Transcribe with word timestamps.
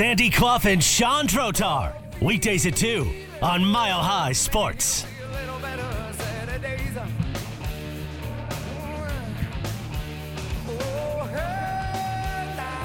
Sandy 0.00 0.30
Clough 0.30 0.60
and 0.64 0.82
Sean 0.82 1.26
Trotar. 1.26 1.92
Weekdays 2.22 2.64
at 2.64 2.74
2 2.74 3.06
on 3.42 3.62
Mile 3.62 4.00
High 4.00 4.32
Sports. 4.32 5.04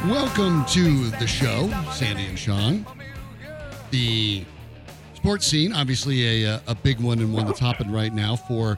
Welcome 0.05 0.65
to 0.65 1.09
the 1.11 1.25
show, 1.25 1.69
Sandy 1.93 2.25
and 2.25 2.37
Sean. 2.37 2.85
The 3.91 4.43
sports 5.13 5.47
scene, 5.47 5.71
obviously 5.71 6.43
a, 6.43 6.55
uh, 6.55 6.59
a 6.67 6.75
big 6.75 6.99
one 6.99 7.19
and 7.19 7.33
one 7.33 7.45
that's 7.45 7.59
happening 7.59 7.93
right 7.93 8.13
now 8.13 8.35
for 8.35 8.77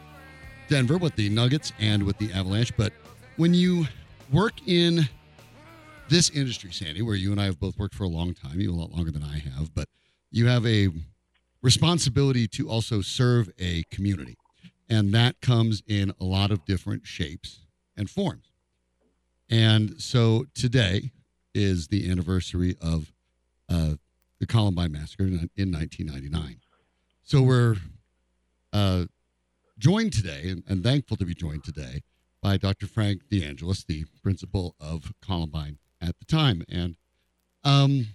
Denver 0.69 0.99
with 0.99 1.15
the 1.15 1.27
Nuggets 1.29 1.73
and 1.79 2.03
with 2.03 2.19
the 2.19 2.31
Avalanche. 2.33 2.77
But 2.77 2.93
when 3.37 3.55
you 3.55 3.87
work 4.31 4.53
in 4.67 5.09
this 6.09 6.29
industry, 6.29 6.71
Sandy, 6.71 7.01
where 7.01 7.15
you 7.15 7.31
and 7.31 7.41
I 7.41 7.45
have 7.45 7.59
both 7.59 7.77
worked 7.77 7.95
for 7.95 8.03
a 8.03 8.09
long 8.09 8.33
time, 8.33 8.59
you 8.59 8.71
a 8.71 8.75
lot 8.75 8.91
longer 8.91 9.11
than 9.11 9.23
I 9.23 9.39
have, 9.39 9.73
but 9.73 9.89
you 10.31 10.47
have 10.47 10.65
a 10.65 10.89
responsibility 11.61 12.47
to 12.47 12.69
also 12.69 13.01
serve 13.01 13.49
a 13.59 13.83
community. 13.91 14.37
And 14.89 15.13
that 15.13 15.41
comes 15.41 15.83
in 15.85 16.13
a 16.19 16.23
lot 16.23 16.51
of 16.51 16.65
different 16.65 17.05
shapes 17.05 17.65
and 17.97 18.09
forms. 18.09 18.51
And 19.49 20.01
so 20.01 20.45
today 20.53 21.11
is 21.53 21.87
the 21.87 22.09
anniversary 22.09 22.75
of 22.81 23.11
uh, 23.69 23.95
the 24.39 24.45
Columbine 24.45 24.91
Massacre 24.91 25.23
in, 25.23 25.49
in 25.55 25.71
1999. 25.71 26.59
So 27.23 27.41
we're 27.41 27.75
uh, 28.71 29.05
joined 29.77 30.13
today 30.13 30.49
and, 30.49 30.63
and 30.67 30.83
thankful 30.83 31.17
to 31.17 31.25
be 31.25 31.33
joined 31.33 31.63
today 31.63 32.03
by 32.41 32.55
Dr. 32.55 32.87
Frank 32.87 33.23
DeAngelis, 33.29 33.85
the 33.85 34.05
principal 34.21 34.75
of 34.79 35.11
Columbine 35.21 35.79
at 36.01 36.17
the 36.19 36.25
time. 36.25 36.63
And 36.69 36.95
um, 37.63 38.07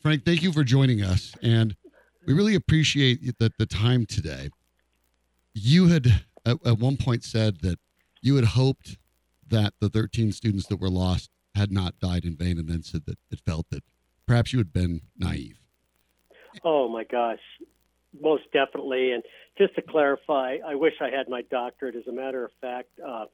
Frank, 0.00 0.24
thank 0.24 0.42
you 0.42 0.52
for 0.52 0.64
joining 0.64 1.02
us. 1.02 1.34
And 1.42 1.76
we 2.26 2.34
really 2.34 2.54
appreciate 2.54 3.38
the, 3.38 3.50
the 3.58 3.66
time 3.66 4.06
today. 4.06 4.50
You 5.54 5.88
had 5.88 6.22
at, 6.44 6.58
at 6.64 6.78
one 6.78 6.96
point 6.96 7.24
said 7.24 7.60
that 7.62 7.78
you 8.22 8.36
had 8.36 8.44
hoped 8.46 8.96
that 9.48 9.74
the 9.80 9.88
13 9.88 10.32
students 10.32 10.66
that 10.66 10.80
were 10.80 10.90
lost 10.90 11.30
had 11.54 11.72
not 11.72 11.98
died 11.98 12.24
in 12.24 12.36
vain, 12.36 12.58
and 12.58 12.68
then 12.68 12.82
said 12.82 13.04
that 13.06 13.18
it 13.30 13.40
felt 13.44 13.66
that 13.70 13.82
perhaps 14.26 14.52
you 14.52 14.58
had 14.58 14.72
been 14.72 15.00
naive. 15.16 15.58
Oh 16.64 16.88
my 16.88 17.04
gosh, 17.04 17.40
most 18.20 18.44
definitely. 18.52 19.12
And 19.12 19.22
just 19.56 19.74
to 19.74 19.82
clarify, 19.82 20.58
I 20.66 20.74
wish 20.74 20.94
I 21.00 21.10
had 21.10 21.28
my 21.28 21.42
doctorate. 21.50 21.96
As 21.96 22.06
a 22.06 22.12
matter 22.12 22.44
of 22.44 22.52
fact, 22.60 22.88
uh, 23.04 23.26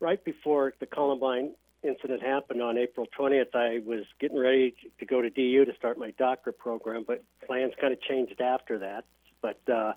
right 0.00 0.22
before 0.24 0.72
the 0.80 0.86
Columbine 0.86 1.54
incident 1.82 2.22
happened 2.22 2.62
on 2.62 2.76
April 2.76 3.06
20th, 3.18 3.54
I 3.54 3.80
was 3.84 4.04
getting 4.20 4.38
ready 4.38 4.74
to 4.98 5.06
go 5.06 5.22
to 5.22 5.30
DU 5.30 5.64
to 5.64 5.74
start 5.76 5.98
my 5.98 6.12
doctorate 6.12 6.58
program, 6.58 7.04
but 7.06 7.22
plans 7.46 7.72
kind 7.80 7.92
of 7.92 8.00
changed 8.00 8.40
after 8.40 8.78
that. 8.78 9.04
But 9.40 9.60
uh, 9.72 9.92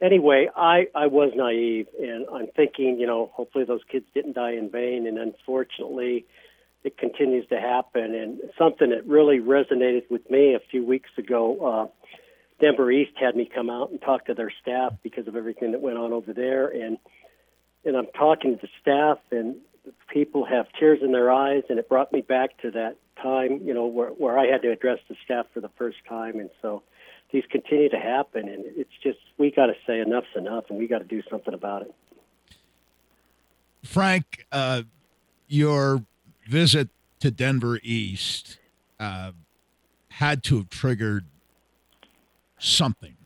anyway, 0.00 0.48
I, 0.56 0.86
I 0.94 1.06
was 1.06 1.32
naive, 1.34 1.86
and 2.00 2.26
I'm 2.32 2.48
thinking, 2.56 2.98
you 2.98 3.06
know, 3.06 3.30
hopefully 3.32 3.64
those 3.64 3.82
kids 3.90 4.06
didn't 4.14 4.34
die 4.34 4.52
in 4.52 4.70
vain. 4.70 5.06
And 5.06 5.18
unfortunately, 5.18 6.26
it 6.82 6.98
continues 6.98 7.46
to 7.48 7.60
happen. 7.60 8.14
And 8.14 8.40
something 8.58 8.90
that 8.90 9.06
really 9.06 9.38
resonated 9.38 10.10
with 10.10 10.28
me 10.30 10.54
a 10.54 10.60
few 10.70 10.84
weeks 10.84 11.10
ago, 11.18 11.90
uh, 11.90 12.06
Denver 12.60 12.90
East 12.90 13.12
had 13.18 13.36
me 13.36 13.48
come 13.52 13.70
out 13.70 13.90
and 13.90 14.00
talk 14.00 14.26
to 14.26 14.34
their 14.34 14.52
staff 14.60 14.94
because 15.02 15.26
of 15.28 15.36
everything 15.36 15.72
that 15.72 15.80
went 15.80 15.98
on 15.98 16.12
over 16.12 16.32
there. 16.32 16.68
And 16.68 16.98
and 17.82 17.96
I'm 17.96 18.08
talking 18.14 18.58
to 18.58 18.60
the 18.60 18.68
staff, 18.82 19.18
and 19.30 19.56
people 20.08 20.44
have 20.44 20.66
tears 20.78 21.00
in 21.02 21.12
their 21.12 21.30
eyes, 21.30 21.62
and 21.68 21.78
it 21.78 21.88
brought 21.88 22.12
me 22.12 22.20
back 22.20 22.58
to 22.62 22.70
that 22.72 22.96
time, 23.22 23.60
you 23.64 23.74
know, 23.74 23.86
where 23.86 24.10
where 24.10 24.38
I 24.38 24.46
had 24.46 24.62
to 24.62 24.70
address 24.70 24.98
the 25.08 25.16
staff 25.24 25.46
for 25.52 25.60
the 25.60 25.70
first 25.76 25.98
time. 26.08 26.38
And 26.40 26.50
so 26.62 26.82
these 27.32 27.44
continue 27.50 27.88
to 27.88 27.98
happen, 27.98 28.48
and 28.48 28.64
it's 28.66 28.90
just 29.02 29.18
we 29.38 29.50
got 29.50 29.66
to 29.66 29.74
say 29.86 30.00
enough's 30.00 30.24
enough, 30.36 30.64
and 30.68 30.78
we 30.78 30.86
got 30.86 30.98
to 30.98 31.04
do 31.04 31.22
something 31.30 31.54
about 31.54 31.82
it. 31.82 31.94
Frank, 33.84 34.46
uh, 34.52 34.82
your 35.48 36.04
visit 36.48 36.88
to 37.20 37.30
Denver 37.30 37.78
East 37.82 38.58
uh, 38.98 39.32
had 40.10 40.42
to 40.44 40.58
have 40.58 40.68
triggered 40.70 41.26
something. 42.58 43.16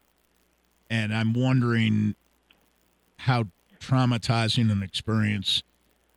And 0.91 1.15
I'm 1.15 1.32
wondering 1.32 2.15
how 3.19 3.47
traumatizing 3.81 4.71
an 4.71 4.82
experience 4.82 5.62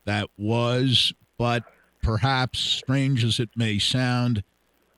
that 0.08 0.30
was, 0.38 1.14
but 1.38 1.64
perhaps, 2.02 2.60
strange 2.60 3.24
as 3.24 3.40
it 3.40 3.50
may 3.56 3.78
sound, 3.78 4.44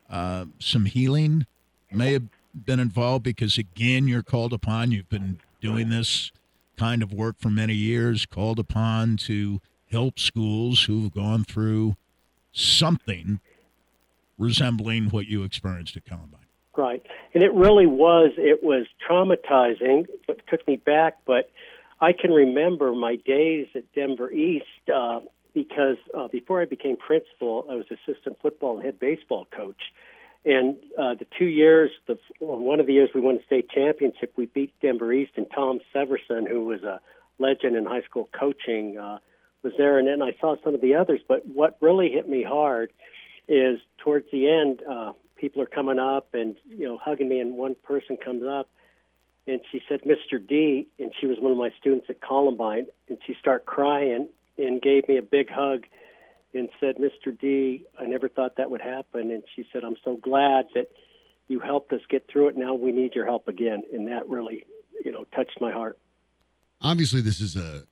uh, 0.09 0.45
some 0.59 0.85
healing 0.85 1.45
may 1.91 2.13
have 2.13 2.23
been 2.53 2.79
involved 2.79 3.23
because, 3.23 3.57
again, 3.57 4.07
you're 4.07 4.23
called 4.23 4.53
upon. 4.53 4.91
You've 4.91 5.09
been 5.09 5.39
doing 5.59 5.89
this 5.89 6.31
kind 6.77 7.03
of 7.03 7.11
work 7.11 7.35
for 7.39 7.49
many 7.49 7.73
years, 7.73 8.25
called 8.25 8.59
upon 8.59 9.17
to 9.17 9.59
help 9.91 10.19
schools 10.19 10.83
who've 10.83 11.11
gone 11.11 11.43
through 11.43 11.95
something 12.51 13.39
resembling 14.37 15.09
what 15.09 15.27
you 15.27 15.43
experienced 15.43 15.97
at 15.97 16.05
Columbine. 16.05 16.39
Right. 16.77 17.03
And 17.33 17.43
it 17.43 17.53
really 17.53 17.87
was, 17.87 18.31
it 18.37 18.63
was 18.63 18.85
traumatizing, 19.07 20.07
but 20.27 20.39
took 20.47 20.65
me 20.67 20.77
back. 20.77 21.17
But 21.25 21.51
I 22.01 22.13
can 22.13 22.31
remember 22.31 22.93
my 22.93 23.17
days 23.17 23.67
at 23.75 23.83
Denver 23.93 24.31
East 24.31 24.65
uh, 24.93 25.19
because 25.53 25.97
uh, 26.17 26.27
before 26.29 26.61
I 26.61 26.65
became 26.65 26.95
principal, 26.95 27.65
I 27.69 27.75
was 27.75 27.85
assistant 27.91 28.37
football 28.41 28.77
and 28.77 28.85
head 28.85 28.99
baseball 28.99 29.47
coach. 29.55 29.81
And 30.45 30.77
uh, 30.97 31.15
the 31.15 31.27
two 31.37 31.45
years, 31.45 31.91
the 32.07 32.17
one 32.39 32.79
of 32.79 32.87
the 32.87 32.93
years 32.93 33.09
we 33.13 33.19
won 33.19 33.35
the 33.35 33.43
state 33.45 33.69
championship, 33.69 34.33
we 34.37 34.45
beat 34.45 34.73
Denver 34.81 35.11
East, 35.11 35.33
and 35.35 35.45
Tom 35.53 35.79
Severson, 35.93 36.47
who 36.47 36.63
was 36.63 36.81
a 36.83 37.01
legend 37.39 37.75
in 37.75 37.85
high 37.85 38.03
school 38.03 38.29
coaching, 38.37 38.97
uh, 38.97 39.17
was 39.63 39.73
there. 39.77 39.99
And 39.99 40.07
then 40.07 40.21
I 40.21 40.31
saw 40.39 40.55
some 40.63 40.73
of 40.73 40.79
the 40.79 40.95
others. 40.95 41.19
But 41.27 41.45
what 41.45 41.77
really 41.81 42.09
hit 42.09 42.29
me 42.29 42.41
hard 42.41 42.93
is 43.49 43.79
towards 43.97 44.27
the 44.31 44.49
end, 44.49 44.81
uh, 44.89 45.11
people 45.35 45.61
are 45.61 45.65
coming 45.65 45.99
up 45.99 46.29
and 46.33 46.55
you 46.69 46.85
know 46.85 46.97
hugging 46.97 47.27
me, 47.27 47.41
and 47.41 47.55
one 47.55 47.75
person 47.83 48.15
comes 48.15 48.43
up 48.45 48.69
and 49.49 49.61
she 49.71 49.81
said, 49.89 50.01
"Mr. 50.01 50.45
D," 50.45 50.87
and 50.99 51.11
she 51.19 51.27
was 51.27 51.37
one 51.39 51.51
of 51.51 51.57
my 51.57 51.71
students 51.79 52.07
at 52.09 52.21
Columbine, 52.21 52.87
and 53.07 53.17
she 53.25 53.35
started 53.39 53.65
crying 53.65 54.29
and 54.57 54.81
gave 54.81 55.07
me 55.07 55.17
a 55.17 55.21
big 55.21 55.49
hug 55.49 55.85
and 56.53 56.69
said, 56.79 56.95
Mr. 56.97 57.37
D, 57.37 57.85
I 57.99 58.05
never 58.05 58.27
thought 58.27 58.57
that 58.57 58.71
would 58.71 58.81
happen. 58.81 59.31
And 59.31 59.43
she 59.55 59.65
said, 59.71 59.83
I'm 59.83 59.95
so 60.03 60.17
glad 60.17 60.65
that 60.73 60.89
you 61.47 61.59
helped 61.59 61.93
us 61.93 62.01
get 62.09 62.27
through 62.31 62.49
it. 62.49 62.57
Now 62.57 62.73
we 62.73 62.91
need 62.91 63.15
your 63.15 63.25
help 63.25 63.47
again. 63.47 63.83
And 63.93 64.07
that 64.07 64.27
really, 64.27 64.65
you 65.03 65.11
know, 65.11 65.25
touched 65.35 65.59
my 65.61 65.71
heart. 65.71 65.97
Obviously, 66.81 67.21
this 67.21 67.41
is 67.41 67.55
a 67.55 67.83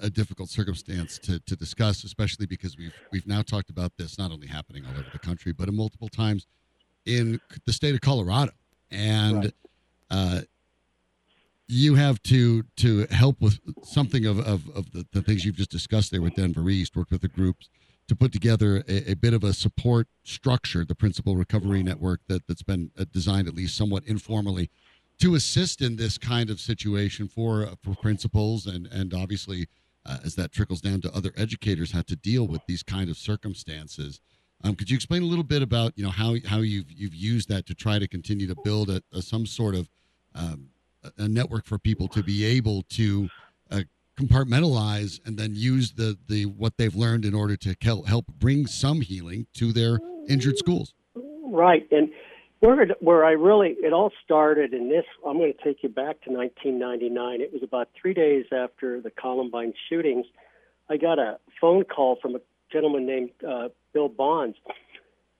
a 0.00 0.08
difficult 0.08 0.48
circumstance 0.48 1.18
to, 1.18 1.40
to 1.40 1.56
discuss, 1.56 2.04
especially 2.04 2.46
because 2.46 2.78
we've 2.78 2.94
we've 3.10 3.26
now 3.26 3.42
talked 3.42 3.68
about 3.68 3.90
this 3.98 4.16
not 4.16 4.30
only 4.30 4.46
happening 4.46 4.86
all 4.86 4.92
over 4.92 5.08
the 5.12 5.18
country, 5.18 5.52
but 5.52 5.68
multiple 5.74 6.08
times 6.08 6.46
in 7.04 7.40
the 7.66 7.72
state 7.72 7.92
of 7.92 8.00
Colorado, 8.00 8.52
and 8.92 9.36
right. 9.36 9.54
uh, 10.08 10.40
you 11.68 11.94
have 11.94 12.22
to 12.24 12.64
to 12.76 13.06
help 13.10 13.40
with 13.40 13.60
something 13.84 14.26
of, 14.26 14.38
of, 14.40 14.68
of 14.70 14.92
the, 14.92 15.06
the, 15.12 15.22
things 15.22 15.44
you've 15.44 15.56
just 15.56 15.70
discussed 15.70 16.10
there 16.10 16.22
with 16.22 16.34
Denver 16.34 16.68
East, 16.68 16.96
worked 16.96 17.12
with 17.12 17.22
the 17.22 17.28
groups 17.28 17.68
to 18.08 18.16
put 18.16 18.32
together 18.32 18.82
a, 18.88 19.12
a, 19.12 19.14
bit 19.14 19.32
of 19.32 19.44
a 19.44 19.52
support 19.52 20.08
structure, 20.24 20.84
the 20.84 20.94
Principal 20.94 21.36
Recovery 21.36 21.82
Network 21.82 22.20
that, 22.28 22.46
that's 22.46 22.62
been 22.62 22.90
uh, 22.98 23.04
designed 23.12 23.48
at 23.48 23.54
least 23.54 23.76
somewhat 23.76 24.04
informally 24.06 24.70
to 25.18 25.34
assist 25.34 25.80
in 25.80 25.96
this 25.96 26.18
kind 26.18 26.50
of 26.50 26.60
situation 26.60 27.28
for 27.28 27.64
uh, 27.64 27.74
for 27.82 27.94
principals 27.94 28.66
and 28.66 28.86
and 28.88 29.14
obviously 29.14 29.68
uh, 30.04 30.18
as 30.24 30.34
that 30.34 30.52
trickles 30.52 30.80
down 30.80 31.00
to 31.00 31.14
other 31.14 31.32
educators 31.36 31.92
how 31.92 32.02
to 32.02 32.16
deal 32.16 32.46
with 32.46 32.60
these 32.66 32.82
kind 32.82 33.08
of 33.08 33.16
circumstances. 33.16 34.20
Um, 34.64 34.74
could 34.74 34.90
you 34.90 34.96
explain 34.96 35.22
a 35.22 35.26
little 35.26 35.44
bit 35.44 35.62
about 35.62 35.92
you 35.96 36.04
know 36.04 36.10
how 36.10 36.36
how 36.46 36.58
you've 36.58 36.90
you've 36.90 37.14
used 37.14 37.48
that 37.48 37.66
to 37.66 37.74
try 37.74 37.98
to 37.98 38.08
continue 38.08 38.46
to 38.48 38.56
build 38.64 38.90
a, 38.90 39.02
a 39.12 39.22
some 39.22 39.46
sort 39.46 39.74
of 39.74 39.88
um, 40.34 40.70
a 41.18 41.28
network 41.28 41.66
for 41.66 41.78
people 41.78 42.08
to 42.08 42.22
be 42.22 42.44
able 42.44 42.82
to 42.90 43.28
uh, 43.70 43.80
compartmentalize 44.18 45.20
and 45.24 45.38
then 45.38 45.54
use 45.54 45.92
the 45.92 46.18
the 46.28 46.46
what 46.46 46.76
they've 46.76 46.94
learned 46.94 47.24
in 47.24 47.34
order 47.34 47.56
to 47.56 47.74
help 48.06 48.26
bring 48.38 48.66
some 48.66 49.00
healing 49.00 49.46
to 49.54 49.72
their 49.72 49.98
injured 50.28 50.58
schools. 50.58 50.94
Right, 51.14 51.86
and 51.90 52.10
where 52.60 52.86
where 53.00 53.24
I 53.24 53.32
really 53.32 53.76
it 53.80 53.92
all 53.92 54.12
started 54.24 54.72
in 54.72 54.88
this. 54.88 55.04
I'm 55.26 55.36
going 55.38 55.52
to 55.52 55.64
take 55.64 55.82
you 55.82 55.88
back 55.88 56.20
to 56.22 56.30
1999. 56.30 57.40
It 57.40 57.52
was 57.52 57.62
about 57.62 57.88
three 58.00 58.14
days 58.14 58.46
after 58.52 59.00
the 59.00 59.10
Columbine 59.10 59.74
shootings. 59.88 60.26
I 60.88 60.96
got 60.96 61.18
a 61.18 61.38
phone 61.60 61.84
call 61.84 62.18
from 62.20 62.36
a 62.36 62.40
gentleman 62.72 63.06
named 63.06 63.30
uh, 63.46 63.68
Bill 63.92 64.08
Bonds, 64.08 64.56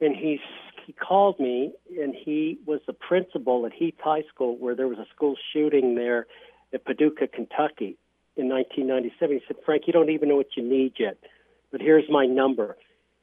and 0.01 0.17
he's 0.17 0.41
he 0.87 0.93
called 0.93 1.39
me, 1.39 1.73
and 2.01 2.15
he 2.15 2.59
was 2.67 2.81
the 2.87 2.93
principal 2.93 3.67
at 3.67 3.73
Heath 3.73 3.97
High 4.03 4.25
School, 4.33 4.57
where 4.57 4.75
there 4.75 4.89
was 4.89 4.99
a 4.99 5.07
school 5.15 5.37
shooting 5.53 5.95
there 5.95 6.27
at 6.73 6.85
Paducah, 6.85 7.29
Kentucky, 7.29 7.97
in 8.37 8.49
1997. 8.49 9.37
He 9.37 9.43
said, 9.47 9.57
Frank, 9.65 9.85
you 9.87 9.93
don't 9.93 10.11
even 10.11 10.29
know 10.29 10.37
what 10.37 10.57
you 10.57 10.63
need 10.63 10.95
yet, 10.99 11.19
but 11.71 11.81
here's 11.81 12.09
my 12.09 12.27
number. 12.27 12.77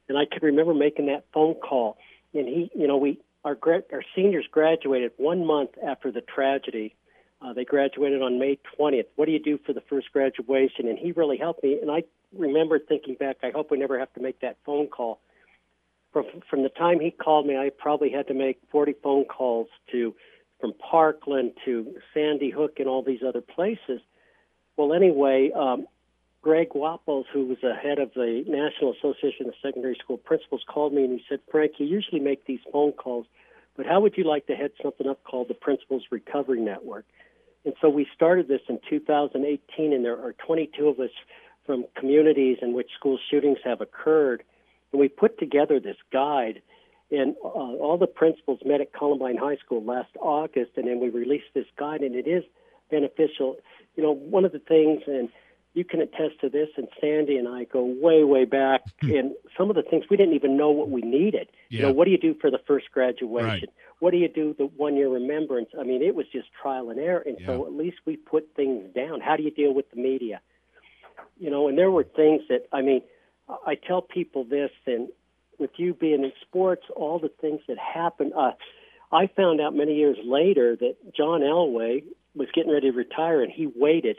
And 0.08 0.18
I 0.18 0.26
could 0.26 0.44
remember 0.44 0.74
making 0.74 1.08
that 1.08 1.26
phone 1.34 1.56
call. 1.56 1.98
And 2.34 2.48
he, 2.48 2.72
you 2.76 2.88
know, 2.88 2.98
we 2.98 3.20
our 3.46 3.58
our 3.66 4.04
seniors 4.16 4.46
graduated 4.52 5.12
one 5.18 5.46
month 5.46 5.72
after 5.86 6.12
the 6.12 6.22
tragedy. 6.22 6.96
Uh, 7.42 7.54
they 7.54 7.64
graduated 7.64 8.22
on 8.22 8.38
May 8.38 8.60
20th. 8.78 9.06
What 9.16 9.26
do 9.26 9.32
you 9.32 9.42
do 9.42 9.58
for 9.66 9.72
the 9.72 9.82
first 9.82 10.12
graduation? 10.12 10.88
And 10.88 11.00
he 11.00 11.14
really 11.14 11.38
helped 11.38 11.64
me. 11.64 11.80
And 11.82 11.90
I 11.90 12.04
remember 12.38 12.80
thinking 12.80 13.16
back, 13.16 13.38
I 13.44 13.52
hope 13.52 13.72
we 13.72 13.78
never 13.78 13.98
have 13.98 14.14
to 14.16 14.20
make 14.20 14.42
that 14.42 14.58
phone 14.66 14.88
call. 14.88 15.22
From 16.12 16.26
from 16.50 16.64
the 16.64 16.70
time 16.70 17.00
he 17.00 17.12
called 17.12 17.46
me, 17.46 17.56
I 17.56 17.70
probably 17.78 18.10
had 18.10 18.28
to 18.28 18.34
make 18.34 18.60
40 18.72 18.96
phone 19.04 19.26
calls 19.26 19.68
to 19.92 20.16
from 20.60 20.74
Parkland 20.74 21.54
to 21.66 21.96
Sandy 22.14 22.50
Hook 22.50 22.80
and 22.80 22.88
all 22.88 23.04
these 23.04 23.22
other 23.26 23.42
places. 23.42 24.02
Well, 24.76 24.94
anyway, 24.94 25.52
um, 25.56 25.88
Greg 26.42 26.70
Wapples, 26.74 27.26
who 27.34 27.46
was 27.46 27.58
the 27.62 27.74
head 27.74 28.00
of 28.00 28.14
the 28.14 28.44
National 28.48 28.94
Association 28.94 29.48
of 29.48 29.54
Secondary 29.62 29.96
School 29.96 30.18
Principals, 30.18 30.64
called 30.68 30.94
me 30.94 31.04
and 31.04 31.14
he 31.14 31.24
said, 31.28 31.40
Frank, 31.52 31.74
you 31.78 31.86
usually 31.86 32.22
make 32.22 32.46
these 32.46 32.62
phone 32.72 32.94
calls, 32.94 33.26
but 33.76 33.86
how 33.86 34.00
would 34.00 34.18
you 34.18 34.24
like 34.24 34.48
to 34.48 34.56
head 34.56 34.72
something 34.82 35.08
up 35.08 35.24
called 35.24 35.50
the 35.50 35.54
Principals 35.54 36.04
Recovery 36.12 36.62
Network? 36.62 37.06
And 37.66 37.74
so 37.82 37.90
we 37.90 38.08
started 38.16 38.48
this 38.48 38.62
in 38.70 38.80
2018, 38.90 39.94
and 39.94 40.06
there 40.06 40.18
are 40.18 40.34
22 40.34 40.88
of 40.88 41.00
us 41.00 41.10
from 41.66 41.86
communities 41.96 42.58
in 42.62 42.74
which 42.74 42.90
school 42.98 43.20
shootings 43.30 43.58
have 43.66 43.82
occurred. 43.82 44.44
And 44.92 45.00
we 45.00 45.08
put 45.08 45.38
together 45.40 45.80
this 45.80 45.98
guide, 46.12 46.62
and 47.12 47.36
uh, 47.44 47.48
all 47.48 47.98
the 47.98 48.08
principals 48.08 48.60
met 48.66 48.82
at 48.82 48.94
Columbine 48.94 49.38
High 49.38 49.58
School 49.58 49.84
last 49.84 50.10
August, 50.20 50.72
and 50.78 50.88
then 50.88 51.00
we 51.00 51.10
released 51.10 51.54
this 51.54 51.66
guide, 51.78 52.02
and 52.02 52.16
it 52.16 52.28
is 52.28 52.44
beneficial. 52.90 53.58
You 53.96 54.04
know, 54.04 54.12
one 54.12 54.46
of 54.46 54.52
the 54.52 54.60
things, 54.60 55.02
and 55.08 55.30
you 55.74 55.86
can 55.86 56.02
attest 56.02 56.42
to 56.42 56.50
this, 56.50 56.70
and 56.78 56.88
Sandy 57.00 57.38
and 57.38 57.48
I 57.48 57.66
go 57.66 57.84
way, 57.84 58.24
way 58.24 58.46
back. 58.46 58.82
and 59.02 59.34
some 59.58 59.70
of 59.70 59.76
the 59.76 59.84
things 59.84 60.06
we 60.10 60.18
didn't 60.18 60.34
even 60.34 60.58
know 60.58 60.72
what 60.72 60.90
we 60.90 61.02
needed. 61.02 61.48
You 61.70 61.84
know, 61.84 61.92
what 61.92 62.06
do 62.06 62.12
you 62.12 62.18
do 62.18 62.36
for 62.42 62.50
the 62.50 62.60
first 62.66 62.92
graduation? 62.92 63.48
Right. 63.48 63.70
What 64.00 64.12
do 64.12 64.18
you 64.18 64.30
do 64.30 64.56
the 64.58 64.66
one 64.66 64.96
year 64.96 65.10
remembrance? 65.10 65.70
I 65.80 65.84
mean, 65.84 66.02
it 66.02 66.16
was 66.16 66.26
just 66.32 66.48
trial 66.60 66.90
and 66.90 67.00
error. 67.00 67.24
And 67.26 67.38
so 67.46 67.66
at 67.66 67.74
least 67.74 67.98
we 68.06 68.16
put 68.16 68.50
things 68.56 68.94
down. 68.96 69.20
How 69.22 69.36
do 69.36 69.44
you 69.44 69.52
deal 69.52 69.74
with 69.74 69.90
the 69.92 69.98
media? 69.98 70.42
You 71.38 71.50
know, 71.50 71.68
and 71.68 71.78
there 71.78 71.92
were 71.92 72.04
things 72.04 72.44
that, 72.50 72.68
I 72.72 72.82
mean, 72.82 73.02
I 73.66 73.76
tell 73.76 74.02
people 74.02 74.44
this, 74.44 74.72
and 74.86 75.10
with 75.58 75.72
you 75.78 75.94
being 75.94 76.24
in 76.24 76.32
sports, 76.42 76.84
all 76.96 77.20
the 77.20 77.30
things 77.42 77.62
that 77.68 77.78
happened. 77.78 78.34
Uh, 78.36 78.52
I 79.12 79.28
found 79.28 79.60
out 79.60 79.76
many 79.76 79.96
years 79.96 80.18
later 80.24 80.76
that 80.76 80.96
John 81.16 81.42
Elway 81.42 82.04
was 82.36 82.48
getting 82.54 82.72
ready 82.72 82.92
to 82.92 82.98
retire, 82.98 83.42
and 83.42 83.52
he 83.52 83.68
waited 83.68 84.18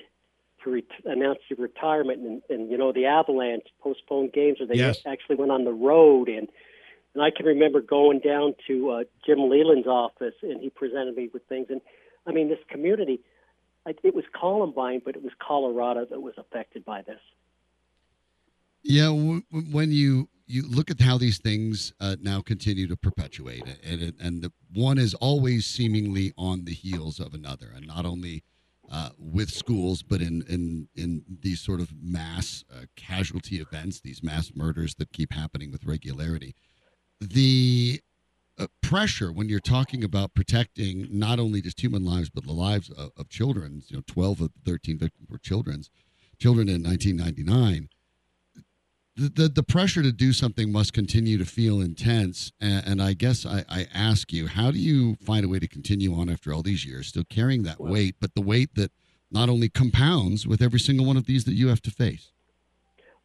to 0.65 0.71
re- 0.71 0.85
announce 1.05 1.39
his 1.49 1.59
retirement. 1.59 2.21
And, 2.21 2.43
and 2.51 2.71
you 2.71 2.77
know, 2.77 2.93
the 2.93 3.07
Avalanche 3.07 3.67
postponed 3.81 4.33
games, 4.33 4.61
or 4.61 4.67
they 4.67 4.75
Yes. 4.75 5.01
actually 5.07 5.37
went 5.37 5.53
on 5.53 5.65
the 5.65 5.73
road. 5.73 6.29
And 6.29 6.49
and 7.15 7.23
I 7.25 7.31
can 7.31 7.47
remember 7.47 7.81
going 7.81 8.21
down 8.21 8.55
to 8.69 8.91
uh, 8.91 9.05
Jim 9.27 9.39
Leyland's 9.49 9.89
office, 9.89 10.35
and 10.43 10.61
he 10.61 10.71
presented 10.71 11.17
me 11.17 11.29
with 11.33 11.43
things. 11.49 11.67
And 11.71 11.81
I 12.27 12.33
mean, 12.33 12.49
this 12.49 12.59
community, 12.69 13.21
I, 13.87 13.95
it 14.03 14.15
was 14.15 14.25
Columbine, 14.33 15.03
but 15.05 15.17
it 15.17 15.23
was 15.23 15.33
Colorado 15.39 16.05
that 16.05 16.21
was 16.21 16.35
affected 16.37 16.85
by 16.85 17.03
this. 17.03 17.21
Yeah, 18.83 19.07
w- 19.07 19.43
when 19.51 19.93
you 19.93 20.29
you 20.47 20.67
look 20.69 20.91
at 20.91 21.01
how 21.01 21.17
these 21.17 21.39
things 21.39 21.93
uh, 22.01 22.17
now 22.21 22.41
continue 22.41 22.89
to 22.89 22.97
perpetuate, 22.97 23.63
and 23.85 24.03
it, 24.03 24.15
and 24.21 24.43
the 24.43 24.53
one 24.73 24.99
is 24.99 25.15
always 25.15 25.67
seemingly 25.67 26.33
on 26.37 26.65
the 26.65 26.75
heels 26.75 27.21
of 27.21 27.35
another, 27.35 27.71
and 27.75 27.87
not 27.87 28.05
only 28.05 28.43
uh, 28.91 29.11
with 29.19 29.51
schools, 29.51 30.03
but 30.03 30.21
in 30.21 30.43
in 30.49 30.89
in 30.97 31.23
these 31.43 31.61
sort 31.61 31.81
of 31.81 31.93
mass 32.01 32.65
uh, 32.75 32.87
casualty 32.97 33.61
events, 33.61 34.01
these 34.01 34.23
mass 34.23 34.53
murders 34.55 34.95
that 34.97 35.13
keep 35.13 35.33
happening 35.33 35.71
with 35.71 35.85
regularity. 35.85 36.55
The 37.21 38.01
uh, 38.59 38.67
pressure 38.83 39.33
when 39.33 39.49
you're 39.49 39.61
talking 39.61 40.03
about 40.03 40.35
protecting 40.35 41.07
not 41.11 41.39
only 41.39 41.63
just 41.63 41.81
human 41.81 42.05
lives 42.05 42.29
but 42.31 42.45
the 42.45 42.53
lives 42.53 42.91
of, 42.91 43.11
of 43.17 43.29
children. 43.29 43.83
You 43.89 43.99
know, 43.99 44.03
12 44.07 44.41
of 44.41 44.51
the 44.65 44.71
13 44.71 44.99
victims 44.99 45.29
were 45.31 45.39
children's 45.39 45.91
children 46.39 46.69
in 46.69 46.83
1999 46.83 47.89
the, 49.17 49.29
the, 49.29 49.49
the 49.49 49.63
pressure 49.63 50.03
to 50.03 50.13
do 50.13 50.33
something 50.33 50.73
must 50.73 50.93
continue 50.93 51.37
to 51.39 51.45
feel 51.45 51.81
intense. 51.81 52.53
And, 52.61 52.87
and 52.87 53.03
I 53.03 53.13
guess 53.13 53.45
I, 53.45 53.65
I 53.69 53.87
ask 53.93 54.33
you, 54.33 54.47
how 54.47 54.71
do 54.71 54.79
you 54.79 55.17
find 55.17 55.45
a 55.45 55.49
way 55.49 55.59
to 55.59 55.69
continue 55.69 56.15
on 56.15 56.29
after 56.29 56.53
all 56.53 56.63
these 56.63 56.85
years, 56.87 57.09
still 57.09 57.25
carrying 57.29 57.63
that 57.65 57.81
weight, 57.81 58.17
but 58.21 58.35
the 58.35 58.41
weight 58.41 58.75
that 58.77 58.93
not 59.31 59.49
only 59.49 59.69
compounds 59.69 60.47
with 60.47 60.63
every 60.63 60.81
single 60.81 61.07
one 61.07 61.17
of 61.17 61.27
these 61.27 61.45
that 61.45 61.55
you 61.55 61.69
have 61.69 61.83
to 61.83 61.91
face? 61.91 62.33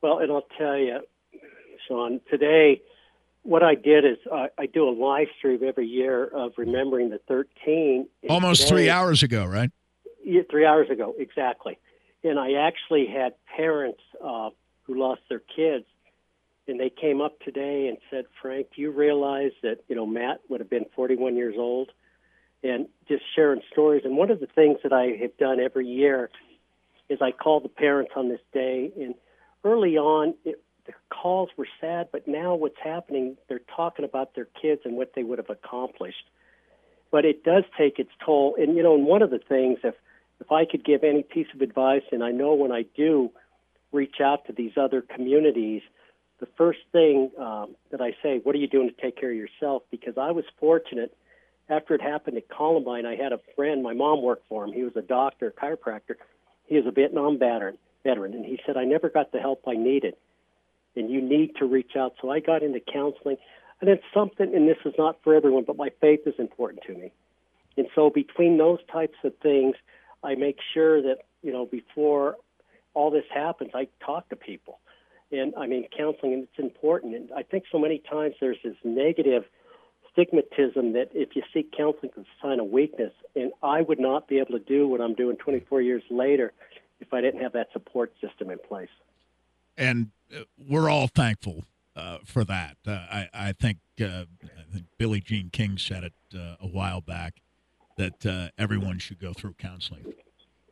Well, 0.02 0.20
and 0.20 0.32
I'll 0.32 0.46
tell 0.58 0.78
you, 0.78 1.00
Sean, 1.88 2.20
today, 2.30 2.82
what 3.44 3.64
I 3.64 3.76
did 3.76 4.06
is 4.06 4.18
uh, 4.32 4.48
I 4.58 4.66
do 4.66 4.90
a 4.90 4.92
live 4.92 5.28
stream 5.38 5.62
every 5.64 5.88
year 5.88 6.26
of 6.26 6.54
remembering 6.58 7.10
the 7.10 7.20
13. 7.28 8.08
Almost 8.30 8.64
today- 8.64 8.70
three 8.70 8.90
hours 8.90 9.24
ago, 9.24 9.46
right? 9.46 9.72
Yeah, 10.24 10.42
three 10.50 10.66
hours 10.66 10.90
ago, 10.90 11.14
exactly. 11.18 11.78
And 12.24 12.40
I 12.40 12.54
actually 12.54 13.06
had 13.06 13.34
parents 13.56 14.02
uh, 14.24 14.50
who 14.86 15.00
lost 15.00 15.22
their 15.30 15.42
kids, 15.56 15.86
and 16.68 16.80
they 16.80 16.90
came 16.90 17.22
up 17.22 17.40
today 17.42 17.88
and 17.88 17.98
said, 18.10 18.26
"Frank, 18.42 18.68
do 18.76 18.82
you 18.82 18.92
realize 18.92 19.52
that 19.62 19.84
you 19.88 19.96
know 19.96 20.06
Matt 20.06 20.42
would 20.50 20.60
have 20.60 20.70
been 20.70 20.86
41 20.96 21.36
years 21.36 21.56
old?" 21.58 21.92
And 22.64 22.88
just 23.08 23.24
sharing 23.36 23.62
stories. 23.72 24.06
And 24.06 24.18
one 24.18 24.32
of 24.32 24.40
the 24.40 24.48
things 24.48 24.80
that 24.84 24.92
I 24.92 25.18
have 25.22 25.38
done 25.38 25.60
every 25.60 25.88
year 25.88 26.32
is 27.10 27.22
I 27.22 27.32
call 27.32 27.60
the 27.60 27.70
parents 27.70 28.14
on 28.16 28.30
this 28.30 28.42
day. 28.52 28.92
And 29.00 29.14
early 29.64 29.98
on, 29.98 30.34
it, 30.44 30.64
the 30.86 30.94
calls 31.10 31.50
were 31.58 31.68
sad, 31.80 32.10
but 32.12 32.28
now 32.28 32.56
what's 32.56 32.80
happening? 32.84 33.38
They're 33.48 33.62
talking 33.76 34.04
about 34.04 34.34
their 34.34 34.48
kids 34.60 34.82
and 34.84 34.96
what 34.96 35.14
they 35.14 35.22
would 35.22 35.38
have 35.38 35.50
accomplished 35.52 36.26
but 37.16 37.24
it 37.24 37.46
does 37.46 37.64
take 37.78 37.98
its 37.98 38.10
toll. 38.26 38.58
And 38.60 38.76
you 38.76 38.84
know, 38.84 38.96
and 38.96 39.06
one 39.06 39.22
of 39.22 39.30
the 39.30 39.40
things, 39.40 39.80
if 39.86 39.96
if 40.42 40.52
I 40.52 40.66
could 40.66 40.84
give 40.84 41.02
any 41.02 41.24
piece 41.24 41.48
of 41.54 41.62
advice, 41.62 42.04
and 42.12 42.22
I 42.22 42.32
know 42.32 42.54
when 42.56 42.74
I 42.74 42.84
do 42.94 43.32
reach 43.96 44.22
out 44.22 44.46
to 44.48 44.54
these 44.54 44.74
other 44.78 45.02
communities, 45.02 45.82
the 46.40 46.48
first 46.58 46.80
thing 46.92 47.32
um, 47.40 47.76
that 47.92 48.02
I 48.02 48.16
say, 48.22 48.40
what 48.44 48.54
are 48.56 48.60
you 48.60 48.68
doing 48.68 48.90
to 48.90 49.02
take 49.02 49.20
care 49.20 49.32
of 49.32 49.38
yourself? 49.38 49.84
Because 49.90 50.18
I 50.18 50.32
was 50.32 50.46
fortunate. 50.60 51.16
After 51.70 51.96
it 51.96 52.02
happened 52.02 52.38
at 52.38 52.48
Columbine, 52.50 53.06
I 53.06 53.16
had 53.16 53.32
a 53.34 53.40
friend. 53.56 53.82
My 53.82 53.94
mom 53.94 54.22
worked 54.22 54.48
for 54.48 54.64
him. 54.64 54.74
He 54.74 54.84
was 54.84 54.96
a 54.96 55.02
doctor, 55.02 55.52
chiropractor. 55.60 56.16
He 56.68 56.76
was 56.76 56.86
a 56.86 56.92
Vietnam 56.92 57.40
veteran, 57.40 57.78
veteran, 58.04 58.34
and 58.34 58.46
he 58.46 58.60
said, 58.66 58.78
"I 58.78 58.84
never 58.84 59.10
got 59.10 59.32
the 59.32 59.40
help 59.40 59.64
I 59.68 59.76
needed, 59.76 60.16
and 60.96 61.10
you 61.10 61.22
need 61.22 61.56
to 61.56 61.66
reach 61.66 61.96
out." 61.96 62.16
So 62.22 62.30
I 62.30 62.40
got 62.40 62.62
into 62.62 62.80
counseling, 62.80 63.38
and 63.82 63.90
it's 63.90 64.04
something. 64.14 64.54
And 64.54 64.68
this 64.68 64.78
is 64.86 64.94
not 64.98 65.24
for 65.24 65.34
everyone, 65.34 65.64
but 65.64 65.78
my 65.78 65.90
faith 66.02 66.28
is 66.28 66.36
important 66.38 66.84
to 66.84 66.94
me. 66.94 67.12
And 67.78 67.88
so 67.96 68.10
between 68.10 68.58
those 68.58 68.80
types 68.92 69.18
of 69.24 69.36
things, 69.38 69.76
I 70.24 70.36
make 70.36 70.60
sure 70.74 71.02
that, 71.02 71.20
you 71.42 71.52
know, 71.52 71.66
before 71.66 72.36
all 72.96 73.12
this 73.12 73.26
happens, 73.34 73.72
I 73.76 73.88
talk 74.04 74.30
to 74.30 74.36
people. 74.36 74.80
And 75.32 75.54
I 75.56 75.68
mean, 75.68 75.88
counseling, 75.96 76.34
and 76.34 76.44
it's 76.44 76.60
important. 76.60 77.16
And 77.16 77.30
I 77.36 77.44
think 77.44 77.66
so 77.72 77.78
many 77.78 78.00
times 78.00 78.36
there's 78.40 78.58
this 78.64 78.76
negative 78.84 79.44
stigmatism 80.18 80.94
that 80.94 81.10
if 81.14 81.36
you 81.36 81.44
seek 81.54 81.72
counseling, 81.76 82.12
it's 82.16 82.28
a 82.42 82.42
sign 82.48 82.60
of 82.60 82.68
weakness. 82.68 83.12
And 83.36 83.52
I 83.62 83.82
would 83.82 84.00
not 84.00 84.28
be 84.28 84.38
able 84.40 84.58
to 84.58 84.64
do 84.66 84.88
what 84.88 85.02
I'm 85.02 85.14
doing 85.14 85.36
24 85.38 85.82
years 85.82 86.04
later 86.10 86.54
if 87.00 87.14
I 87.14 87.22
didn't 87.22 87.42
have 87.42 87.54
that 87.54 87.68
support 87.74 88.14
system 88.22 88.50
in 88.50 88.58
place. 88.60 88.90
and 89.78 90.12
uh, 90.36 90.40
we're 90.58 90.90
all 90.90 91.08
thankful 91.08 91.66
uh, 91.96 92.18
for 92.26 92.44
that. 92.46 92.78
Uh, 92.88 92.92
I, 92.92 93.30
I 93.34 93.52
think 93.52 93.78
uh, 94.02 94.24
I 94.44 94.74
think 94.74 94.86
Billie 94.98 95.20
Jean 95.22 95.50
King 95.52 95.78
said 95.78 96.04
it 96.04 96.14
uh, 96.34 96.56
a 96.60 96.68
while 96.68 97.02
back 97.02 97.42
that 97.98 98.26
uh, 98.26 98.50
everyone 98.58 98.98
should 99.00 99.20
go 99.20 99.34
through 99.34 99.54
counseling 99.60 100.14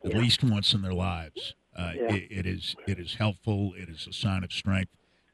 at 0.04 0.10
Yeah. 0.12 0.18
least 0.18 0.42
once 0.42 0.72
in 0.74 0.82
their 0.82 0.92
lives. 0.92 1.54
Uh, 1.76 1.92
Yeah. 1.96 2.14
it, 2.14 2.26
it 2.30 2.46
is 2.46 2.76
it 2.86 2.98
is 2.98 3.14
helpful. 3.14 3.72
It 3.76 3.88
is 3.88 4.06
a 4.08 4.12
sign 4.12 4.44
of 4.44 4.52
strength, 4.52 4.92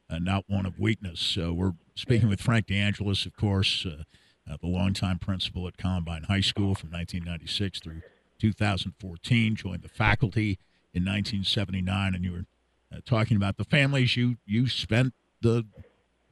uh, 0.09 0.19
not 0.19 0.45
one 0.47 0.65
of 0.65 0.79
weakness. 0.79 1.19
So 1.19 1.53
we're 1.53 1.73
speaking 1.95 2.29
with 2.29 2.41
Frank 2.41 2.67
DeAngelis, 2.67 3.25
of 3.25 3.35
course, 3.35 3.85
uh, 3.85 4.03
uh, 4.51 4.57
the 4.59 4.67
longtime 4.67 5.19
principal 5.19 5.67
at 5.67 5.77
Columbine 5.77 6.23
High 6.23 6.41
School 6.41 6.73
from 6.75 6.89
1996 6.91 7.79
through 7.79 8.01
2014. 8.39 9.55
Joined 9.55 9.83
the 9.83 9.89
faculty 9.89 10.57
in 10.93 11.03
1979, 11.05 12.15
and 12.15 12.23
you 12.23 12.31
were 12.31 12.45
uh, 12.91 12.99
talking 13.05 13.37
about 13.37 13.57
the 13.57 13.63
families 13.65 14.15
you 14.17 14.37
you 14.45 14.67
spent 14.67 15.13
the 15.41 15.65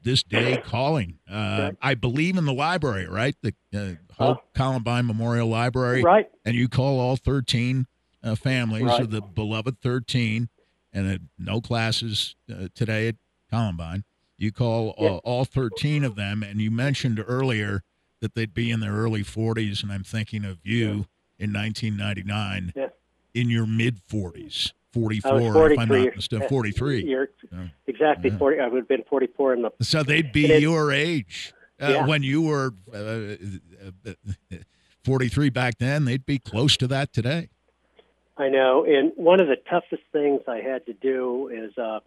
this 0.02 0.24
day 0.24 0.58
calling. 0.58 1.20
Uh. 1.30 1.72
I 1.82 1.94
believe 1.94 2.38
in 2.38 2.46
the 2.46 2.54
library, 2.54 3.08
right? 3.08 3.36
The 3.42 3.54
uh, 3.76 3.96
Oh. 4.22 4.42
Columbine 4.54 5.06
Memorial 5.06 5.48
Library, 5.48 6.04
Right. 6.04 6.26
and 6.46 6.56
you 6.56 6.68
call 6.68 7.00
all 7.00 7.16
13 7.16 7.86
uh, 8.24 8.36
families 8.36 8.84
Right. 8.84 9.02
of 9.02 9.12
the 9.12 9.22
beloved 9.22 9.80
13, 9.82 10.50
and 10.94 11.12
uh, 11.12 11.18
no 11.38 11.62
classes 11.62 12.36
uh, 12.52 12.68
today 12.74 13.08
at 13.08 13.16
Columbine. 13.50 14.04
You 14.38 14.52
call 14.52 14.96
Yeah. 14.98 15.10
all, 15.10 15.18
all 15.24 15.46
13 15.46 16.04
of 16.04 16.16
them, 16.16 16.44
and 16.44 16.62
you 16.62 16.72
mentioned 16.72 17.24
earlier 17.28 17.84
that 18.22 18.36
they'd 18.36 18.54
be 18.54 18.72
in 18.72 18.80
their 18.80 18.94
early 18.94 19.24
40s, 19.24 19.84
and 19.84 19.92
I'm 19.92 20.04
thinking 20.04 20.44
of 20.46 20.60
you 20.64 21.06
in 21.38 21.54
1999 21.54 22.74
Yeah. 22.76 22.88
in 23.34 23.50
your 23.50 23.66
mid 23.66 24.00
40s, 24.08 24.74
44, 24.92 25.72
if 25.72 25.80
I'm 25.80 25.88
43. 25.88 26.06
not 26.08 26.16
mistaken, 26.16 26.50
43. 26.50 27.06
You're 27.06 27.30
exactly 27.88 28.30
Yeah. 28.32 28.38
40. 28.38 28.60
I 28.60 28.68
would 28.68 28.80
have 28.80 28.88
been 28.88 29.04
44 29.10 29.54
in 29.54 29.62
the 29.62 29.72
So 29.82 30.04
they'd 30.04 30.32
be 30.32 30.48
your 30.60 30.92
age. 30.92 31.54
Uh, 31.82 31.88
Yeah. 31.92 32.06
When 32.08 32.24
you 32.24 32.42
were 32.42 32.74
uh, 32.94 33.38
uh, 34.10 34.58
43 35.04 35.50
back 35.50 35.78
then, 35.78 36.06
they'd 36.06 36.26
be 36.26 36.40
close 36.40 36.76
to 36.78 36.88
that 36.88 37.14
today. 37.14 37.50
I 38.40 38.48
know, 38.48 38.86
and 38.86 39.12
one 39.18 39.42
of 39.42 39.48
the 39.48 39.58
toughest 39.70 40.04
things 40.14 40.42
I 40.48 40.62
had 40.62 40.86
to 40.86 40.94
do 40.94 41.50
is 41.50 41.78
uh, 41.78 42.00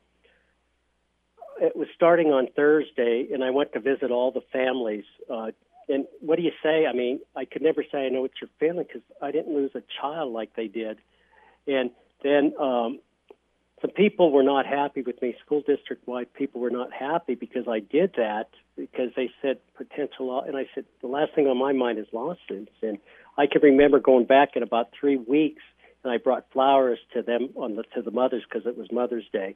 it 1.61 1.77
was 1.77 1.89
starting 1.95 2.29
on 2.29 2.49
Thursday, 2.57 3.29
and 3.31 3.45
I 3.45 3.51
went 3.51 3.75
to 3.75 3.81
visit 3.81 4.11
all 4.11 4.33
the 4.33 4.41
families. 4.51 5.05
Uh, 5.31 5.51
and 5.91 6.07
what 6.21 6.37
do 6.37 6.43
you 6.43 6.53
say? 6.63 6.87
I 6.87 6.95
mean, 6.95 7.21
I 7.37 7.45
could 7.45 7.61
never 7.61 7.85
say 7.85 8.07
I 8.07 8.09
know 8.09 8.23
what 8.23 8.31
you're 8.41 8.49
feeling 8.59 8.87
because 8.87 9.03
I 9.21 9.31
didn't 9.31 9.55
lose 9.55 9.73
a 9.75 9.83
child 10.01 10.33
like 10.33 10.57
they 10.57 10.69
did. 10.69 10.97
And 11.67 11.91
then 12.23 12.55
um, 12.59 13.01
some 13.83 13.91
people 13.91 14.33
were 14.33 14.43
not 14.43 14.65
happy 14.65 15.03
with 15.03 15.21
me. 15.21 15.37
School 15.45 15.61
district 15.61 16.09
wide 16.09 16.33
people 16.33 16.63
were 16.63 16.71
not 16.71 16.95
happy 16.95 17.35
because 17.35 17.69
I 17.69 17.81
did 17.81 18.15
that 18.17 18.49
because 18.75 19.11
they 19.17 19.31
said 19.43 19.59
potential 19.77 20.29
law, 20.29 20.45
and 20.45 20.57
I 20.57 20.67
said 20.75 20.87
the 21.03 21.09
last 21.09 21.35
thing 21.35 21.47
on 21.47 21.59
my 21.59 21.75
mind 21.75 21.99
is 21.99 22.07
lawsuits. 22.11 22.73
And 22.81 22.97
I 23.37 23.47
can 23.47 23.61
remember 23.61 24.01
going 24.01 24.25
back 24.25 24.57
in 24.57 24.63
about 24.63 24.93
three 24.99 25.19
weeks 25.19 25.63
and 26.05 26.13
I 26.13 26.19
brought 26.19 26.51
flowers 26.53 26.99
to 27.15 27.23
them 27.23 27.51
on 27.57 27.77
the 27.77 27.85
to 27.95 28.03
the 28.03 28.11
mothers 28.11 28.45
because 28.49 28.67
it 28.67 28.77
was 28.77 28.91
Mother's 28.91 29.29
Day, 29.33 29.55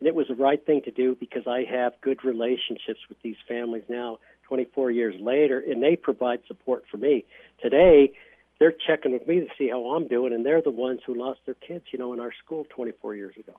and 0.00 0.08
it 0.08 0.14
was 0.14 0.28
the 0.28 0.34
right 0.34 0.64
thing 0.64 0.82
to 0.82 0.90
do 0.90 1.16
because 1.18 1.46
I 1.46 1.64
have 1.70 1.92
good 2.00 2.24
relationships 2.24 3.00
with 3.08 3.20
these 3.22 3.36
families 3.46 3.84
now, 3.88 4.18
24 4.48 4.90
years 4.90 5.14
later, 5.20 5.58
and 5.60 5.82
they 5.82 5.96
provide 5.96 6.40
support 6.46 6.84
for 6.90 6.96
me. 6.96 7.24
Today, 7.62 8.12
they're 8.58 8.74
checking 8.86 9.12
with 9.12 9.26
me 9.26 9.40
to 9.40 9.46
see 9.56 9.68
how 9.68 9.94
I'm 9.94 10.08
doing, 10.08 10.32
and 10.32 10.44
they're 10.44 10.62
the 10.62 10.70
ones 10.70 11.00
who 11.06 11.14
lost 11.14 11.40
their 11.46 11.54
kids, 11.54 11.86
you 11.92 11.98
know, 11.98 12.12
in 12.12 12.20
our 12.20 12.32
school 12.44 12.66
24 12.70 13.14
years 13.14 13.34
ago. 13.38 13.54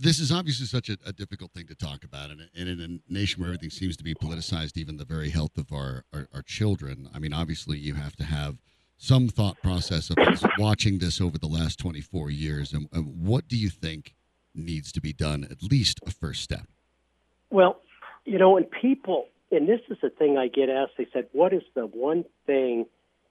This 0.00 0.20
is 0.20 0.30
obviously 0.30 0.66
such 0.66 0.88
a, 0.88 0.96
a 1.04 1.12
difficult 1.12 1.52
thing 1.52 1.66
to 1.66 1.74
talk 1.74 2.04
about, 2.04 2.30
and, 2.30 2.48
and 2.56 2.68
in 2.68 2.80
a 3.08 3.12
nation 3.12 3.40
where 3.40 3.48
everything 3.48 3.70
seems 3.70 3.96
to 3.96 4.04
be 4.04 4.14
politicized, 4.14 4.76
even 4.76 4.96
the 4.96 5.04
very 5.04 5.30
health 5.30 5.58
of 5.58 5.72
our, 5.72 6.04
our, 6.12 6.28
our 6.32 6.42
children. 6.42 7.08
I 7.12 7.18
mean, 7.18 7.32
obviously, 7.32 7.78
you 7.78 7.94
have 7.94 8.14
to 8.16 8.24
have 8.24 8.58
some 8.98 9.28
thought 9.28 9.62
process 9.62 10.10
of 10.10 10.16
watching 10.58 10.98
this 10.98 11.20
over 11.20 11.38
the 11.38 11.46
last 11.46 11.78
24 11.78 12.30
years. 12.30 12.72
And, 12.72 12.88
and 12.92 13.26
what 13.26 13.48
do 13.48 13.56
you 13.56 13.70
think 13.70 14.14
needs 14.54 14.92
to 14.92 15.00
be 15.00 15.12
done, 15.12 15.46
at 15.50 15.62
least 15.62 16.00
a 16.06 16.10
first 16.10 16.42
step? 16.42 16.66
Well, 17.50 17.80
you 18.24 18.38
know, 18.38 18.56
and 18.56 18.66
people, 18.70 19.26
and 19.50 19.68
this 19.68 19.80
is 19.88 19.98
the 20.02 20.10
thing 20.10 20.36
I 20.36 20.48
get 20.48 20.68
asked. 20.68 20.92
They 20.98 21.06
said, 21.12 21.28
"What 21.32 21.54
is 21.54 21.62
the 21.74 21.86
one 21.86 22.24
thing 22.46 22.86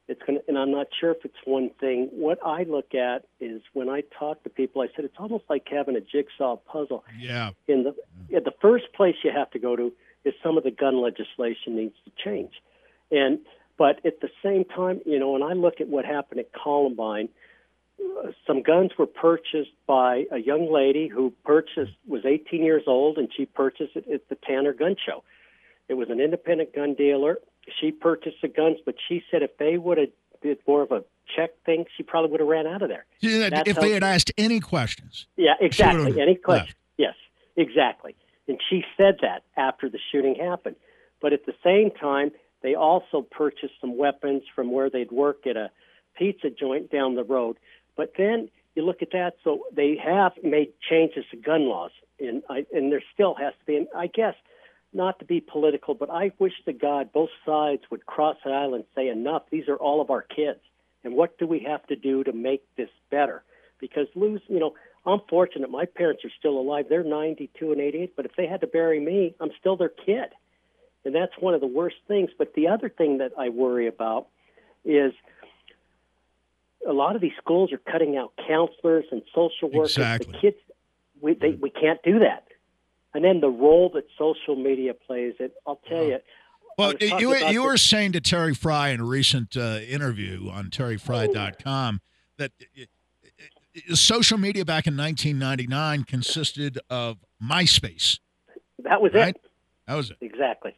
It's 0.07 0.21
going 0.23 0.39
to?" 0.39 0.45
And 0.47 0.57
I'm 0.57 0.71
not 0.71 0.87
sure 0.99 1.11
if 1.11 1.23
it's 1.23 1.35
one 1.45 1.69
thing. 1.79 2.09
What 2.11 2.39
I 2.43 2.63
look 2.63 2.95
at 2.95 3.25
is 3.39 3.61
when 3.73 3.89
I 3.89 4.01
talk 4.17 4.41
to 4.43 4.49
people, 4.49 4.81
I 4.81 4.87
said 4.95 5.05
it's 5.05 5.19
almost 5.19 5.43
like 5.49 5.67
having 5.69 5.95
a 5.95 6.01
jigsaw 6.01 6.55
puzzle. 6.55 7.03
Yeah. 7.19 7.51
In 7.67 7.83
the 7.83 7.95
in 8.29 8.43
the 8.43 8.53
first 8.59 8.85
place 8.93 9.15
you 9.23 9.31
have 9.35 9.51
to 9.51 9.59
go 9.59 9.75
to 9.75 9.93
is 10.23 10.33
some 10.41 10.57
of 10.57 10.63
the 10.63 10.71
gun 10.71 10.99
legislation 10.99 11.75
needs 11.75 11.95
to 12.05 12.11
change, 12.23 12.53
and 13.11 13.39
but 13.77 14.03
at 14.05 14.21
the 14.21 14.29
same 14.43 14.65
time, 14.65 15.01
you 15.05 15.19
know, 15.19 15.31
when 15.31 15.43
I 15.43 15.53
look 15.53 15.79
at 15.79 15.87
what 15.87 16.05
happened 16.05 16.39
at 16.39 16.51
Columbine, 16.53 17.29
uh, 17.99 18.31
some 18.45 18.61
guns 18.63 18.91
were 18.97 19.05
purchased 19.07 19.71
by 19.85 20.25
a 20.31 20.37
young 20.37 20.71
lady 20.71 21.07
who 21.07 21.33
purchased 21.45 21.93
was 22.07 22.25
18 22.25 22.63
years 22.63 22.83
old 22.87 23.17
and 23.17 23.29
she 23.35 23.45
purchased 23.45 23.95
it 23.95 24.07
at 24.11 24.27
the 24.29 24.35
Tanner 24.35 24.73
Gun 24.73 24.95
Show. 25.03 25.23
It 25.87 25.93
was 25.95 26.09
an 26.09 26.19
independent 26.19 26.75
gun 26.75 26.95
dealer. 26.95 27.39
She 27.79 27.91
purchased 27.91 28.37
the 28.41 28.47
guns, 28.47 28.77
but 28.85 28.95
she 29.07 29.23
said 29.29 29.41
if 29.41 29.57
they 29.57 29.77
would 29.77 29.97
have 29.97 30.09
did 30.41 30.59
more 30.67 30.81
of 30.81 30.91
a 30.91 31.03
check 31.35 31.51
thing, 31.65 31.85
she 31.95 32.03
probably 32.03 32.31
would 32.31 32.39
have 32.39 32.49
ran 32.49 32.67
out 32.67 32.81
of 32.81 32.89
there. 32.89 33.05
Yeah, 33.19 33.63
If 33.65 33.77
they 33.77 33.91
had 33.91 34.03
asked 34.03 34.31
any 34.37 34.59
questions, 34.59 35.27
Yeah, 35.35 35.53
exactly. 35.59 36.19
Any 36.21 36.35
question? 36.35 36.65
left. 36.65 36.75
Yes, 36.97 37.15
exactly. 37.55 38.15
And 38.47 38.59
she 38.69 38.83
said 38.95 39.17
that 39.21 39.43
after 39.57 39.89
the 39.89 39.99
shooting 40.11 40.35
happened. 40.35 40.77
But 41.21 41.33
at 41.33 41.45
the 41.45 41.53
same 41.63 41.91
time, 41.91 42.31
they 42.61 42.75
also 42.75 43.21
purchased 43.21 43.73
some 43.79 43.97
weapons 43.97 44.43
from 44.55 44.71
where 44.71 44.89
they'd 44.89 45.11
work 45.11 45.45
at 45.47 45.57
a 45.57 45.71
pizza 46.17 46.49
joint 46.49 46.91
down 46.91 47.15
the 47.15 47.23
road. 47.23 47.57
But 47.95 48.13
then 48.17 48.49
you 48.75 48.85
look 48.85 49.01
at 49.01 49.11
that, 49.11 49.35
so 49.43 49.63
they 49.75 49.97
have 50.03 50.33
made 50.43 50.73
changes 50.89 51.25
to 51.31 51.37
gun 51.37 51.67
laws, 51.67 51.91
and 52.19 52.43
I, 52.49 52.65
and 52.73 52.91
there 52.91 53.03
still 53.13 53.35
has 53.35 53.53
to 53.59 53.65
be. 53.65 53.75
And 53.77 53.87
I 53.95 54.07
guess 54.07 54.35
not 54.93 55.19
to 55.19 55.25
be 55.25 55.41
political, 55.41 55.93
but 55.95 56.09
I 56.09 56.31
wish 56.39 56.53
to 56.65 56.73
God 56.73 57.11
both 57.11 57.29
sides 57.45 57.83
would 57.89 58.05
cross 58.05 58.37
the 58.43 58.51
aisle 58.51 58.73
and 58.73 58.83
say 58.95 59.09
enough. 59.09 59.43
These 59.51 59.67
are 59.67 59.77
all 59.77 60.01
of 60.01 60.09
our 60.09 60.21
kids, 60.21 60.59
and 61.03 61.15
what 61.15 61.37
do 61.37 61.47
we 61.47 61.59
have 61.67 61.85
to 61.87 61.95
do 61.95 62.23
to 62.23 62.33
make 62.33 62.63
this 62.75 62.89
better? 63.09 63.43
Because 63.79 64.07
lose, 64.15 64.41
you 64.47 64.59
know, 64.59 64.73
I'm 65.05 65.21
fortunate. 65.29 65.69
My 65.69 65.85
parents 65.85 66.25
are 66.25 66.31
still 66.37 66.59
alive. 66.59 66.85
They're 66.89 67.03
92 67.03 67.71
and 67.71 67.79
88. 67.79 68.15
But 68.15 68.25
if 68.25 68.35
they 68.35 68.45
had 68.45 68.61
to 68.61 68.67
bury 68.67 68.99
me, 68.99 69.35
I'm 69.39 69.51
still 69.59 69.77
their 69.77 69.89
kid, 69.89 70.29
and 71.07 71.15
that's 71.15 71.31
one 71.39 71.53
of 71.53 71.61
the 71.61 71.67
worst 71.67 71.95
things. 72.05 72.29
But 72.37 72.53
the 72.53 72.67
other 72.67 72.89
thing 72.89 73.19
that 73.19 73.31
I 73.39 73.47
worry 73.47 73.87
about 73.87 74.27
is 74.83 75.13
a 76.85 76.91
lot 76.91 77.15
of 77.15 77.21
these 77.21 77.31
schools 77.37 77.71
are 77.71 77.77
cutting 77.77 78.17
out 78.17 78.33
counselors 78.45 79.05
and 79.09 79.21
social 79.33 79.71
workers. 79.71 79.95
Exactly. 79.97 80.33
The 80.33 80.37
kids, 80.39 80.57
we 81.21 81.33
they, 81.33 81.51
we 81.51 81.69
can't 81.69 82.03
do 82.03 82.19
that. 82.19 82.43
And 83.13 83.23
then 83.23 83.39
the 83.39 83.47
role 83.47 83.89
that 83.95 84.03
social 84.17 84.57
media 84.57 84.93
plays. 84.93 85.35
It, 85.39 85.53
I'll 85.65 85.79
tell 85.87 86.03
you. 86.03 86.19
Well, 86.77 86.93
you, 86.99 87.33
you 87.35 87.63
were 87.63 87.77
saying 87.77 88.11
to 88.11 88.21
Terry 88.21 88.53
Frei 88.53 88.93
in 88.93 88.99
a 88.99 89.05
recent 89.05 89.55
uh, 89.55 89.79
interview 89.87 90.49
on 90.51 90.65
terryfrei.com 90.65 92.01
that 92.37 92.51
uh, 92.77 92.83
uh, 93.89 93.95
social 93.95 94.37
media 94.37 94.65
back 94.65 94.87
in 94.87 94.97
1999 94.97 96.03
consisted 96.03 96.79
of 96.89 97.17
MySpace. 97.41 98.19
That 98.79 99.01
was 99.01 99.13
Right? 99.13 99.35
it. 99.35 99.41
That 99.87 99.95
was 99.95 100.11
it. 100.11 100.17
Exactly. 100.21 100.75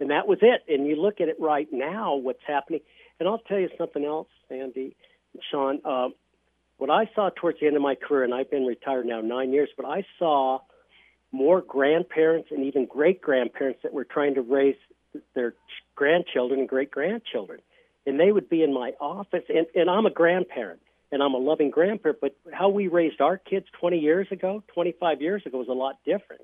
And 0.00 0.10
that 0.10 0.26
was 0.26 0.38
it. 0.42 0.62
And 0.68 0.86
you 0.86 0.96
look 0.96 1.20
at 1.20 1.28
it 1.28 1.36
right 1.38 1.68
now, 1.72 2.16
what's 2.16 2.42
happening. 2.46 2.80
And 3.20 3.28
I'll 3.28 3.38
tell 3.38 3.58
you 3.58 3.68
something 3.78 4.04
else, 4.04 4.28
Sandy 4.48 4.96
and 5.32 5.42
Sean. 5.50 5.80
Um, 5.84 6.14
what 6.78 6.90
I 6.90 7.08
saw 7.14 7.30
towards 7.30 7.60
the 7.60 7.66
end 7.66 7.76
of 7.76 7.82
my 7.82 7.94
career, 7.94 8.24
and 8.24 8.34
I've 8.34 8.50
been 8.50 8.66
retired 8.66 9.06
now 9.06 9.20
nine 9.20 9.52
years, 9.52 9.68
but 9.76 9.86
I 9.86 10.04
saw 10.18 10.58
more 11.30 11.60
grandparents 11.60 12.48
and 12.50 12.64
even 12.64 12.86
great 12.86 13.20
grandparents 13.20 13.80
that 13.82 13.92
were 13.92 14.04
trying 14.04 14.34
to 14.34 14.42
raise 14.42 14.76
their 15.34 15.52
ch- 15.52 15.54
grandchildren 15.94 16.60
and 16.60 16.68
great 16.68 16.90
grandchildren. 16.90 17.60
And 18.06 18.18
they 18.18 18.32
would 18.32 18.48
be 18.48 18.62
in 18.62 18.74
my 18.74 18.92
office, 19.00 19.44
and, 19.48 19.66
and 19.74 19.88
I'm 19.88 20.06
a 20.06 20.10
grandparent 20.10 20.80
and 21.14 21.22
I'm 21.22 21.34
a 21.34 21.38
loving 21.38 21.70
grandparent, 21.70 22.18
but 22.20 22.36
how 22.52 22.68
we 22.68 22.88
raised 22.88 23.20
our 23.20 23.38
kids 23.38 23.66
20 23.78 23.98
years 23.98 24.26
ago, 24.32 24.64
25 24.74 25.22
years 25.22 25.42
ago 25.46 25.58
was 25.58 25.68
a 25.68 25.72
lot 25.72 25.98
different. 26.04 26.42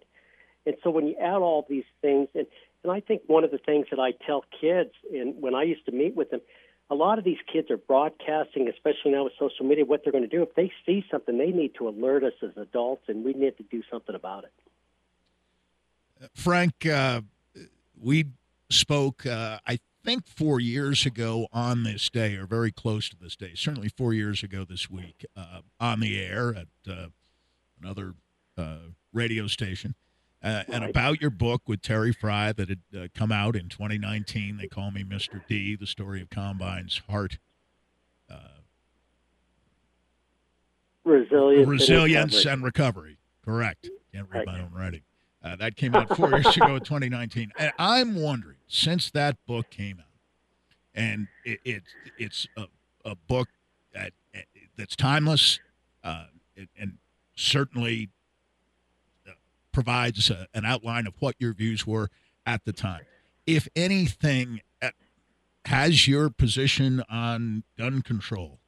And 0.71 0.79
so 0.85 0.91
when 0.91 1.09
you 1.09 1.17
add 1.21 1.39
all 1.39 1.67
these 1.69 1.85
things, 2.01 2.29
and, 2.33 2.47
and 2.85 2.93
I 2.93 3.01
think 3.01 3.23
one 3.27 3.43
of 3.43 3.51
the 3.51 3.59
things 3.59 3.87
that 3.91 3.99
I 3.99 4.13
tell 4.25 4.45
kids, 4.61 4.91
and 5.13 5.35
when 5.43 5.53
I 5.53 5.65
used 5.65 5.85
to 5.87 5.93
meet 5.93 6.15
with 6.15 6.31
them, 6.31 6.41
a 6.89 6.95
lot 6.95 7.19
of 7.19 7.25
these 7.25 7.39
kids 7.53 7.73
are 7.73 7.77
broadcasting, 7.77 8.69
especially 8.69 9.11
now 9.11 9.25
with 9.25 9.33
social 9.37 9.67
media, 9.67 9.85
what 9.85 10.03
they're 10.05 10.13
going 10.13 10.23
to 10.23 10.37
do. 10.37 10.43
If 10.43 10.55
they 10.55 10.71
see 10.87 11.05
something, 11.11 11.39
they 11.39 11.51
need 11.51 11.75
to 11.79 11.89
alert 11.89 12.23
us 12.23 12.35
as 12.41 12.51
adults, 12.57 13.03
and 13.09 13.25
we 13.25 13.33
need 13.33 13.57
to 13.57 13.65
do 13.65 13.83
something 13.91 14.15
about 14.15 14.45
it. 14.45 16.31
Frank, 16.37 16.87
uh, 16.87 17.23
we 18.01 18.27
spoke, 18.71 19.27
uh, 19.27 19.59
I 19.67 19.81
think, 20.05 20.29
four 20.29 20.61
years 20.61 21.05
ago 21.05 21.49
on 21.53 21.83
this 21.83 22.09
day, 22.11 22.37
or 22.37 22.47
very 22.47 22.71
close 22.71 23.09
to 23.09 23.17
this 23.21 23.35
day, 23.35 23.55
certainly 23.57 23.89
four 23.89 24.15
years 24.15 24.45
ago 24.45 24.65
this 24.65 24.89
week, 24.89 25.27
uh, 25.37 25.63
on 25.81 25.99
the 25.99 26.21
air 26.21 26.55
at 26.55 26.69
uh, 26.89 27.07
another 27.83 28.15
uh, 28.57 28.77
radio 29.13 29.49
station. 29.49 29.97
Uh, 30.43 30.63
and 30.69 30.85
about 30.85 31.21
your 31.21 31.31
book 31.31 31.63
with 31.67 31.83
Terry 31.83 32.13
Frei 32.13 32.53
that 32.57 32.69
had 32.71 32.79
uh, 32.99 33.09
come 33.15 33.31
out 33.31 33.55
in 33.57 33.69
2019. 33.69 34.57
They 34.57 34.69
call 34.69 34.91
me 34.91 35.05
Mr. 35.05 35.43
D, 35.47 35.77
the 35.77 35.87
story 35.87 36.23
of 36.23 36.31
Columbine's 36.31 37.03
heart, 37.11 37.39
uh, 38.31 38.37
Resilience, 41.05 41.63
and 41.63 41.71
resilience 41.71 42.35
recovery. 42.37 42.53
and 42.53 42.63
recovery. 42.65 43.17
Correct. 43.45 43.91
Can't 44.13 44.29
read 44.31 44.39
Right. 44.41 44.47
my 44.47 44.61
own 44.61 44.73
writing. 44.73 45.03
Uh, 45.43 45.57
that 45.57 45.77
came 45.77 45.95
out 45.95 46.15
four 46.15 46.31
years 46.31 46.57
ago 46.57 46.77
in 46.77 46.81
2019. 46.85 47.53
And 47.59 47.73
I'm 47.79 48.15
wondering, 48.17 48.59
since 48.69 49.11
that 49.13 49.37
book 49.47 49.71
came 49.71 49.99
out, 50.01 50.05
and 50.95 51.29
it, 51.45 51.61
it 51.65 51.83
it's 52.19 52.47
a, 52.57 52.65
a 53.05 53.15
book 53.15 53.49
that 53.95 54.13
that's 54.77 54.97
timeless, 54.97 55.59
uh, 56.05 56.27
and 56.79 56.99
certainly 57.35 58.11
provides 59.73 60.31
a, 60.31 60.47
an 60.55 60.65
outline 60.65 61.07
of 61.07 61.15
what 61.21 61.35
your 61.39 61.53
views 61.53 61.87
were 61.87 62.09
at 62.47 62.65
the 62.65 62.73
time. 62.73 63.03
If 63.47 63.69
anything, 63.77 64.61
uh, 64.83 64.91
has 65.67 66.07
your 66.09 66.31
position 66.31 67.03
on 67.11 67.65
gun 67.79 68.03
control 68.03 68.61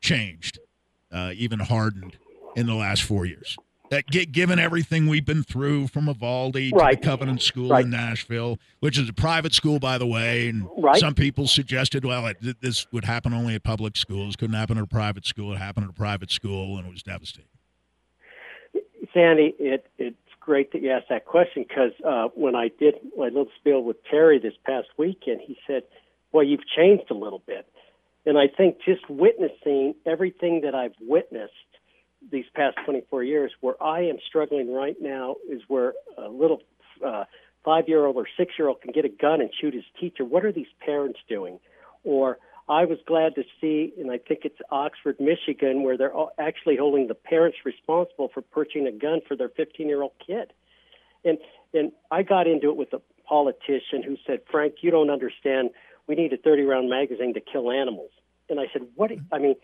changed, 0.00 0.58
uh, 1.12 1.32
even 1.34 1.60
hardened 1.60 2.18
in 2.54 2.66
the 2.66 2.74
last 2.74 3.02
four 3.02 3.26
years? 3.26 3.56
That 3.90 4.08
gi- 4.08 4.26
given 4.26 4.58
everything 4.58 5.06
we've 5.06 5.24
been 5.24 5.44
through 5.44 5.86
from 5.88 6.08
Uvalde 6.08 6.54
to 6.54 6.70
the 6.70 6.98
Covenant 7.00 7.40
School 7.40 7.70
Right. 7.70 7.84
in 7.84 7.90
Nashville, 7.90 8.58
which 8.80 8.98
is 8.98 9.08
a 9.08 9.12
private 9.12 9.54
school, 9.54 9.78
by 9.78 9.96
the 9.96 10.06
way, 10.06 10.48
and 10.48 10.66
Right. 10.76 10.96
some 10.96 11.14
people 11.14 11.46
suggested, 11.46 12.04
well, 12.04 12.26
it, 12.26 12.60
this 12.60 12.90
would 12.92 13.04
happen 13.04 13.32
only 13.32 13.54
at 13.54 13.62
public 13.62 13.96
schools, 13.96 14.34
couldn't 14.34 14.56
happen 14.56 14.76
at 14.76 14.82
a 14.82 14.88
private 14.88 15.24
school. 15.24 15.52
It 15.52 15.58
happened 15.58 15.84
at 15.84 15.90
a 15.90 15.94
private 15.94 16.32
school, 16.32 16.76
and 16.78 16.86
it 16.86 16.90
was 16.90 17.04
devastating. 17.04 17.48
Sandy, 19.14 19.54
it 19.58 19.86
it's 19.98 20.16
great 20.46 20.72
that 20.72 20.80
you 20.80 20.90
asked 20.90 21.08
that 21.10 21.26
question 21.26 21.66
because 21.68 21.90
uh, 22.06 22.28
when 22.34 22.54
I 22.54 22.70
did 22.78 22.94
my 23.18 23.24
little 23.24 23.48
spiel 23.58 23.82
with 23.82 23.96
Terry 24.08 24.38
this 24.38 24.54
past 24.64 24.86
weekend, 24.96 25.40
he 25.44 25.58
said, 25.66 25.82
"Well, 26.32 26.44
you've 26.44 26.66
changed 26.66 27.10
a 27.10 27.14
little 27.14 27.42
bit," 27.44 27.66
and 28.24 28.38
I 28.38 28.46
think 28.46 28.78
just 28.84 29.10
witnessing 29.10 29.96
everything 30.06 30.60
that 30.62 30.74
I've 30.74 30.94
witnessed 31.00 31.52
these 32.30 32.46
past 32.54 32.76
24 32.84 33.24
years, 33.24 33.52
where 33.60 33.80
I 33.82 34.02
am 34.02 34.16
struggling 34.26 34.72
right 34.72 34.96
now, 35.00 35.34
is 35.50 35.62
where 35.68 35.94
a 36.16 36.28
little 36.28 36.62
uh, 37.04 37.24
five-year-old 37.64 38.16
or 38.16 38.26
six-year-old 38.38 38.80
can 38.80 38.92
get 38.92 39.04
a 39.04 39.08
gun 39.08 39.40
and 39.40 39.50
shoot 39.60 39.74
his 39.74 39.84
teacher. 40.00 40.24
What 40.24 40.44
are 40.44 40.52
these 40.52 40.72
parents 40.80 41.18
doing? 41.28 41.58
Or 42.04 42.38
I 42.68 42.84
was 42.84 42.98
glad 43.06 43.36
to 43.36 43.44
see, 43.60 43.92
and 43.98 44.10
I 44.10 44.18
think 44.18 44.40
it's 44.44 44.58
Oxford, 44.70 45.16
Michigan, 45.20 45.84
where 45.84 45.96
they're 45.96 46.12
actually 46.38 46.76
holding 46.76 47.06
the 47.06 47.14
parents 47.14 47.58
responsible 47.64 48.28
for 48.32 48.42
purchasing 48.42 48.88
a 48.88 48.92
gun 48.92 49.20
for 49.26 49.36
their 49.36 49.48
15 49.48 49.88
year 49.88 50.02
old 50.02 50.12
kid. 50.24 50.52
And 51.24 51.38
and 51.72 51.92
I 52.10 52.22
got 52.22 52.46
into 52.46 52.70
it 52.70 52.76
with 52.76 52.92
a 52.92 53.00
politician 53.28 54.02
who 54.04 54.16
said, 54.26 54.40
"Frank, 54.50 54.76
you 54.82 54.90
don't 54.90 55.10
understand. 55.10 55.70
We 56.06 56.14
need 56.14 56.32
a 56.32 56.36
30 56.36 56.62
round 56.62 56.90
magazine 56.90 57.34
to 57.34 57.40
kill 57.40 57.70
animals." 57.70 58.10
And 58.48 58.58
I 58.58 58.66
said, 58.72 58.82
"What? 58.96 59.12
I 59.32 59.38
mean, 59.38 59.56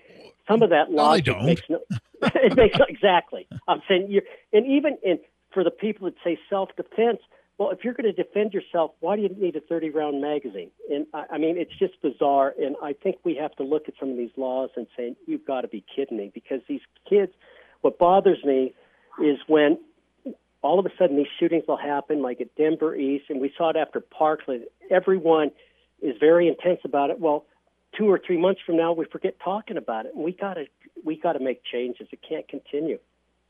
some 0.47 0.63
of 0.63 0.71
that 0.71 0.91
logic 0.91 1.37
no, 1.37 1.43
makes 1.43 1.63
no. 1.69 1.81
it 2.23 2.57
makes 2.57 2.77
exactly. 2.89 3.49
I'm 3.67 3.83
saying 3.89 4.11
you 4.11 4.23
and 4.53 4.65
even 4.67 4.99
in 5.03 5.19
for 5.53 5.65
the 5.65 5.71
people 5.71 6.07
that 6.07 6.15
say 6.23 6.39
self 6.49 6.71
defense." 6.77 7.21
Well, 7.63 7.71
if 7.71 7.85
you're 7.85 7.95
going 7.95 8.13
to 8.13 8.25
defend 8.25 8.53
yourself, 8.53 8.91
why 8.99 9.15
do 9.15 9.23
you 9.23 9.29
need 9.29 9.55
a 9.55 9.61
30 9.61 9.91
round 9.91 10.21
magazine? 10.21 10.71
And 10.91 11.07
I, 11.15 11.25
I 11.33 11.39
mean, 11.39 11.57
it's 11.57 11.73
just 11.79 12.01
bizarre. 12.03 12.53
And 12.61 12.75
I 12.83 12.93
think 12.93 13.19
we 13.23 13.37
have 13.37 13.55
to 13.57 13.63
look 13.63 13.85
at 13.87 13.95
some 14.01 14.11
of 14.11 14.17
these 14.17 14.33
laws 14.37 14.71
and 14.77 14.89
say, 14.97 15.15
you've 15.27 15.47
got 15.47 15.61
to 15.61 15.69
be 15.69 15.85
kidding 15.95 16.19
me. 16.19 16.33
Because 16.35 16.61
these 16.69 16.81
kids, 17.09 17.31
what 17.83 18.01
bothers 18.01 18.39
me 18.45 18.75
is 19.23 19.39
when 19.47 19.79
all 20.63 20.81
of 20.81 20.87
a 20.87 20.91
sudden 20.99 21.17
these 21.17 21.27
shootings 21.39 21.65
will 21.69 21.77
happen, 21.77 22.21
like 22.21 22.41
at 22.41 22.53
Denver 22.57 22.97
East, 22.97 23.27
and 23.29 23.41
we 23.41 23.53
saw 23.57 23.71
it 23.71 23.77
after 23.77 24.01
Parkland. 24.01 24.65
Everyone 24.91 25.53
is 26.01 26.17
very 26.19 26.49
intense 26.49 26.81
about 26.85 27.11
it. 27.11 27.21
Well, 27.21 27.45
two 27.97 28.11
or 28.11 28.21
three 28.25 28.39
months 28.39 28.61
from 28.67 28.77
now, 28.77 28.93
we 28.93 29.05
forget 29.05 29.37
talking 29.45 29.77
about 29.77 30.07
it. 30.07 30.15
And 30.17 30.25
we 30.25 30.33
got 30.33 30.55
to 30.55 30.65
we 31.05 31.17
got 31.17 31.35
to 31.35 31.41
make 31.41 31.63
changes. 31.65 32.09
It 32.11 32.21
can't 32.29 32.49
continue 32.49 32.99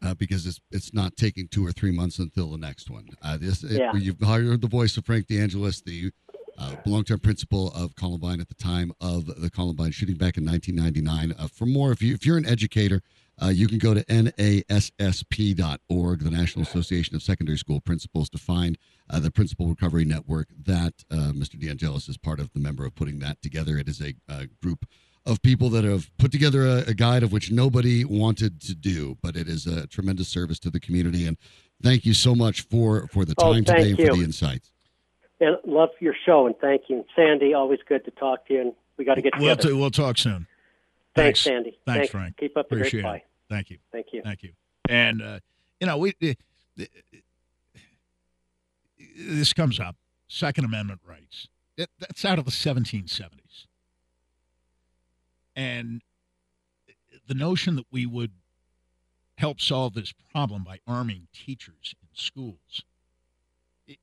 uh, 0.03 0.15
because 0.15 0.47
it's 0.47 0.61
it's 0.71 0.93
not 0.93 1.17
taking 1.17 1.49
two 1.49 1.67
or 1.67 1.73
three 1.73 1.93
months 1.93 2.19
until 2.19 2.51
the 2.51 2.59
next 2.59 2.91
one. 2.91 3.09
Uh, 3.23 3.37
this 3.37 3.63
it, 3.63 3.81
yeah. 3.81 3.93
you've 3.95 4.21
heard 4.21 4.61
the 4.61 4.69
voice 4.69 4.97
of 4.97 5.05
Frank 5.05 5.27
DeAngelis, 5.27 5.85
the 5.85 6.11
uh, 6.59 6.77
long-term 6.85 7.21
principal 7.21 7.73
of 7.73 7.97
Columbine 7.97 8.41
at 8.41 8.49
the 8.49 8.55
time 8.55 8.93
of 9.01 9.27
the 9.41 9.51
Columbine 9.51 9.91
shooting 9.91 10.17
back 10.17 10.37
in 10.37 10.45
1999. 10.45 11.35
Uh, 11.39 11.49
for 11.49 11.67
more, 11.67 11.93
if 11.93 12.03
you 12.03 12.15
if 12.15 12.27
you're 12.27 12.37
an 12.37 12.47
educator, 12.47 13.03
uh, 13.43 13.49
you 13.49 13.67
can 13.67 13.79
go 13.79 13.95
to 13.95 14.05
nassp.org, 14.05 14.59
the 16.21 16.31
National 16.31 16.63
Association 16.63 17.17
of 17.17 17.23
Secondary 17.23 17.59
School 17.59 17.81
Principals, 17.81 18.29
to 18.31 18.39
find 18.39 18.79
uh, 19.11 19.19
the 19.21 19.31
Principal 19.31 19.67
Recovery 19.67 20.05
Network 20.05 20.49
that 20.65 20.95
uh, 21.11 21.33
Mr. 21.33 21.57
DeAngelis 21.57 22.09
is 22.09 22.17
part 22.19 22.39
of, 22.41 22.53
the 22.53 22.61
member 22.61 22.85
of 22.85 22.95
putting 22.95 23.19
that 23.21 23.41
together. 23.41 23.79
It 23.79 23.89
is 23.89 24.01
a, 24.01 24.15
a 24.29 24.47
group 24.63 24.85
of 25.25 25.43
people 25.43 25.69
that 25.71 25.85
have 25.85 26.11
put 26.19 26.33
together 26.33 26.67
a, 26.67 26.85
a, 26.89 26.95
guide 26.95 27.23
of 27.23 27.33
which 27.33 27.51
nobody 27.51 28.05
wanted 28.05 28.61
to 28.61 28.75
do, 28.75 29.17
but 29.23 29.37
it 29.37 29.49
is 29.49 29.67
a 29.67 29.87
tremendous 29.87 30.29
service 30.29 30.59
to 30.61 30.71
the 30.71 30.81
community. 30.81 31.27
And 31.27 31.37
thank 31.83 32.05
you 32.05 32.15
so 32.15 32.35
much 32.35 32.63
for 32.63 33.07
for 33.09 33.25
the 33.25 33.35
oh, 33.39 33.53
time 33.53 33.65
oh, 33.69 33.73
today 33.73 33.91
and 33.91 33.99
you. 33.99 34.07
for 34.07 34.17
the 34.17 34.25
insights. 34.25 34.73
And 35.41 35.57
love 35.65 35.91
your 36.01 36.15
show 36.25 36.47
and 36.47 36.57
thank 36.61 36.83
you, 36.89 37.05
Sandy. 37.17 37.55
Always 37.55 37.81
good 37.89 38.05
to 38.05 38.11
talk 38.13 38.47
to 38.47 38.55
you, 38.55 38.61
and 38.61 38.73
we 38.97 39.05
got 39.05 39.15
to 39.15 39.23
get 39.23 39.33
we'll. 39.39 39.57
T- 39.57 39.73
we'll 39.73 39.91
talk 39.91 40.19
soon. 40.19 40.47
Thanks, 41.15 41.17
Thanks 41.17 41.41
Sandy. 41.41 41.79
Thanks, 41.85 41.99
Thanks, 41.99 42.11
Frank. 42.11 42.37
Keep 42.39 42.57
up 42.57 42.69
the 42.69 42.77
Appreciate 42.77 43.03
great 43.03 43.17
it. 43.17 43.23
Thank 43.49 43.71
you. 43.71 43.79
Thank 43.91 44.07
you. 44.13 44.23
Thank 44.23 44.43
you. 44.43 44.53
And 44.89 45.23
uh, 45.23 45.41
you 45.81 45.87
know 45.87 45.99
we. 45.99 46.15
Uh, 46.23 46.85
this 49.17 49.53
comes 49.53 49.79
up. 49.79 49.97
Second 50.29 50.65
Amendment 50.65 51.01
rights. 51.07 51.49
It, 51.77 51.91
that's 51.99 52.25
out 52.25 52.39
of 52.39 52.45
the 52.45 52.51
1770s. 52.51 53.67
And 55.55 56.03
the 57.27 57.35
notion 57.35 57.77
that 57.77 57.87
we 57.91 58.07
would 58.07 58.33
help 59.39 59.61
solve 59.61 59.95
this 59.95 60.13
problem 60.33 60.65
by 60.65 60.79
arming 60.87 61.29
teachers 61.33 61.95
in 62.01 62.09
schools, 62.13 62.83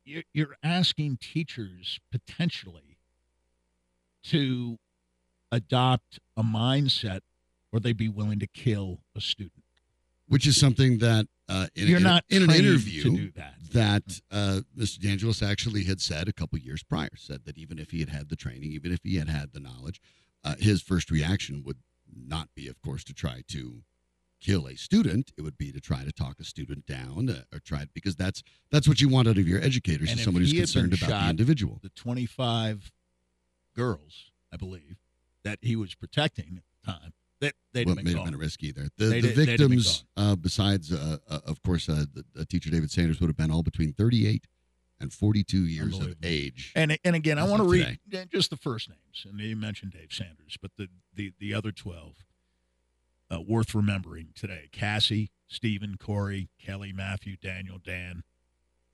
you're 0.03 0.57
asking 0.63 1.17
teachers 1.21 1.99
potentially 2.11 2.97
to 4.23 4.77
adopt 5.51 6.19
a 6.37 6.43
mindset 6.43 7.21
where 7.69 7.79
they'd 7.79 7.97
be 7.97 8.09
willing 8.09 8.39
to 8.39 8.47
kill 8.47 8.99
a 9.15 9.21
student. 9.21 9.63
Which 10.27 10.45
is 10.45 10.59
something 10.59 10.99
that 10.99 11.27
uh, 11.47 11.67
in, 11.75 11.87
you're 11.87 11.97
in, 11.97 12.03
not 12.03 12.23
in 12.29 12.43
an 12.43 12.51
interview 12.51 13.31
that, 13.31 13.55
that 13.73 14.21
uh, 14.31 14.61
Mr. 14.77 14.99
DeAngelis 14.99 15.47
actually 15.47 15.85
had 15.85 15.99
said 15.99 16.27
a 16.27 16.33
couple 16.33 16.59
years 16.59 16.83
prior, 16.83 17.09
said 17.15 17.45
that 17.45 17.57
even 17.57 17.79
if 17.79 17.89
he 17.89 17.99
had 17.99 18.09
had 18.09 18.29
the 18.29 18.35
training, 18.35 18.71
even 18.71 18.91
if 18.91 18.99
he 19.03 19.15
had 19.15 19.29
had 19.29 19.53
the 19.53 19.59
knowledge, 19.59 19.99
uh, 20.43 20.55
his 20.59 20.81
first 20.81 21.11
reaction 21.11 21.63
would 21.65 21.77
not 22.13 22.49
be, 22.55 22.67
of 22.67 22.81
course, 22.81 23.03
to 23.05 23.13
try 23.13 23.43
to 23.49 23.83
kill 24.41 24.67
a 24.67 24.75
student. 24.75 25.31
It 25.37 25.41
would 25.41 25.57
be 25.57 25.71
to 25.71 25.79
try 25.79 26.03
to 26.03 26.11
talk 26.11 26.39
a 26.39 26.43
student 26.43 26.85
down 26.85 27.29
uh, 27.29 27.43
or 27.53 27.59
try 27.59 27.85
because 27.93 28.15
that's 28.15 28.43
that's 28.71 28.87
what 28.87 29.01
you 29.01 29.09
want 29.09 29.27
out 29.27 29.37
of 29.37 29.47
your 29.47 29.61
educators 29.61 30.09
and 30.09 30.19
is 30.19 30.25
someone 30.25 30.43
who's 30.43 30.53
concerned 30.53 30.93
about 30.93 31.09
shot, 31.09 31.23
the 31.23 31.29
individual. 31.29 31.79
The 31.81 31.89
25 31.89 32.91
girls, 33.75 34.31
I 34.53 34.57
believe, 34.57 34.97
that 35.43 35.59
he 35.61 35.75
was 35.75 35.95
protecting 35.95 36.57
at 36.57 36.63
the 36.67 36.91
time. 36.91 37.13
That 37.41 37.53
they 37.73 37.85
well, 37.85 37.95
may 37.95 38.11
have 38.11 38.25
been 38.25 38.33
a 38.33 38.37
risk 38.37 38.63
either. 38.63 38.89
The, 38.97 39.05
the 39.05 39.21
did, 39.21 39.35
victims, 39.35 40.03
uh, 40.17 40.35
besides, 40.35 40.91
uh, 40.91 41.19
uh, 41.29 41.39
of 41.45 41.61
course, 41.61 41.87
uh, 41.87 42.03
the, 42.13 42.25
the, 42.35 42.45
teacher 42.45 42.69
David 42.69 42.91
Sanders 42.91 43.21
would 43.21 43.27
have 43.27 43.37
been 43.37 43.49
all 43.49 43.63
between 43.63 43.93
38 43.93 44.45
and 44.99 45.13
42 45.13 45.65
years 45.65 45.97
of 45.99 46.15
age. 46.23 46.71
And 46.75 46.97
and 47.03 47.15
again, 47.15 47.39
I 47.39 47.43
want 47.43 47.61
to 47.63 47.67
read 47.67 47.99
just 48.31 48.49
the 48.49 48.57
first 48.57 48.89
names, 48.89 49.25
and 49.25 49.39
you 49.39 49.55
mentioned 49.55 49.93
Dave 49.93 50.11
Sanders, 50.11 50.57
but 50.61 50.71
the 50.77 50.89
the 51.13 51.33
the 51.39 51.53
other 51.53 51.71
12 51.71 52.25
uh, 53.31 53.41
worth 53.41 53.73
remembering 53.73 54.29
today: 54.35 54.69
Cassie, 54.71 55.31
Stephen, 55.47 55.97
Corey, 55.97 56.49
Kelly, 56.63 56.93
Matthew, 56.93 57.35
Daniel, 57.37 57.79
Dan, 57.83 58.23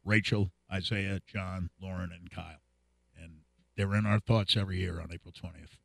Rachel, 0.03 0.51
Isaiah, 0.71 1.21
John, 1.25 1.69
Lauren, 1.81 2.11
and 2.11 2.29
Kyle, 2.29 2.61
and 3.19 3.39
they're 3.75 3.95
in 3.95 4.05
our 4.05 4.19
thoughts 4.19 4.55
every 4.55 4.79
year 4.79 4.99
on 4.99 5.11
April 5.11 5.33
20th 5.33 5.77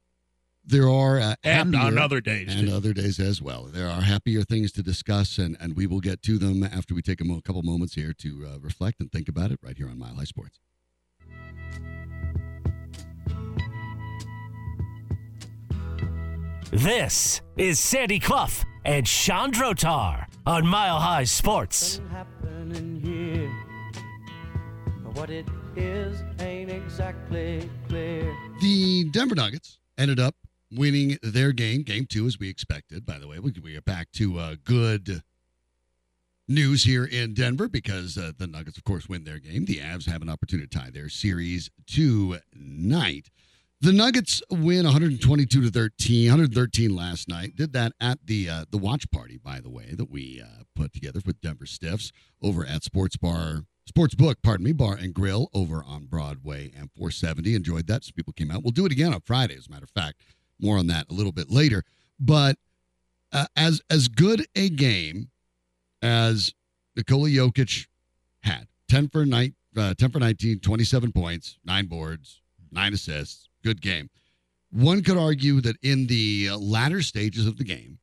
there 0.70 0.88
are 0.88 1.18
uh, 1.20 1.34
and 1.44 1.76
on 1.76 1.98
other 1.98 2.20
days 2.20 2.54
and 2.54 2.68
too. 2.68 2.74
other 2.74 2.92
days 2.92 3.18
as 3.20 3.42
well. 3.42 3.64
There 3.64 3.88
are 3.88 4.00
happier 4.00 4.42
things 4.42 4.72
to 4.72 4.82
discuss, 4.82 5.38
and 5.38 5.56
and 5.60 5.76
we 5.76 5.86
will 5.86 6.00
get 6.00 6.22
to 6.22 6.38
them 6.38 6.62
after 6.64 6.94
we 6.94 7.02
take 7.02 7.20
a 7.20 7.24
mo- 7.24 7.40
couple 7.40 7.62
moments 7.62 7.94
here 7.94 8.12
to 8.14 8.46
uh, 8.54 8.58
reflect 8.60 9.00
and 9.00 9.10
think 9.12 9.28
about 9.28 9.50
it 9.50 9.58
right 9.62 9.76
here 9.76 9.88
on 9.88 9.98
Mile 9.98 10.14
High 10.14 10.24
Sports. 10.24 10.58
This 16.72 17.42
is 17.56 17.80
Sandy 17.80 18.20
Clough 18.20 18.62
and 18.84 19.06
Sean 19.06 19.50
Tar 19.50 20.28
on 20.46 20.66
Mile 20.66 21.00
High 21.00 21.24
Sports. 21.24 22.00
What 25.14 25.30
it 25.30 25.46
is 25.76 26.22
ain't 26.38 26.70
exactly 26.70 27.68
clear. 27.88 28.34
The 28.62 29.10
Denver 29.10 29.34
Nuggets 29.34 29.78
ended 29.98 30.20
up 30.20 30.34
winning 30.70 31.18
their 31.22 31.52
game, 31.52 31.82
game 31.82 32.06
two, 32.06 32.26
as 32.26 32.38
we 32.38 32.48
expected. 32.48 33.04
By 33.06 33.18
the 33.18 33.28
way, 33.28 33.38
we, 33.38 33.52
we 33.62 33.72
get 33.72 33.84
back 33.84 34.10
to 34.12 34.38
uh, 34.38 34.54
good 34.64 35.22
news 36.48 36.84
here 36.84 37.04
in 37.04 37.32
Denver 37.32 37.68
because 37.68 38.18
uh, 38.18 38.32
the 38.36 38.46
Nuggets, 38.46 38.76
of 38.76 38.84
course, 38.84 39.08
win 39.08 39.24
their 39.24 39.38
game. 39.38 39.64
The 39.64 39.78
Avs 39.78 40.08
have 40.08 40.22
an 40.22 40.28
opportunity 40.28 40.68
to 40.68 40.78
tie 40.78 40.90
their 40.90 41.08
series 41.08 41.70
tonight. 41.86 43.30
The 43.82 43.92
Nuggets 43.92 44.42
win 44.50 44.84
122 44.84 45.62
to 45.62 45.70
13, 45.70 46.28
113 46.28 46.94
last 46.94 47.28
night. 47.28 47.56
Did 47.56 47.72
that 47.72 47.92
at 47.98 48.18
the 48.26 48.48
uh, 48.48 48.64
the 48.70 48.76
watch 48.76 49.10
party, 49.10 49.38
by 49.38 49.60
the 49.60 49.70
way, 49.70 49.94
that 49.94 50.10
we 50.10 50.42
uh, 50.44 50.64
put 50.76 50.92
together 50.92 51.20
with 51.24 51.40
Denver 51.40 51.64
Stiffs 51.64 52.12
over 52.42 52.66
at 52.66 52.84
Sports 52.84 53.16
Bar, 53.16 53.62
Sports 53.86 54.14
Book, 54.14 54.38
pardon 54.42 54.64
me, 54.64 54.72
Bar 54.72 54.96
and 54.96 55.14
Grill 55.14 55.48
over 55.54 55.82
on 55.82 56.06
Broadway 56.06 56.64
and 56.76 56.90
470. 56.94 57.54
Enjoyed 57.54 57.86
that. 57.86 58.04
Some 58.04 58.12
people 58.12 58.34
came 58.34 58.50
out. 58.50 58.62
We'll 58.62 58.72
do 58.72 58.84
it 58.84 58.92
again 58.92 59.14
on 59.14 59.22
Friday, 59.22 59.56
as 59.56 59.66
a 59.66 59.70
matter 59.70 59.84
of 59.84 59.90
fact. 59.90 60.20
More 60.60 60.78
on 60.78 60.86
that 60.88 61.06
a 61.10 61.12
little 61.12 61.32
bit 61.32 61.50
later. 61.50 61.84
But 62.18 62.56
uh, 63.32 63.46
as 63.56 63.80
as 63.90 64.08
good 64.08 64.46
a 64.54 64.68
game 64.68 65.30
as 66.02 66.52
Nikola 66.96 67.28
Jokic 67.28 67.86
had, 68.40 68.66
10 68.88 69.08
for 69.08 69.24
night, 69.24 69.54
uh, 69.76 69.94
10 69.94 70.10
for 70.10 70.18
19, 70.18 70.60
27 70.60 71.12
points, 71.12 71.58
nine 71.64 71.86
boards, 71.86 72.40
nine 72.70 72.92
assists, 72.92 73.48
good 73.62 73.80
game. 73.80 74.10
One 74.70 75.02
could 75.02 75.16
argue 75.16 75.60
that 75.62 75.76
in 75.82 76.06
the 76.06 76.50
latter 76.58 77.02
stages 77.02 77.46
of 77.46 77.58
the 77.58 77.64
game, 77.64 77.98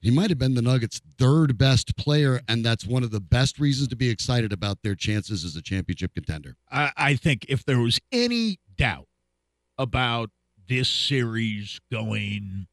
he 0.00 0.10
might 0.10 0.28
have 0.28 0.38
been 0.38 0.54
the 0.54 0.62
Nuggets' 0.62 1.00
third 1.18 1.56
best 1.56 1.96
player, 1.96 2.40
and 2.46 2.62
that's 2.64 2.84
one 2.86 3.02
of 3.02 3.10
the 3.10 3.20
best 3.20 3.58
reasons 3.58 3.88
to 3.88 3.96
be 3.96 4.10
excited 4.10 4.52
about 4.52 4.82
their 4.82 4.94
chances 4.94 5.44
as 5.44 5.56
a 5.56 5.62
championship 5.62 6.14
contender. 6.14 6.56
I, 6.70 6.92
I 6.96 7.14
think 7.16 7.46
if 7.48 7.64
there 7.64 7.80
was 7.80 7.98
any 8.12 8.58
doubt 8.76 9.08
about 9.78 10.30
this 10.68 10.88
series 10.88 11.80
going 11.90 12.66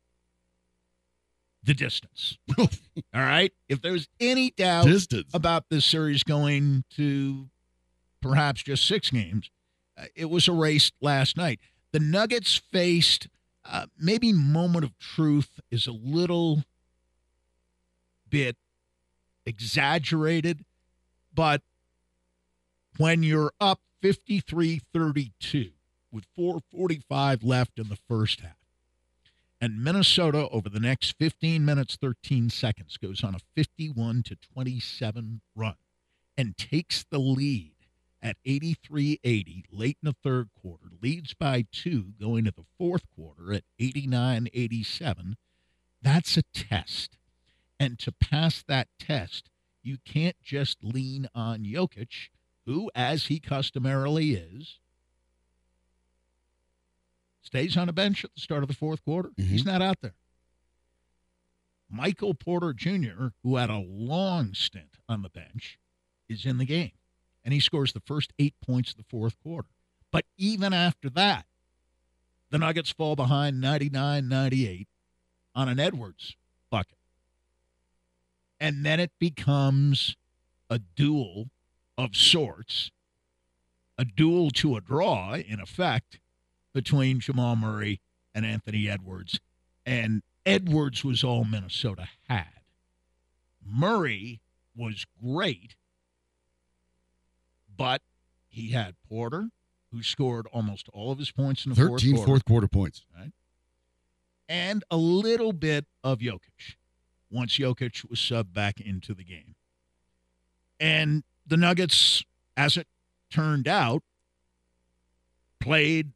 the 1.64 1.74
distance. 1.74 2.38
All 2.58 2.68
right. 3.14 3.54
If 3.70 3.82
there's 3.82 4.08
any 4.20 4.52
doubt 4.52 4.86
Distance. 4.86 5.30
about 5.34 5.66
this 5.70 5.86
series 5.86 6.24
going 6.24 6.84
to 6.96 7.50
perhaps 8.22 8.64
just 8.64 8.88
six 8.88 9.10
games, 9.10 9.50
uh, 9.98 10.06
it 10.16 10.30
was 10.30 10.48
erased 10.48 10.94
last 11.02 11.38
night. 11.38 11.60
The 11.92 12.00
Nuggets 12.00 12.56
faced 12.56 13.28
uh, 13.66 13.86
maybe 14.00 14.34
moment 14.34 14.86
of 14.86 14.98
truth 14.98 15.60
is 15.70 15.88
a 15.88 15.92
little 15.92 16.64
bit 18.30 18.58
exaggerated, 19.46 20.66
but 21.34 21.62
when 22.98 23.24
you're 23.24 23.54
up 23.60 23.80
53 24.02 24.82
32 24.94 25.72
with 26.12 26.26
445 26.36 27.43
left 27.43 27.80
in 27.80 27.89
the 27.89 27.97
first 28.08 28.41
half, 28.41 28.58
and 29.62 29.84
Minnesota 29.84 30.50
over 30.50 30.67
the 30.67 30.80
next 30.80 31.17
15 31.19 31.63
minutes 31.63 31.95
13 32.02 32.50
seconds 32.50 32.97
goes 32.97 33.24
on 33.24 33.36
a 33.36 33.39
51 33.56 34.24
to 34.24 34.36
27 34.36 35.41
run 35.56 35.76
and 36.36 36.58
takes 36.58 37.06
the 37.10 37.19
lead 37.19 37.76
at 38.24 38.38
83-80 38.45 39.63
late 39.71 39.97
in 40.02 40.08
the 40.08 40.15
third 40.24 40.50
quarter 40.60 40.88
leads 41.02 41.34
by 41.34 41.65
2 41.71 42.13
going 42.19 42.45
to 42.45 42.52
the 42.52 42.65
fourth 42.78 43.04
quarter 43.15 43.54
at 43.54 43.63
89-87 43.80 45.36
that's 46.04 46.36
a 46.36 46.41
test. 46.54 47.17
And 47.80 48.00
to 48.00 48.12
pass 48.12 48.63
that 48.67 48.88
test 49.00 49.50
you 49.84 49.97
can't 50.06 50.38
just 50.43 50.84
lean 50.84 51.28
on 51.36 51.63
Jokic 51.63 52.30
who 52.65 52.89
as 52.95 53.26
he 53.26 53.39
customarily 53.39 54.34
is 54.34 54.80
stays 57.42 57.76
on 57.78 57.90
a 57.90 57.94
bench 57.94 58.24
at 58.24 58.34
the 58.34 58.42
start 58.42 58.64
of 58.64 58.68
the 58.68 58.76
fourth 58.76 59.04
quarter. 59.04 59.30
Mhm. 59.30 59.48
He's 59.48 59.66
not 59.66 59.82
out 59.82 60.02
there. 60.02 60.16
Michael 61.90 62.34
Porter 62.34 62.74
Jr., 62.74 63.30
who 63.44 63.58
had 63.58 63.70
a 63.70 63.78
long 63.78 64.54
stint 64.54 64.98
on 65.10 65.22
the 65.24 65.30
bench, 65.30 65.78
is 66.30 66.46
in 66.46 66.58
the 66.58 66.66
game. 66.66 66.94
And 67.44 67.54
he 67.54 67.60
scores 67.60 67.92
the 67.92 68.00
first 68.00 68.32
eight 68.40 68.56
points 68.62 68.92
of 68.92 68.98
the 68.98 69.04
fourth 69.04 69.38
quarter. 69.42 69.70
But 70.12 70.26
even 70.38 70.74
after 70.74 71.10
that, 71.10 71.46
the 72.50 72.60
Nuggets 72.60 72.92
fall 72.92 73.16
behind 73.16 73.60
99 73.60 74.28
98 74.30 74.88
on 75.54 75.68
an 75.68 75.80
Edwards 75.80 76.36
bucket. 76.70 76.98
And 78.60 78.86
then 78.86 79.00
it 79.00 79.12
becomes 79.20 80.16
a 80.70 80.80
duel 80.80 81.50
of 81.98 82.16
sorts, 82.16 82.92
a 83.98 84.06
duel 84.06 84.52
to 84.52 84.78
a 84.78 84.82
draw, 84.82 85.34
in 85.34 85.60
effect, 85.60 86.20
between 86.74 87.20
Jamal 87.20 87.56
Murray 87.56 88.02
and 88.34 88.46
Anthony 88.46 88.90
Edwards. 88.90 89.40
And 89.86 90.22
Edwards 90.46 91.04
was 91.04 91.24
all 91.24 91.44
Minnesota 91.44 92.08
had. 92.28 92.48
Murray 93.66 94.42
was 94.76 95.06
great, 95.24 95.76
but 97.76 98.02
he 98.48 98.70
had 98.70 98.96
Porter, 99.08 99.50
who 99.92 100.02
scored 100.02 100.48
almost 100.52 100.88
all 100.94 101.12
of 101.12 101.20
his 101.20 101.32
points 101.32 101.66
in 101.66 101.74
the 101.74 101.76
fourth 101.76 102.04
quarter, 102.04 102.26
fourth 102.26 102.46
quarter 102.46 102.68
points. 102.68 103.04
Right? 103.18 103.32
and 104.52 104.84
a 104.92 104.98
little 104.98 105.54
bit 105.54 105.86
of 106.04 106.20
Jokic 106.20 106.76
once 107.32 107.58
Jokic 107.58 108.10
was 108.10 108.20
subbed 108.20 108.54
back 108.54 108.82
into 108.82 109.14
the 109.14 109.24
game. 109.24 109.56
And 110.78 111.24
the 111.48 111.56
Nuggets, 111.56 112.26
as 112.58 112.76
it 112.76 112.86
turned 113.30 113.66
out, 113.66 114.04
played 115.62 116.12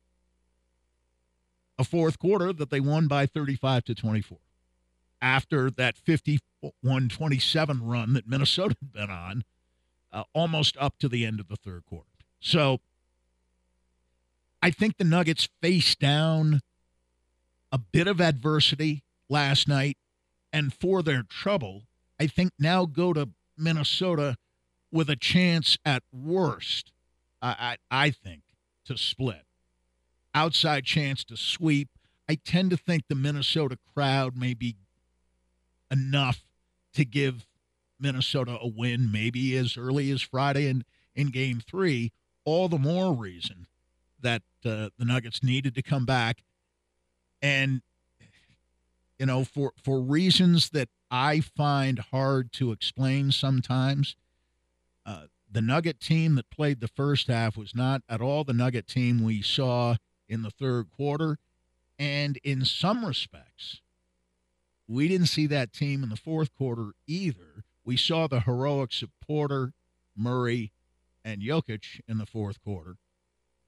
a 1.77 1.83
fourth 1.83 2.19
quarter 2.19 2.53
that 2.53 2.69
they 2.69 2.79
won 2.79 3.07
by 3.07 3.25
35 3.25 3.85
to 3.85 3.95
24 3.95 4.37
after 5.21 5.69
that 5.71 5.97
51 5.97 7.09
27 7.09 7.83
run 7.83 8.13
that 8.13 8.27
Minnesota 8.27 8.75
had 8.79 8.93
been 8.93 9.09
on 9.09 9.43
uh, 10.11 10.23
almost 10.33 10.77
up 10.79 10.97
to 10.99 11.09
the 11.09 11.25
end 11.25 11.39
of 11.39 11.47
the 11.47 11.55
third 11.55 11.83
quarter. 11.85 12.09
So 12.39 12.79
I 14.61 14.71
think 14.71 14.97
the 14.97 15.03
Nuggets 15.03 15.49
faced 15.61 15.99
down 15.99 16.61
a 17.71 17.77
bit 17.77 18.07
of 18.07 18.21
adversity 18.21 19.03
last 19.29 19.67
night, 19.67 19.97
and 20.53 20.73
for 20.73 21.01
their 21.01 21.23
trouble, 21.23 21.83
I 22.19 22.27
think 22.27 22.51
now 22.57 22.85
go 22.85 23.11
to 23.13 23.29
Minnesota 23.57 24.37
with 24.91 25.09
a 25.09 25.15
chance 25.15 25.77
at 25.83 26.03
worst, 26.13 26.93
I, 27.41 27.77
I, 27.91 28.05
I 28.05 28.09
think, 28.11 28.43
to 28.85 28.97
split 28.97 29.43
outside 30.35 30.83
chance 30.83 31.23
to 31.23 31.37
sweep. 31.37 31.89
I 32.29 32.35
tend 32.35 32.69
to 32.71 32.77
think 32.77 33.03
the 33.07 33.15
Minnesota 33.15 33.77
crowd 33.93 34.35
may 34.37 34.53
be 34.53 34.75
enough 35.89 36.41
to 36.93 37.05
give 37.05 37.47
Minnesota 37.99 38.57
a 38.61 38.67
win, 38.67 39.11
maybe 39.11 39.55
as 39.57 39.77
early 39.77 40.11
as 40.11 40.21
Friday 40.21 40.67
in, 40.67 40.83
in 41.15 41.27
game 41.27 41.61
three. 41.65 42.11
All 42.43 42.67
the 42.67 42.77
more 42.77 43.13
reason 43.13 43.67
that 44.21 44.41
uh, 44.65 44.89
the 44.97 45.05
Nuggets 45.05 45.41
needed 45.41 45.73
to 45.75 45.81
come 45.81 46.05
back. 46.05 46.43
And, 47.41 47.81
you 49.17 49.25
know, 49.25 49.43
for, 49.43 49.73
for 49.83 50.01
reasons 50.01 50.71
that 50.71 50.89
I 51.09 51.39
find 51.39 51.99
hard 51.99 52.51
to 52.53 52.71
explain 52.71 53.31
sometimes, 53.31 54.15
uh, 55.05 55.27
the 55.49 55.61
Nugget 55.61 55.99
team 55.99 56.35
that 56.35 56.49
played 56.49 56.81
the 56.81 56.87
first 56.87 57.27
half 57.27 57.55
was 57.55 57.73
not 57.73 58.01
at 58.09 58.21
all 58.21 58.43
the 58.43 58.53
Nugget 58.53 58.87
team 58.87 59.23
we 59.23 59.41
saw 59.41 59.95
in 60.27 60.41
the 60.41 60.51
third 60.51 60.89
quarter. 60.89 61.37
And 61.97 62.37
in 62.43 62.65
some 62.65 63.05
respects, 63.05 63.81
we 64.87 65.07
didn't 65.07 65.27
see 65.27 65.47
that 65.47 65.73
team 65.73 66.03
in 66.03 66.09
the 66.09 66.15
fourth 66.15 66.53
quarter 66.55 66.91
either. 67.07 67.63
We 67.83 67.97
saw 67.97 68.27
the 68.27 68.41
heroics 68.41 69.01
of 69.01 69.09
Porter, 69.25 69.73
Murray, 70.15 70.71
and 71.23 71.41
Jokic 71.41 72.01
in 72.07 72.17
the 72.17 72.25
fourth 72.25 72.61
quarter. 72.63 72.97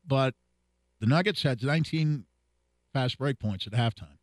But 0.06 0.36
the 1.00 1.06
Nuggets 1.06 1.44
had 1.44 1.64
19 1.64 2.26
fast 2.94 3.18
break 3.18 3.40
points 3.40 3.68
at 3.68 3.74
halftime. 3.74 4.18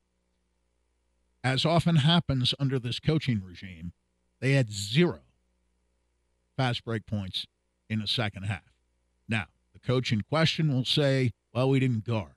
As 1.42 1.64
often 1.64 1.96
happens 1.96 2.54
under 2.58 2.78
this 2.78 2.98
coaching 2.98 3.42
regime, 3.44 3.92
they 4.40 4.52
had 4.52 4.72
zero 4.72 5.20
fast 6.56 6.84
break 6.84 7.06
points 7.06 7.46
in 7.88 8.00
the 8.00 8.06
second 8.06 8.44
half. 8.44 8.72
Now, 9.28 9.46
the 9.72 9.78
coach 9.78 10.12
in 10.12 10.22
question 10.22 10.72
will 10.72 10.84
say, 10.84 11.32
well, 11.54 11.70
we 11.70 11.78
didn't 11.80 12.04
guard 12.04 12.32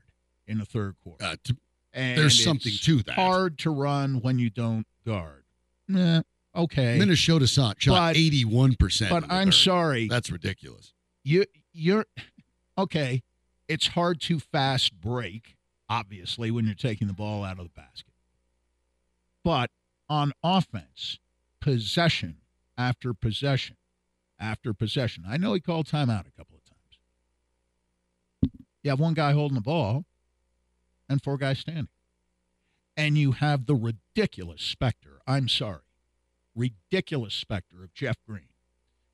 in 0.48 0.60
the 0.60 0.66
third 0.66 0.96
quarter. 1.04 1.24
Uh, 1.26 1.36
to, 1.44 1.58
there's 1.94 2.44
something 2.44 2.72
to 2.84 3.02
that. 3.04 3.16
Hard 3.16 3.58
to 3.60 3.72
run 3.72 4.22
when 4.22 4.38
you 4.40 4.50
don't 4.50 4.86
guard. 5.06 5.44
Nah, 5.88 6.22
okay. 6.56 6.98
Minnesota 6.98 7.48
shot, 7.48 7.82
shot 7.82 8.16
81%. 8.16 9.10
but 9.10 9.24
in 9.24 9.32
I'm 9.32 9.48
third. 9.48 9.54
sorry. 9.54 10.08
That's 10.08 10.32
ridiculous. 10.32 10.94
you 11.24 11.46
you're 11.74 12.06
okay. 12.78 13.24
It's 13.68 13.88
hard 13.88 14.22
to 14.22 14.40
fast 14.40 14.94
break, 15.02 15.58
obviously, 15.90 16.52
when 16.52 16.66
you're 16.66 16.76
taking 16.76 17.08
the 17.08 17.14
ball 17.14 17.44
out 17.44 17.60
of 17.60 17.66
the 17.66 17.72
basket. 17.76 18.14
But 19.44 19.72
on 20.10 20.32
offense, 20.44 21.20
possession 21.60 22.38
after 22.78 23.14
possession 23.14 23.76
after 24.40 24.74
possession. 24.74 25.26
I 25.28 25.36
know 25.38 25.54
he 25.54 25.60
called 25.60 25.88
timeout 25.88 26.28
a 26.28 26.32
couple. 26.38 26.47
You 28.88 28.92
have 28.92 29.02
one 29.02 29.16
guy 29.16 29.34
holding 29.34 29.56
the 29.56 29.62
ball 29.62 30.06
and 31.10 31.22
four 31.22 31.36
guys 31.38 31.60
standing. 31.60 31.90
And 32.96 33.18
you 33.18 33.34
have 33.34 33.66
the 33.66 33.76
ridiculous 33.76 34.62
specter, 34.62 35.20
I'm 35.28 35.50
sorry, 35.50 35.82
ridiculous 36.56 37.34
specter 37.34 37.84
of 37.84 37.94
Jeff 37.94 38.16
Green 38.26 38.48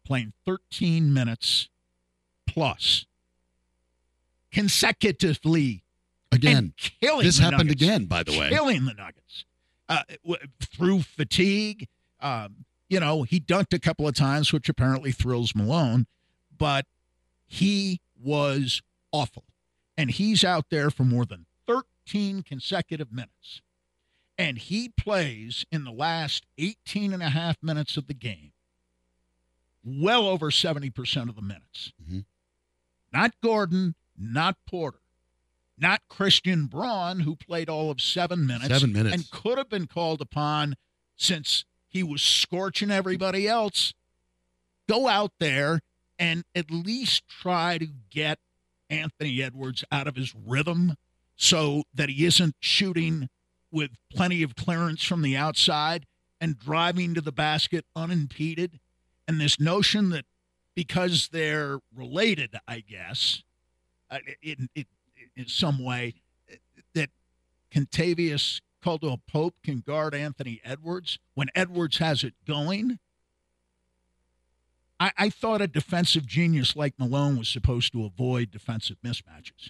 playing 0.05 0.33
13 0.45 1.11
minutes 1.11 1.69
plus 2.45 3.07
consecutively 4.51 5.81
Again, 6.31 6.73
killing 7.01 7.25
this 7.25 7.39
happened 7.39 7.69
Nuggets. 7.69 7.81
again, 7.81 8.05
by 8.05 8.21
the 8.21 8.37
way. 8.37 8.49
killing 8.49 8.85
the 8.85 8.93
Nuggets 8.93 9.45
uh, 9.89 10.03
w- 10.23 10.47
through 10.59 11.01
fatigue. 11.01 11.87
Um, 12.19 12.65
you 12.89 12.99
know, 12.99 13.23
he 13.23 13.39
dunked 13.39 13.73
a 13.73 13.79
couple 13.79 14.07
of 14.07 14.13
times, 14.13 14.53
which 14.53 14.69
apparently 14.69 15.11
thrills 15.11 15.55
Malone, 15.55 16.05
but 16.55 16.85
he 17.47 18.01
was 18.23 18.83
awful. 19.11 19.45
And 19.97 20.11
he's 20.11 20.43
out 20.43 20.65
there 20.69 20.89
for 20.89 21.03
more 21.03 21.25
than 21.25 21.45
13 21.67 22.43
consecutive 22.43 23.11
minutes. 23.11 23.61
And 24.37 24.57
he 24.57 24.89
plays 24.89 25.65
in 25.71 25.83
the 25.83 25.91
last 25.91 26.45
18 26.57 27.13
and 27.13 27.21
a 27.21 27.29
half 27.29 27.57
minutes 27.61 27.97
of 27.97 28.07
the 28.07 28.13
game 28.13 28.51
well 29.85 30.27
over 30.27 30.49
70% 30.49 31.29
of 31.29 31.35
the 31.35 31.41
minutes. 31.41 31.91
Mhm. 32.01 32.25
Not 33.11 33.33
Gordon, 33.41 33.95
not 34.17 34.57
Porter, 34.65 35.01
not 35.77 36.01
Christian 36.07 36.67
Braun, 36.67 37.21
who 37.21 37.35
played 37.35 37.69
all 37.69 37.91
of 37.91 38.01
seven 38.01 38.47
minutes. 38.47 38.69
Seven 38.69 38.93
minutes. 38.93 39.13
And 39.15 39.29
could 39.29 39.57
have 39.57 39.69
been 39.69 39.87
called 39.87 40.21
upon 40.21 40.75
since 41.17 41.65
he 41.87 42.01
was 42.01 42.21
scorching 42.21 42.89
everybody 42.91 43.47
else. 43.47 43.93
Go 44.87 45.07
out 45.07 45.33
there 45.39 45.81
and 46.17 46.43
at 46.55 46.71
least 46.71 47.27
try 47.27 47.77
to 47.77 47.87
get 48.09 48.39
Anthony 48.93 49.41
Edwards 49.41 49.83
out 49.91 50.07
of 50.07 50.15
his 50.15 50.33
rhythm 50.35 50.95
so 51.35 51.83
that 51.93 52.09
he 52.09 52.25
isn't 52.25 52.55
shooting 52.59 53.29
with 53.71 53.91
plenty 54.11 54.43
of 54.43 54.55
clearance 54.55 55.03
from 55.03 55.21
the 55.21 55.35
outside 55.35 56.05
and 56.39 56.59
driving 56.59 57.13
to 57.15 57.21
the 57.21 57.31
basket 57.31 57.85
unimpeded. 57.95 58.79
And 59.27 59.41
this 59.41 59.59
notion 59.59 60.09
that 60.09 60.25
because 60.75 61.29
they're 61.31 61.79
related, 61.95 62.55
I 62.67 62.81
guess, 62.81 63.43
uh, 64.11 64.19
in, 64.41 64.69
in, 64.75 64.85
in 65.35 65.47
some 65.47 65.83
way, 65.83 66.15
that 66.93 67.09
Kentavious 67.73 68.61
Caldwell 68.83 69.21
Pope 69.27 69.55
can 69.63 69.79
guard 69.79 70.13
Anthony 70.13 70.61
Edwards 70.63 71.17
when 71.33 71.47
Edwards 71.55 71.97
has 71.97 72.23
it 72.23 72.33
going. 72.45 72.99
I, 75.03 75.11
I 75.17 75.29
thought 75.29 75.61
a 75.61 75.67
defensive 75.67 76.25
genius 76.25 76.77
like 76.77 76.93
Malone 76.97 77.37
was 77.37 77.49
supposed 77.49 77.91
to 77.91 78.05
avoid 78.05 78.51
defensive 78.51 78.95
mismatches. 79.05 79.69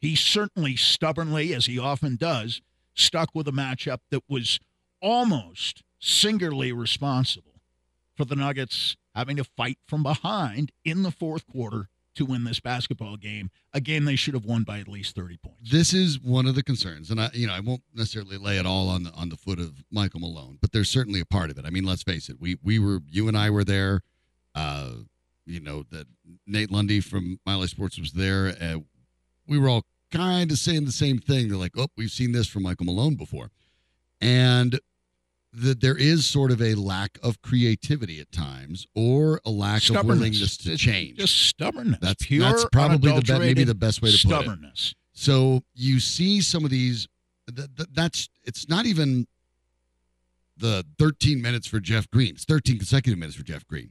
He 0.00 0.16
certainly 0.16 0.74
stubbornly, 0.74 1.52
as 1.52 1.66
he 1.66 1.78
often 1.78 2.16
does, 2.16 2.62
stuck 2.94 3.28
with 3.34 3.46
a 3.46 3.52
matchup 3.52 3.98
that 4.10 4.22
was 4.26 4.58
almost 5.02 5.82
singularly 6.00 6.72
responsible 6.72 7.60
for 8.14 8.24
the 8.24 8.36
Nuggets 8.36 8.96
having 9.14 9.36
to 9.36 9.44
fight 9.44 9.76
from 9.86 10.02
behind 10.02 10.72
in 10.82 11.02
the 11.02 11.10
fourth 11.10 11.46
quarter 11.46 11.90
to 12.14 12.24
win 12.24 12.44
this 12.44 12.60
basketball 12.60 13.18
game, 13.18 13.50
a 13.74 13.82
game 13.82 14.06
they 14.06 14.16
should 14.16 14.34
have 14.34 14.46
won 14.46 14.62
by 14.62 14.78
at 14.78 14.88
least 14.88 15.14
30 15.14 15.36
points. 15.38 15.70
This 15.70 15.92
is 15.92 16.18
one 16.18 16.46
of 16.46 16.54
the 16.54 16.62
concerns, 16.62 17.10
and 17.10 17.20
I, 17.20 17.28
you 17.34 17.46
know, 17.46 17.52
I 17.52 17.60
won't 17.60 17.82
necessarily 17.94 18.38
lay 18.38 18.56
it 18.56 18.64
all 18.64 18.88
on 18.88 19.02
the 19.02 19.10
on 19.10 19.28
the 19.28 19.36
foot 19.36 19.58
of 19.58 19.84
Michael 19.90 20.20
Malone, 20.20 20.56
but 20.62 20.72
there's 20.72 20.88
certainly 20.88 21.20
a 21.20 21.26
part 21.26 21.50
of 21.50 21.58
it. 21.58 21.66
I 21.66 21.70
mean, 21.70 21.84
let's 21.84 22.02
face 22.02 22.30
it, 22.30 22.40
we 22.40 22.56
we 22.62 22.78
were, 22.78 23.00
you 23.10 23.28
and 23.28 23.36
I 23.36 23.50
were 23.50 23.64
there. 23.64 24.00
Uh, 24.54 24.90
you 25.46 25.60
know 25.60 25.84
that 25.90 26.06
Nate 26.46 26.70
Lundy 26.70 27.00
from 27.00 27.38
Mile 27.44 27.66
Sports 27.66 27.98
was 27.98 28.12
there. 28.12 28.56
Uh, 28.60 28.78
we 29.46 29.58
were 29.58 29.68
all 29.68 29.84
kind 30.10 30.50
of 30.50 30.58
saying 30.58 30.84
the 30.86 30.92
same 30.92 31.18
thing. 31.18 31.48
They're 31.48 31.58
like, 31.58 31.76
"Oh, 31.76 31.88
we've 31.96 32.10
seen 32.10 32.32
this 32.32 32.46
from 32.46 32.62
Michael 32.62 32.86
Malone 32.86 33.14
before," 33.16 33.50
and 34.20 34.78
that 35.52 35.80
there 35.80 35.96
is 35.96 36.26
sort 36.26 36.50
of 36.50 36.60
a 36.60 36.74
lack 36.74 37.18
of 37.22 37.40
creativity 37.42 38.18
at 38.20 38.32
times, 38.32 38.86
or 38.94 39.40
a 39.44 39.50
lack 39.50 39.88
of 39.90 40.04
willingness 40.04 40.56
to 40.58 40.76
change. 40.76 41.18
Just 41.18 41.34
stubbornness. 41.48 41.98
That's 42.00 42.26
Pure, 42.26 42.44
that's 42.50 42.64
probably 42.72 43.12
the 43.12 43.22
be- 43.22 43.38
maybe 43.38 43.64
the 43.64 43.74
best 43.74 44.02
way 44.02 44.10
to 44.10 44.16
put 44.26 44.32
it. 44.32 44.42
stubbornness. 44.42 44.94
So 45.12 45.62
you 45.74 46.00
see 46.00 46.40
some 46.40 46.64
of 46.64 46.70
these. 46.70 47.06
Th- 47.54 47.68
th- 47.76 47.88
that's 47.92 48.28
it's 48.44 48.68
not 48.68 48.86
even 48.86 49.26
the 50.56 50.84
13 50.98 51.42
minutes 51.42 51.66
for 51.66 51.78
Jeff 51.80 52.08
Green. 52.10 52.30
It's 52.34 52.44
13 52.44 52.78
consecutive 52.78 53.18
minutes 53.18 53.36
for 53.36 53.42
Jeff 53.44 53.66
Green. 53.66 53.90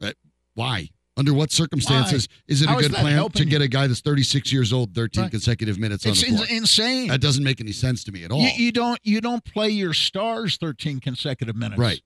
Right? 0.00 0.14
Why? 0.54 0.90
Under 1.16 1.34
what 1.34 1.50
circumstances 1.50 2.28
is 2.46 2.62
it 2.62 2.70
a 2.70 2.76
good 2.76 2.92
plan 2.92 3.28
to 3.30 3.44
get 3.44 3.60
a 3.60 3.66
guy 3.66 3.88
that's 3.88 4.00
36 4.00 4.52
years 4.52 4.72
old 4.72 4.94
13 4.94 5.22
Right. 5.24 5.30
consecutive 5.32 5.76
minutes 5.78 6.06
on 6.06 6.12
It's 6.12 6.20
the 6.22 6.28
floor? 6.36 6.46
insane. 6.48 7.08
that 7.08 7.20
doesn't 7.20 7.42
make 7.42 7.60
any 7.60 7.72
sense 7.72 8.04
to 8.04 8.12
me 8.12 8.22
at 8.22 8.30
all. 8.30 8.40
You, 8.40 8.50
you 8.66 8.72
don't 8.72 9.00
you 9.02 9.20
don't 9.20 9.44
play 9.44 9.68
your 9.70 9.92
stars 9.94 10.56
13 10.58 11.00
consecutive 11.00 11.56
minutes, 11.56 11.78
Right. 11.78 12.00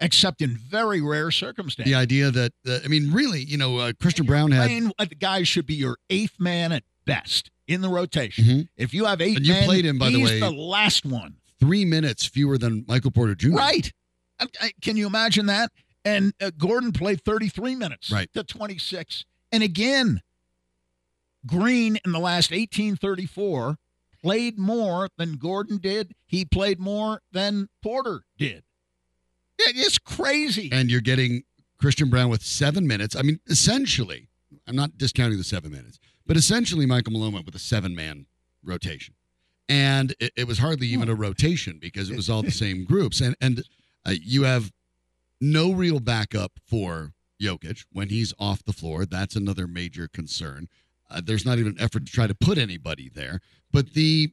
Except 0.00 0.42
in 0.42 0.56
very 0.56 1.00
rare 1.00 1.30
circumstances. 1.30 1.92
the 1.92 1.96
idea 1.96 2.30
that 2.32 2.52
uh, 2.66 2.78
I 2.84 2.88
mean, 2.88 3.12
really, 3.12 3.42
you 3.44 3.56
know, 3.58 3.78
uh, 3.78 3.92
Christian 4.00 4.26
Braun 4.26 4.50
had 4.50 4.66
Playing, 4.66 4.92
uh, 4.98 5.04
the 5.04 5.14
guy 5.14 5.42
should 5.44 5.66
be 5.66 5.74
your 5.74 5.96
eighth 6.10 6.38
man 6.40 6.72
at 6.72 6.82
best 7.04 7.50
in 7.68 7.80
the 7.80 7.88
rotation. 7.88 8.44
Mhm. 8.44 8.68
If 8.76 8.92
you 8.92 9.04
have 9.06 9.20
eight 9.20 9.36
And 9.38 9.46
you 9.46 9.52
men, 9.52 9.64
played 9.66 9.84
him, 9.84 9.98
by 9.98 10.10
the 10.10 10.20
way- 10.20 10.40
the 10.40 10.50
last 10.50 11.04
one. 11.04 11.36
three 11.60 11.84
minutes 11.84 12.24
fewer 12.26 12.58
than 12.58 12.84
Michael 12.88 13.10
Porter 13.12 13.34
Jr. 13.36 13.50
Right. 13.56 13.92
I- 14.40 14.46
I- 14.60 14.72
can 14.80 14.96
you 14.96 15.06
imagine 15.06 15.46
that? 15.46 15.70
And 16.04 16.32
uh, 16.40 16.50
Gordon 16.56 16.92
played 16.92 17.22
33 17.24 17.74
minutes 17.74 18.10
Right. 18.10 18.32
to 18.34 18.42
26. 18.44 19.24
And 19.52 19.62
again, 19.62 20.20
Green 21.46 21.98
in 22.04 22.12
the 22.12 22.18
last 22.18 22.50
1834 22.50 23.76
played 24.22 24.58
more 24.58 25.08
than 25.16 25.34
Gordon 25.36 25.78
did. 25.78 26.12
He 26.26 26.44
played 26.44 26.78
more 26.80 27.20
than 27.32 27.68
Porter 27.82 28.22
did. 28.36 28.64
It 29.58 29.76
is 29.76 29.98
crazy. 29.98 30.68
and 30.72 30.90
you're 30.90 31.00
getting 31.00 31.42
Christian 31.78 32.10
Braun 32.10 32.28
with 32.28 32.42
seven 32.42 32.86
minutes. 32.86 33.14
I 33.16 33.22
mean, 33.22 33.40
essentially, 33.46 34.28
I'm 34.66 34.76
not 34.76 34.98
discounting 34.98 35.38
the 35.38 35.44
seven 35.44 35.70
minutes, 35.70 35.98
but 36.26 36.36
essentially, 36.36 36.86
Michael 36.86 37.12
Malone 37.12 37.32
went 37.32 37.46
with 37.46 37.54
a 37.54 37.58
seven 37.60 37.94
man 37.94 38.26
rotation. 38.62 39.14
And 39.68 40.14
it, 40.18 40.32
it 40.36 40.46
was 40.46 40.58
hardly 40.58 40.86
even 40.88 41.08
a 41.08 41.14
rotation 41.14 41.78
because 41.80 42.10
it 42.10 42.16
was 42.16 42.28
all 42.30 42.42
the 42.42 42.50
same 42.64 42.84
groups. 42.84 43.20
And, 43.20 43.36
and 43.40 43.62
uh, 44.06 44.12
you 44.20 44.42
have 44.44 44.72
no 45.40 45.72
real 45.72 46.00
backup 46.00 46.52
for 46.64 47.12
Jokic 47.40 47.84
when 47.92 48.08
he's 48.08 48.34
off 48.38 48.64
the 48.64 48.72
floor. 48.72 49.06
That's 49.06 49.36
another 49.36 49.66
major 49.66 50.08
concern. 50.08 50.68
Uh, 51.10 51.20
there's 51.24 51.46
not 51.46 51.58
even 51.58 51.72
an 51.72 51.80
effort 51.80 52.06
to 52.06 52.12
try 52.12 52.26
to 52.26 52.34
put 52.34 52.58
anybody 52.58 53.08
there. 53.08 53.40
But 53.72 53.94
the 53.94 54.32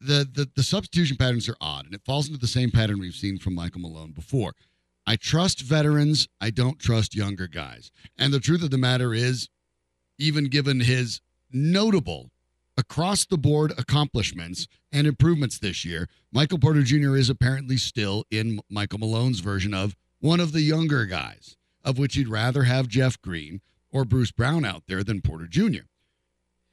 the, 0.00 0.28
the 0.30 0.48
the 0.54 0.62
substitution 0.62 1.16
patterns 1.16 1.48
are 1.48 1.56
odd, 1.60 1.86
and 1.86 1.94
it 1.94 2.04
falls 2.04 2.26
into 2.26 2.38
the 2.38 2.46
same 2.46 2.70
pattern 2.70 3.00
we've 3.00 3.14
seen 3.14 3.38
from 3.38 3.54
Michael 3.54 3.80
Malone 3.80 4.12
before. 4.12 4.52
I 5.06 5.16
trust 5.16 5.60
veterans. 5.60 6.28
I 6.40 6.50
don't 6.50 6.78
trust 6.78 7.14
younger 7.14 7.46
guys. 7.46 7.90
And 8.18 8.32
the 8.32 8.40
truth 8.40 8.62
of 8.62 8.70
the 8.70 8.78
matter 8.78 9.14
is, 9.14 9.48
even 10.18 10.46
given 10.46 10.80
his 10.80 11.20
notable 11.52 12.30
across 12.76 13.24
the 13.24 13.38
board 13.38 13.72
accomplishments 13.78 14.66
and 14.92 15.06
improvements 15.06 15.58
this 15.58 15.84
year, 15.84 16.08
Michael 16.32 16.58
Porter 16.58 16.82
Jr. 16.82 17.16
is 17.16 17.30
apparently 17.30 17.76
still 17.76 18.24
in 18.30 18.60
Michael 18.70 18.98
Malone's 18.98 19.40
version 19.40 19.74
of 19.74 19.96
one 20.20 20.40
of 20.40 20.52
the 20.52 20.62
younger 20.62 21.04
guys, 21.06 21.56
of 21.84 21.98
which 21.98 22.14
he'd 22.14 22.28
rather 22.28 22.64
have 22.64 22.88
Jeff 22.88 23.20
Green 23.20 23.60
or 23.92 24.04
Bruce 24.04 24.32
Brown 24.32 24.64
out 24.64 24.84
there 24.88 25.02
than 25.04 25.20
Porter 25.20 25.46
Jr. 25.46 25.84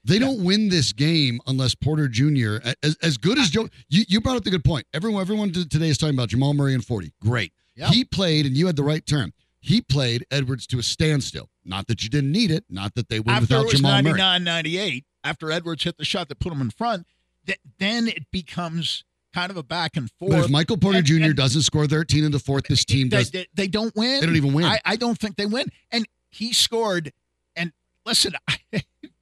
They 0.06 0.20
don't 0.20 0.44
win 0.44 0.68
this 0.68 0.92
game 0.92 1.40
unless 1.48 1.76
Porter 1.76 2.10
Jr. 2.10 2.58
as, 2.84 2.98
as 3.02 3.18
good 3.18 3.40
as 3.40 3.50
Joe. 3.50 3.70
You, 3.88 4.04
you 4.10 4.20
brought 4.20 4.36
up 4.36 4.44
the 4.44 4.52
good 4.52 4.66
point. 4.66 4.86
Everyone 4.94 5.22
everyone 5.22 5.54
today 5.54 5.88
is 5.88 5.98
talking 5.98 6.16
about 6.16 6.28
Jamal 6.28 6.54
Murray 6.54 6.74
and 6.74 6.84
forty. 6.84 7.14
Great. 7.22 7.54
Yeah. 7.76 7.88
He 7.88 8.04
played, 8.04 8.46
and 8.46 8.56
you 8.56 8.68
had 8.68 8.76
the 8.76 8.84
right 8.84 9.06
term. 9.06 9.34
He 9.62 9.80
played 9.80 10.26
Edwards 10.30 10.68
to 10.68 10.80
a 10.80 10.84
standstill. 10.84 11.50
Not 11.64 11.88
that 11.88 12.04
you 12.04 12.10
didn't 12.10 12.34
need 12.34 12.52
it. 12.52 12.66
Not 12.70 12.96
that 12.96 13.08
they 13.08 13.22
win 13.22 13.30
after 13.30 13.44
without 13.44 13.62
it 13.62 13.66
was 13.66 13.74
Jamal 13.76 13.92
Murray. 14.04 14.20
99 14.20 14.44
98, 14.44 15.06
after 15.24 15.52
Edwards 15.52 15.84
hit 15.84 15.98
the 15.98 16.06
shot 16.06 16.30
that 16.30 16.40
put 16.40 16.52
him 16.54 16.62
in 16.62 16.70
front, 16.70 17.06
th- 17.46 17.60
then 17.80 18.08
it 18.08 18.30
becomes 18.32 19.04
kind 19.34 19.50
of 19.50 19.58
a 19.58 19.64
back 19.64 19.98
and 19.98 20.12
forth. 20.20 20.32
But 20.32 20.46
if 20.46 20.52
Michael 20.52 20.78
Porter 20.78 21.00
And- 21.00 21.08
Jr. 21.08 21.24
and 21.24 21.36
doesn't 21.36 21.64
score 21.64 21.88
13 21.88 22.24
in 22.24 22.32
the 22.32 22.40
fourth, 22.40 22.66
this 22.68 22.86
team 22.86 23.10
they, 23.10 23.18
does. 23.18 23.32
they, 23.32 23.48
they 23.54 23.68
don't 23.68 23.96
win. 23.96 24.20
They 24.20 24.26
don't 24.28 24.36
even 24.36 24.54
win. 24.54 24.66
I, 24.66 24.80
I 24.86 24.96
don't 24.96 25.18
think 25.18 25.38
they 25.38 25.46
win. 25.46 25.68
And 25.92 26.06
he 26.30 26.54
scored. 26.54 27.12
And 27.56 27.72
listen, 28.06 28.34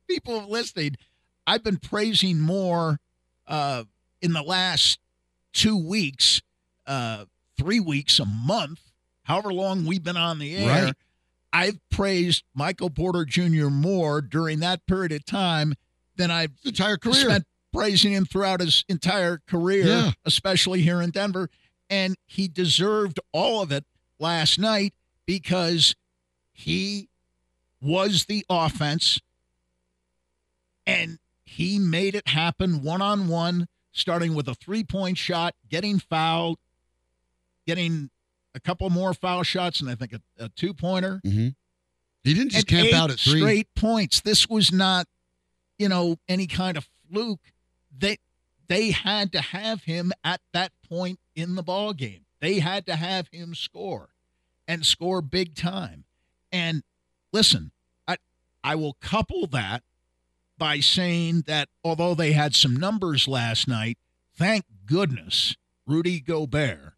people 0.10 0.40
have 0.40 0.50
listened. 0.50 0.98
I've 1.48 1.64
been 1.64 1.78
praising 1.78 2.40
more 2.40 3.00
uh, 3.48 3.84
in 4.22 4.34
the 4.34 4.44
last 4.44 5.00
two 5.54 5.78
weeks, 5.78 6.42
uh, 6.86 7.26
three 7.58 7.80
weeks, 7.80 8.20
a 8.20 8.26
month, 8.26 8.80
however 9.24 9.54
long 9.54 9.86
we've 9.86 10.04
been 10.04 10.18
on 10.18 10.40
the 10.40 10.56
air. 10.56 10.86
Right. 10.86 10.94
I've 11.54 11.80
praised 11.90 12.44
Michael 12.54 12.90
Porter 12.90 13.26
Jr. 13.26 13.68
more 13.68 14.22
during 14.22 14.60
that 14.60 14.86
period 14.86 15.12
of 15.12 15.26
time 15.26 15.74
than 16.16 16.32
I've 16.32 16.52
His 16.64 16.72
entire 16.72 16.98
career. 16.98 17.16
spent 17.16 17.46
praising 17.74 18.12
him 18.14 18.26
throughout 18.26 18.60
his 18.60 18.84
entire 18.90 19.42
career, 19.48 19.86
Yeah. 19.86 20.12
especially 20.26 20.82
here 20.82 21.02
in 21.02 21.10
Denver. 21.12 21.50
And 21.90 22.16
he 22.26 22.48
deserved 22.48 23.20
all 23.32 23.62
of 23.62 23.72
it 23.72 23.86
last 24.20 24.60
night 24.60 24.94
because 25.26 25.96
he 26.54 27.10
was 27.82 28.26
the 28.26 28.46
offense 28.50 29.20
and 30.86 31.20
he 31.46 31.80
made 31.80 32.16
it 32.16 32.28
happen 32.30 32.82
one 32.82 33.02
on 33.02 33.28
one, 33.28 33.68
starting 33.92 34.34
with 34.36 34.48
a 34.48 34.56
three 34.56 34.84
point 34.84 35.18
shot, 35.18 35.54
getting 35.70 36.00
fouled, 36.00 36.58
getting 37.68 38.10
a 38.56 38.60
couple 38.60 38.90
more 38.90 39.14
foul 39.14 39.44
shots, 39.44 39.80
and 39.82 39.90
I 39.90 39.96
think 39.96 40.14
a, 40.14 40.22
a 40.38 40.50
two 40.50 40.74
pointer 40.74 41.20
hmm 41.24 41.50
He 42.24 42.34
didn't 42.34 42.50
just 42.52 42.70
and 42.70 42.84
camp 42.84 42.94
out 42.94 43.12
at 43.12 43.20
three. 43.20 43.40
straight 43.40 43.68
points. 43.76 44.22
This 44.22 44.48
was 44.50 44.72
not, 44.72 45.08
you 45.82 45.90
know, 45.90 46.18
any 46.30 46.46
kind 46.46 46.78
of 46.78 46.88
fluke. 47.10 47.40
They 47.98 48.20
they 48.68 48.92
had 48.92 49.32
to 49.32 49.42
have 49.42 49.84
him 49.84 50.14
at 50.24 50.40
that 50.54 50.72
point 50.88 51.20
in 51.36 51.56
the 51.56 51.64
ball 51.64 51.94
game. 51.94 52.26
They 52.40 52.60
had 52.60 52.86
to 52.86 52.96
have 52.96 53.28
him 53.32 53.56
score 53.56 54.10
and 54.68 54.86
score 54.86 55.24
big 55.24 55.56
time. 55.56 56.06
And 56.52 56.84
listen, 57.34 57.72
I 58.08 58.18
I 58.64 58.76
will 58.76 58.96
couple 59.02 59.48
that 59.48 59.82
by 60.60 60.82
saying 60.82 61.46
that 61.48 61.68
although 61.84 62.14
they 62.14 62.34
had 62.34 62.54
some 62.54 62.76
numbers 62.76 63.28
last 63.28 63.68
night, 63.68 63.98
thank 64.36 64.66
goodness 64.86 65.56
Rudy 65.88 66.20
Gobert 66.20 66.94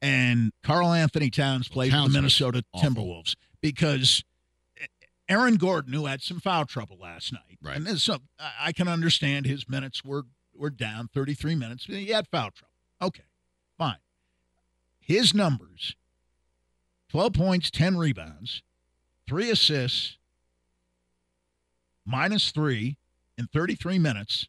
and 0.00 0.52
Karl-Anthony 0.64 1.28
Towns 1.28 1.68
played 1.68 1.92
for 1.92 2.08
the 2.08 2.08
Minnesota. 2.08 2.64
Timberwolves 2.74 3.36
because 3.60 4.24
Aaron 5.28 5.56
Gordon, 5.56 5.92
who 5.92 6.06
had 6.06 6.20
some 6.22 6.40
foul 6.40 6.66
trouble 6.66 6.98
last 7.00 7.32
night, 7.32 7.58
Right. 7.62 7.76
and 7.76 8.00
some, 8.00 8.22
I 8.38 8.72
can 8.72 8.88
understand 8.88 9.46
his 9.46 9.68
minutes 9.68 10.04
were 10.04 10.24
were 10.54 10.68
down 10.70 11.08
33 11.14 11.54
minutes. 11.54 11.86
He 11.86 12.08
had 12.08 12.28
foul 12.28 12.50
trouble. 12.50 12.72
Okay, 13.00 13.22
fine. 13.78 13.96
His 15.00 15.32
numbers: 15.34 15.96
12 17.08 17.32
points, 17.32 17.70
10 17.70 17.96
rebounds, 17.96 18.62
three 19.26 19.50
assists, 19.50 20.18
minus 22.04 22.50
three 22.50 22.96
in 23.38 23.46
33 23.46 23.98
minutes. 23.98 24.48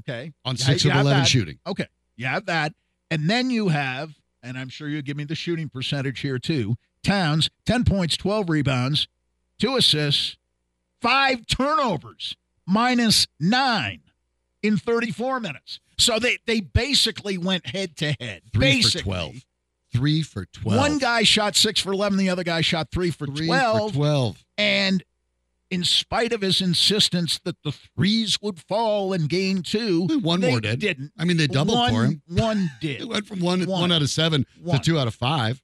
Okay. 0.00 0.32
On 0.44 0.56
six 0.56 0.84
you 0.84 0.90
of 0.90 0.96
have 0.96 1.06
11 1.06 1.22
that. 1.22 1.28
shooting. 1.28 1.58
Okay. 1.66 1.86
You 2.16 2.26
have 2.26 2.46
that. 2.46 2.72
And 3.10 3.28
then 3.30 3.50
you 3.50 3.68
have, 3.68 4.14
and 4.42 4.58
I'm 4.58 4.68
sure 4.68 4.88
you'll 4.88 5.02
give 5.02 5.16
me 5.16 5.24
the 5.24 5.34
shooting 5.34 5.68
percentage 5.68 6.20
here 6.20 6.38
too. 6.38 6.76
Towns, 7.02 7.50
10 7.66 7.84
points, 7.84 8.16
12 8.16 8.48
rebounds, 8.50 9.08
two 9.58 9.76
assists, 9.76 10.36
five 11.00 11.46
turnovers, 11.46 12.36
minus 12.66 13.26
nine 13.40 14.00
in 14.62 14.76
34 14.76 15.40
minutes. 15.40 15.80
So 15.98 16.18
they, 16.18 16.38
they 16.46 16.60
basically 16.60 17.38
went 17.38 17.66
head 17.66 17.96
to 17.98 18.14
head. 18.20 18.42
Three 18.52 18.60
Basically. 18.82 19.00
for 19.00 19.04
12. 19.04 19.34
Three 19.94 20.22
for 20.22 20.44
12. 20.46 20.78
One 20.78 20.98
guy 20.98 21.22
shot 21.22 21.56
six 21.56 21.80
for 21.80 21.92
11, 21.92 22.18
the 22.18 22.28
other 22.28 22.44
guy 22.44 22.60
shot 22.60 22.88
three 22.92 23.10
for 23.10 23.26
Three 23.26 23.46
12. 23.46 23.92
for 23.92 23.96
12. 23.96 24.44
And 24.58 25.02
in 25.70 25.84
spite 25.84 26.32
of 26.32 26.42
his 26.42 26.60
insistence 26.60 27.40
that 27.44 27.56
the 27.64 27.72
threes 27.72 28.38
would 28.42 28.58
fall 28.60 29.12
in 29.12 29.26
game 29.26 29.62
two, 29.62 30.06
One 30.20 30.40
more 30.40 30.60
did. 30.60 30.80
didn't. 30.80 31.12
I 31.18 31.24
mean, 31.24 31.38
they 31.38 31.46
doubled 31.46 31.78
one, 31.78 31.92
for 31.92 32.04
him. 32.04 32.22
One 32.28 32.70
did. 32.80 33.00
It 33.00 33.08
went 33.08 33.26
from 33.26 33.40
one, 33.40 33.60
One. 33.66 33.80
one 33.80 33.92
out 33.92 34.02
of 34.02 34.10
seven 34.10 34.44
One. 34.62 34.78
to 34.78 34.84
two 34.84 34.98
out 34.98 35.06
of 35.08 35.14
five. 35.14 35.62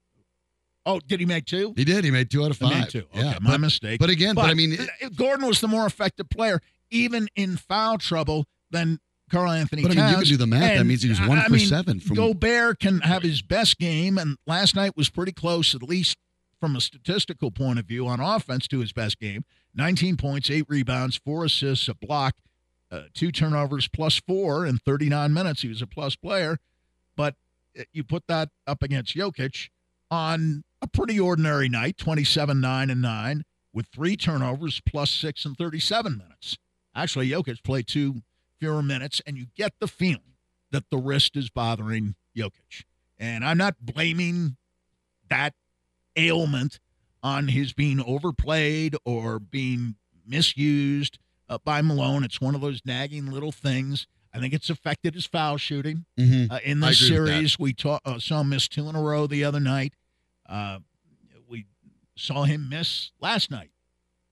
Oh, 0.85 1.01
did 1.07 1.21
he 1.21 1.27
make 1.27 1.45
two? 1.45 1.73
He 1.77 1.85
did. 1.85 2.05
He 2.05 2.11
made 2.11 2.31
two 2.31 2.45
out 2.45 2.51
of 2.51 2.59
He 2.59 2.65
five. 2.69 2.79
made 2.81 2.89
two. 2.91 3.07
Okay, 3.15 3.21
Yeah, 3.21 3.39
my 3.41 3.53
but, 3.53 3.61
mistake. 3.61 4.01
but 4.01 4.11
again, 4.11 4.35
but, 4.35 4.47
I 4.51 4.55
mean, 4.55 4.73
it- 4.73 5.17
Gordon 5.17 5.47
was 5.47 5.61
the 5.61 5.69
more 5.69 5.87
effective 5.87 6.29
player, 6.29 6.61
even 6.91 7.29
in 7.37 7.57
foul 7.57 7.99
trouble, 7.99 8.47
than 8.71 8.99
Karl-Anthony 9.31 9.83
but 9.83 9.93
I 9.93 9.95
mean, 9.95 10.09
you 10.11 10.15
can 10.17 10.25
do 10.25 10.37
the 10.37 10.47
math. 10.47 10.77
that 10.79 10.85
means 10.85 11.03
he 11.03 11.09
was 11.09 11.21
one 11.21 11.39
I 11.39 11.45
for 11.45 11.53
mean, 11.53 11.67
seven 11.67 12.01
from. 12.01 12.17
Gobert 12.17 12.81
can 12.81 13.01
have 13.01 13.23
his 13.23 13.43
best 13.43 13.79
game, 13.79 14.19
and 14.19 14.37
last 14.47 14.75
night 14.75 14.97
was 14.97 15.09
pretty 15.09 15.33
close, 15.33 15.75
at 15.75 15.83
least 15.83 16.17
from 16.61 16.77
a 16.77 16.81
statistical 16.81 17.51
point 17.51 17.79
of 17.79 17.87
view, 17.87 18.07
on 18.07 18.21
offense 18.21 18.67
to 18.69 18.81
his 18.81 18.93
best 18.93 19.19
game. 19.19 19.45
19 19.75 20.17
points, 20.17 20.51
eight 20.51 20.67
rebounds, 20.69 21.17
four 21.17 21.45
assists, 21.45 21.89
a 21.89 21.95
block, 21.95 22.35
uh, 22.91 23.05
two 23.15 23.33
turnovers, 23.33 23.89
plus 23.89 24.19
four 24.21 24.67
in 24.67 24.79
39 24.79 25.33
minutes. 25.33 25.63
He 25.63 25.69
was 25.69 25.81
a 25.81 25.87
plus 25.87 26.15
player. 26.15 26.59
But 27.17 27.35
uh, 27.79 27.85
you 27.93 28.05
put 28.05 28.27
that 28.27 28.51
up 28.67 28.83
against 28.83 29.15
Jokic 29.17 29.71
on 30.11 30.63
a 30.83 30.87
pretty 30.89 31.19
ordinary 31.19 31.69
night 31.69 31.97
27, 31.97 32.61
9, 32.61 32.91
and 32.91 33.01
9, 33.01 33.45
with 33.73 33.87
three 33.87 34.17
turnovers, 34.17 34.81
plus 34.85 35.11
six 35.11 35.45
and 35.47 35.57
37 35.57 36.19
minutes. 36.19 36.59
Actually, 36.95 37.31
Jokic 37.31 37.63
played 37.63 37.87
two 37.87 38.23
fewer 38.59 38.83
minutes, 38.83 39.23
and 39.27 39.39
you 39.39 39.47
get 39.57 39.73
the 39.81 39.89
feeling 39.89 40.35
that 40.71 40.91
the 40.91 40.99
wrist 40.99 41.37
is 41.37 41.49
bothering 41.49 42.15
Jokic. 42.37 42.85
And 43.19 43.45
I'm 43.45 43.57
not 43.59 43.77
blaming 43.81 44.57
that 45.31 45.55
ailment 46.17 46.81
on 47.23 47.49
his 47.49 47.73
being 47.73 48.01
overplayed 48.03 48.97
or 49.05 49.39
being 49.39 49.95
misused 50.27 51.19
uh, 51.49 51.59
by 51.65 51.81
Malone. 51.81 52.25
It's 52.25 52.41
one 52.41 52.55
of 52.55 52.61
those 52.61 52.81
nagging 52.85 53.31
little 53.31 53.53
things. 53.53 54.07
I 54.35 54.39
think 54.41 54.53
it's 54.55 54.71
affected 54.71 55.15
his 55.15 55.27
foul 55.27 55.57
shooting 55.59 56.05
Mhm. 56.19 56.51
uh, 56.51 56.59
in 56.65 56.81
this 56.81 57.03
agree 57.03 57.19
with 57.19 57.27
that. 57.29 57.35
series. 57.35 57.59
We 57.59 57.73
ta- 57.75 58.01
uh, 58.05 58.19
saw 58.19 58.41
him 58.41 58.49
miss 58.49 58.67
two 58.67 58.89
in 58.89 58.97
a 58.97 59.01
row 59.03 59.27
the 59.27 59.45
other 59.45 59.61
night. 59.61 59.95
Uh, 60.53 60.79
we 61.49 61.67
saw 62.17 62.45
him 62.45 62.69
miss 62.69 63.11
last 63.21 63.51
night 63.51 63.71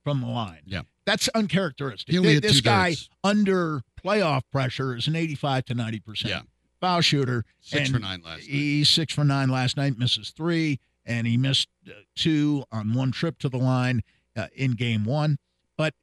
from 0.04 0.20
the 0.20 0.26
line. 0.26 0.60
Yeah. 0.66 0.82
That's 1.06 1.28
uncharacteristic. 1.28 2.14
This 2.42 2.60
guy 2.60 2.90
thirds. 2.90 3.08
under 3.24 3.82
playoff 4.04 4.42
pressure 4.52 4.94
is 4.94 5.08
an 5.08 5.16
85 5.16 5.64
to 5.66 5.74
90 5.74 6.00
percent 6.00 6.30
Yeah. 6.30 6.40
foul 6.80 7.00
shooter. 7.00 7.44
Six 7.60 7.90
for 7.90 7.98
nine 7.98 8.20
last 8.22 8.40
night. 8.40 8.48
He's 8.48 8.88
six 8.88 9.14
for 9.14 9.24
nine 9.24 9.48
last 9.48 9.76
night, 9.76 9.98
misses 9.98 10.30
three, 10.30 10.78
and 11.06 11.26
he 11.26 11.36
missed 11.36 11.68
uh, 11.88 11.92
two 12.14 12.64
on 12.70 12.92
one 12.92 13.12
trip 13.12 13.38
to 13.38 13.48
the 13.48 13.58
line 13.58 14.02
uh, 14.36 14.48
in 14.54 14.72
game 14.72 15.04
one. 15.04 15.38
But 15.76 15.94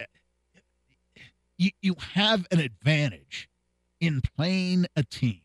uh, 0.00 0.04
you 1.56 1.70
you 1.80 1.94
have 2.14 2.46
an 2.50 2.58
advantage 2.58 3.48
in 4.00 4.20
playing 4.20 4.86
a 4.96 5.04
team 5.04 5.40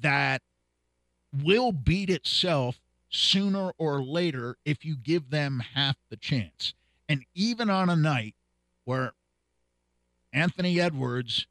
that 0.00 0.42
will 1.32 1.72
beat 1.72 2.08
itself 2.08 2.78
sooner 3.08 3.70
or 3.78 4.02
later 4.02 4.56
if 4.64 4.84
you 4.84 4.96
give 4.96 5.30
them 5.30 5.60
half 5.74 5.96
the 6.10 6.16
chance. 6.16 6.74
And 7.08 7.24
even 7.34 7.70
on 7.70 7.88
a 7.88 7.96
night 7.96 8.34
where 8.84 9.12
Anthony 10.32 10.80
Edwards 10.80 11.46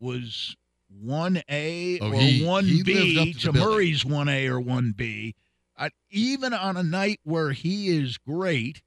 was 0.00 0.56
1A 1.04 1.98
Oh, 2.00 2.10
or 2.10 2.14
he- 2.14 2.38
he 2.38 2.44
1B 2.44 2.84
lived 2.84 3.18
up 3.18 3.42
to 3.42 3.52
to. 3.52 3.52
Murray's 3.52 4.04
1A 4.04 4.46
or 4.48 4.60
1B, 4.60 5.34
uh, 5.76 5.90
even 6.10 6.52
on 6.52 6.76
a 6.76 6.82
night 6.82 7.20
where 7.24 7.52
he 7.52 7.88
is 7.88 8.18
great 8.18 8.82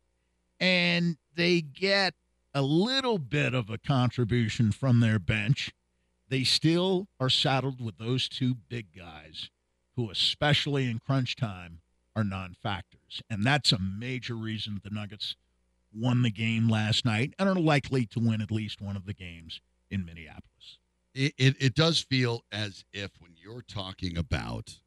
and 0.60 1.18
they 1.36 1.62
get 1.62 2.14
a 2.54 2.62
little 2.62 3.18
bit 3.18 3.54
of 3.54 3.70
a 3.70 3.78
contribution 3.78 4.72
from 4.72 5.00
their 5.00 5.20
bench, 5.20 5.72
they 6.30 6.44
still 6.44 7.08
are 7.20 7.30
saddled 7.30 7.82
with 7.82 7.98
those 7.98 8.28
two 8.30 8.56
big 8.56 8.94
guys 8.96 9.50
who, 9.96 10.10
especially 10.10 10.90
in 10.90 11.00
crunch 11.00 11.36
time, 11.36 11.82
are 12.16 12.24
non 12.24 12.56
factors. 12.62 13.22
And 13.30 13.44
that's 13.44 13.72
a 13.72 13.80
major 13.80 14.36
reason 14.36 14.80
the 14.84 14.90
Nuggets 14.90 15.36
won 15.94 16.22
the 16.22 16.32
game 16.32 16.68
last 16.70 17.06
night 17.06 17.34
and 17.40 17.48
are 17.48 17.56
likely 17.56 18.06
to 18.08 18.20
win 18.20 18.42
at 18.42 18.52
least 18.52 18.82
one 18.82 18.96
of 18.96 19.06
the 19.06 19.14
games 19.14 19.62
in 19.90 20.06
Minneapolis. 20.06 20.78
it, 21.14 21.34
it, 21.38 21.56
it 21.60 21.76
does 21.76 22.00
feel 22.02 22.42
as 22.52 22.84
if 22.92 23.12
when 23.20 23.32
you're 23.42 23.62
talking 23.62 24.18
about 24.18 24.80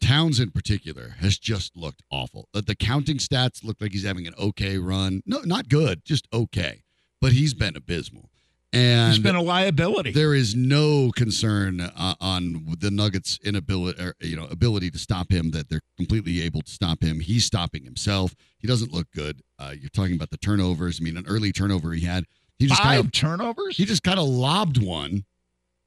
Towns 0.00 0.38
in 0.38 0.50
particular 0.50 1.16
has 1.20 1.38
just 1.38 1.74
looked 1.76 2.02
awful. 2.10 2.48
Uh, 2.54 2.60
The 2.64 2.76
counting 2.76 3.16
stats 3.16 3.64
look 3.64 3.78
like 3.80 3.92
he's 3.92 4.04
having 4.04 4.26
an 4.26 4.34
okay 4.38 4.78
run. 4.78 5.22
No, 5.26 5.40
not 5.40 5.68
good, 5.68 6.04
just 6.04 6.28
okay. 6.32 6.84
But 7.20 7.32
he's 7.32 7.54
been 7.54 7.74
abysmal. 7.76 8.30
And 8.72 9.12
He's 9.14 9.22
been 9.22 9.36
a 9.36 9.42
liability. 9.42 10.10
there 10.10 10.34
is 10.34 10.54
no 10.54 11.10
concern 11.16 11.80
uh, 11.80 12.14
on 12.20 12.76
the 12.78 12.90
Nuggets' 12.90 13.38
inability, 13.44 14.02
or, 14.02 14.14
you 14.20 14.36
know, 14.36 14.46
ability 14.50 14.90
to 14.90 14.98
stop 14.98 15.30
him. 15.30 15.50
That 15.52 15.68
they're 15.70 15.80
completely 15.96 16.42
able 16.42 16.62
to 16.62 16.70
stop 16.70 17.02
him. 17.02 17.20
He's 17.20 17.44
stopping 17.44 17.84
himself. 17.84 18.34
He 18.58 18.66
doesn't 18.68 18.92
look 18.92 19.06
good. 19.14 19.40
Uh, 19.58 19.72
you're 19.78 19.88
talking 19.90 20.14
about 20.14 20.30
the 20.30 20.36
turnovers. 20.36 20.98
I 21.00 21.04
mean, 21.04 21.16
an 21.16 21.26
early 21.26 21.52
turnover 21.52 21.92
he 21.92 22.04
had. 22.04 22.24
He 22.58 22.66
just 22.66 22.82
Five 22.82 22.88
kind 22.88 23.04
of 23.04 23.12
turnovers? 23.12 23.76
he 23.76 23.84
just 23.84 24.02
kind 24.02 24.18
of 24.18 24.26
lobbed 24.26 24.82
one, 24.82 25.24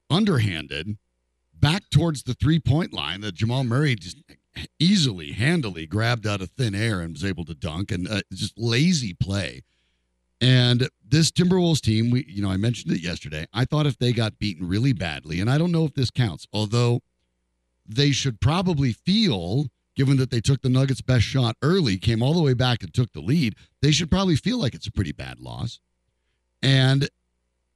underhanded, 0.08 0.96
back 1.52 1.82
towards 1.90 2.22
the 2.22 2.34
three 2.34 2.58
point 2.60 2.92
line 2.92 3.20
that 3.20 3.34
Jamal 3.34 3.64
Murray 3.64 3.94
just 3.94 4.18
easily, 4.78 5.32
handily 5.32 5.86
grabbed 5.86 6.26
out 6.26 6.40
of 6.40 6.50
thin 6.50 6.74
air 6.74 7.00
and 7.00 7.12
was 7.12 7.24
able 7.24 7.44
to 7.44 7.54
dunk, 7.54 7.92
and 7.92 8.08
uh, 8.08 8.22
just 8.32 8.54
lazy 8.56 9.14
play. 9.14 9.62
And 10.40 10.88
this 11.06 11.30
Timberwolves 11.30 11.80
team, 11.80 12.10
we 12.10 12.24
you 12.28 12.42
know 12.42 12.50
I 12.50 12.56
mentioned 12.56 12.92
it 12.94 13.00
yesterday. 13.00 13.46
I 13.52 13.64
thought 13.64 13.86
if 13.86 13.98
they 13.98 14.12
got 14.12 14.38
beaten 14.38 14.66
really 14.66 14.92
badly, 14.92 15.40
and 15.40 15.50
I 15.50 15.58
don't 15.58 15.72
know 15.72 15.84
if 15.84 15.94
this 15.94 16.10
counts, 16.10 16.46
although 16.52 17.00
they 17.86 18.12
should 18.12 18.40
probably 18.40 18.92
feel, 18.92 19.66
given 19.96 20.16
that 20.18 20.30
they 20.30 20.40
took 20.40 20.62
the 20.62 20.68
Nuggets' 20.68 21.02
best 21.02 21.24
shot 21.24 21.56
early, 21.62 21.98
came 21.98 22.22
all 22.22 22.34
the 22.34 22.42
way 22.42 22.54
back 22.54 22.82
and 22.82 22.94
took 22.94 23.12
the 23.12 23.20
lead, 23.20 23.54
they 23.82 23.90
should 23.90 24.10
probably 24.10 24.36
feel 24.36 24.58
like 24.58 24.74
it's 24.74 24.86
a 24.86 24.92
pretty 24.92 25.12
bad 25.12 25.40
loss. 25.40 25.80
And 26.62 27.08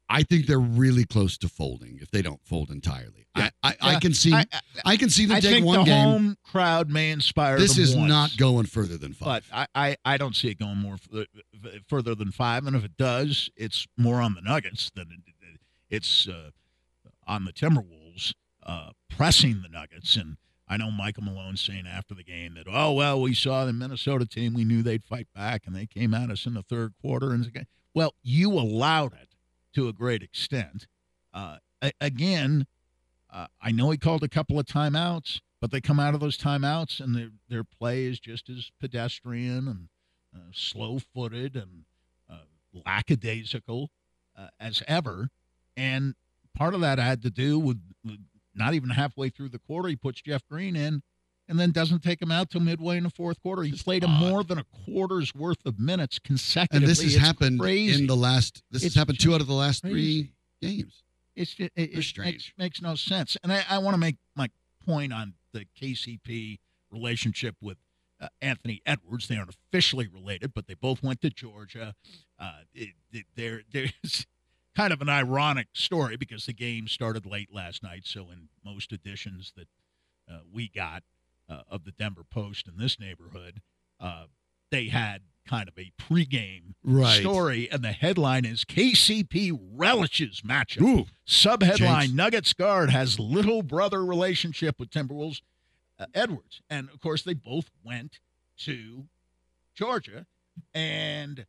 I 0.09 0.23
think 0.23 0.47
they're 0.47 0.59
really 0.59 1.05
close 1.05 1.39
to 1.39 1.49
folding 1.49 1.99
if 2.01 2.11
they 2.11 2.23
don't 2.23 2.41
fold 2.45 2.71
entirely. 2.71 3.27
Yeah. 3.37 3.51
I, 3.63 3.71
I, 3.81 3.97
I 3.97 4.01
can 4.01 4.13
see 4.15 4.33
I, 4.35 4.45
I, 4.85 4.97
can 4.97 5.09
see 5.11 5.27
them 5.27 5.37
I 5.37 5.41
take 5.41 5.55
think 5.55 5.67
one 5.67 5.79
the 5.81 5.85
game. 5.87 6.05
home 6.05 6.37
crowd 6.45 6.91
may 6.91 7.11
inspire 7.11 7.59
This 7.59 7.79
is 7.79 7.97
once. 7.97 8.09
not 8.09 8.37
going 8.37 8.67
further 8.67 8.97
than 8.99 9.15
five. 9.15 9.45
But. 9.51 9.67
I, 9.75 9.89
I, 9.89 9.97
I 10.05 10.17
don't 10.19 10.37
see 10.37 10.49
it 10.49 10.59
going 10.59 10.77
more 10.77 10.99
f- 11.15 11.27
further 11.89 12.15
than 12.15 12.31
five. 12.33 12.67
And 12.67 12.77
if 12.77 12.85
it 12.85 12.97
does, 12.97 13.51
it's 13.57 13.87
more 13.97 14.21
on 14.21 14.35
the 14.35 14.43
Nuggets 14.43 14.91
than 14.95 15.09
it, 15.11 15.59
it's 15.89 16.29
uh, 16.29 16.51
on 17.27 17.45
the 17.45 17.53
Timberwolves 17.53 18.35
uh, 18.65 18.91
pressing 19.09 19.63
the 19.63 19.69
Nuggets. 19.69 20.17
And 20.17 20.37
I 20.69 20.77
know 20.77 20.91
Michael 20.91 21.25
Malone 21.25 21.57
saying 21.57 21.87
after 21.87 22.15
the 22.15 22.25
game 22.25 22.55
that, 22.55 22.67
oh, 22.71 22.93
well, 22.93 23.21
we 23.21 23.35
saw 23.35 23.65
the 23.65 23.73
Minnesota 23.73 24.27
team. 24.27 24.55
We 24.55 24.65
knew 24.65 24.83
they'd 24.83 25.05
fight 25.05 25.29
back, 25.35 25.63
and 25.67 25.75
they 25.75 25.87
came 25.87 26.15
at 26.15 26.31
us 26.31 26.47
in 26.47 26.55
the 26.55 26.63
third 26.63 26.93
quarter. 27.01 27.33
And. 27.33 27.67
Well, 27.95 28.15
you 28.23 28.53
allowed 28.53 29.13
it 29.15 29.34
to 29.75 29.89
a 29.89 29.93
great 29.93 30.23
extent. 30.23 30.87
Uh, 31.33 31.59
again, 32.01 32.67
uh, 33.33 33.47
I 33.61 33.73
know 33.73 33.91
he 33.91 33.99
called 33.99 34.23
a 34.23 34.29
couple 34.29 34.59
of 34.59 34.67
timeouts, 34.67 35.41
but 35.61 35.71
they 35.71 35.81
come 35.81 35.99
out 35.99 36.15
of 36.15 36.21
those 36.21 36.39
timeouts 36.39 37.01
and 37.01 37.15
their 37.15 37.31
their 37.49 37.65
play 37.65 38.05
is 38.05 38.21
just 38.21 38.49
as 38.49 38.71
pedestrian 38.81 39.67
and 39.69 39.89
uh, 40.35 40.51
slow-footed 40.53 41.57
and 41.57 41.85
uh, 42.31 42.45
lackadaisical 42.87 43.91
uh, 44.39 44.49
as 44.61 44.83
ever. 44.87 45.31
And 45.77 46.15
part 46.55 46.75
of 46.75 46.81
that 46.81 46.99
had 46.99 47.23
to 47.23 47.31
do 47.31 47.59
with 47.59 47.81
not 48.55 48.75
even 48.75 48.91
halfway 48.91 49.31
through 49.31 49.49
the 49.49 49.59
quarter, 49.59 49.89
he 49.89 49.97
puts 49.97 50.23
Jeff 50.23 50.47
Green 50.49 50.77
in, 50.77 51.03
and 51.49 51.59
then 51.61 51.71
doesn't 51.73 52.03
take 52.03 52.21
him 52.23 52.31
out 52.31 52.51
till 52.51 52.61
midway 52.61 52.97
in 52.97 53.05
the 53.05 53.11
fourth 53.11 53.41
quarter. 53.43 53.63
He 53.63 53.71
Just 53.73 53.85
played 53.85 54.03
him 54.05 54.11
more 54.11 54.43
than 54.45 54.59
a 54.59 54.65
quarter's 54.87 55.35
worth 55.35 55.65
of 55.67 55.79
minutes 55.79 56.19
consecutively. 56.19 56.85
and 56.85 56.89
this 56.91 57.03
has 57.03 57.15
It's 57.17 57.25
happened 57.25 57.61
crazy. 57.61 58.01
in 58.01 58.07
the 58.07 58.17
last. 58.17 58.63
This 58.71 58.83
It's 58.85 58.95
has 58.95 59.01
happened 59.01 59.21
two 59.21 59.35
out 59.35 59.41
of 59.41 59.47
the 59.47 59.53
last 59.55 59.83
crazy. 59.83 60.23
three 60.23 60.31
games. 60.63 61.03
It's 61.37 61.53
just, 61.55 61.71
it, 61.77 61.91
it 61.99 62.03
strange. 62.03 62.33
makes, 62.33 62.53
makes 62.57 62.83
no 62.83 62.95
sense. 62.95 63.37
And 63.43 63.53
I, 63.53 63.65
I 63.69 63.79
want 63.79 63.95
to 63.95 63.99
make 63.99 64.17
my 64.37 64.49
point 64.87 65.13
on 65.13 65.35
the 65.53 65.67
KCP 65.81 66.59
relationship 66.91 67.57
with 67.61 67.77
uh, 68.21 68.29
Anthony 68.41 68.81
Edwards. 68.87 69.27
They 69.29 69.37
aren't 69.37 69.51
officially 69.51 70.07
related, 70.07 70.55
but 70.55 70.67
they 70.69 70.75
both 70.75 71.03
went 71.03 71.21
to 71.23 71.31
Georgia. 71.31 71.95
Uh, 72.39 72.53
it, 72.73 72.91
it, 73.13 73.25
there, 73.35 73.63
there's 73.73 74.27
kind 74.77 74.93
of 74.93 75.01
an 75.03 75.09
ironic 75.09 75.69
story 75.73 76.17
because 76.17 76.47
the 76.47 76.53
game 76.53 76.87
started 76.89 77.27
late 77.27 77.53
last 77.53 77.83
night. 77.83 78.03
So 78.05 78.31
in 78.31 78.49
most 78.65 78.93
editions 78.93 79.53
that 79.57 79.69
uh, 80.33 80.39
we 80.53 80.69
got 80.69 81.03
uh, 81.49 81.61
of 81.69 81.85
the 81.85 81.93
Denver 81.93 82.25
Post 82.25 82.69
in 82.69 82.77
this 82.77 82.99
neighborhood, 82.99 83.61
uh, 84.01 84.25
they 84.71 84.89
had 84.89 85.23
kind 85.47 85.69
of 85.69 85.79
a 85.79 85.93
pregame 86.01 86.75
Right. 86.83 87.21
story, 87.21 87.71
and 87.71 87.83
the 87.85 87.93
headline 87.93 88.45
is 88.47 88.65
KCP 88.65 89.53
relishes 89.75 90.41
matchup. 90.41 90.81
Ooh. 90.83 91.07
Subheadline: 91.27 91.77
Jinx. 92.01 92.13
Nuggets 92.15 92.53
guard 92.55 92.91
has 92.91 93.19
little 93.21 93.63
brother 93.63 94.05
relationship 94.05 94.79
with 94.81 94.91
Timberwolves 94.91 95.43
uh, 95.99 96.07
Edwards, 96.15 96.63
and 96.71 96.89
of 96.91 97.01
course 97.01 97.23
they 97.23 97.35
both 97.35 97.71
went 97.83 98.21
to 98.61 99.05
Georgia. 99.75 100.27
And 100.73 101.47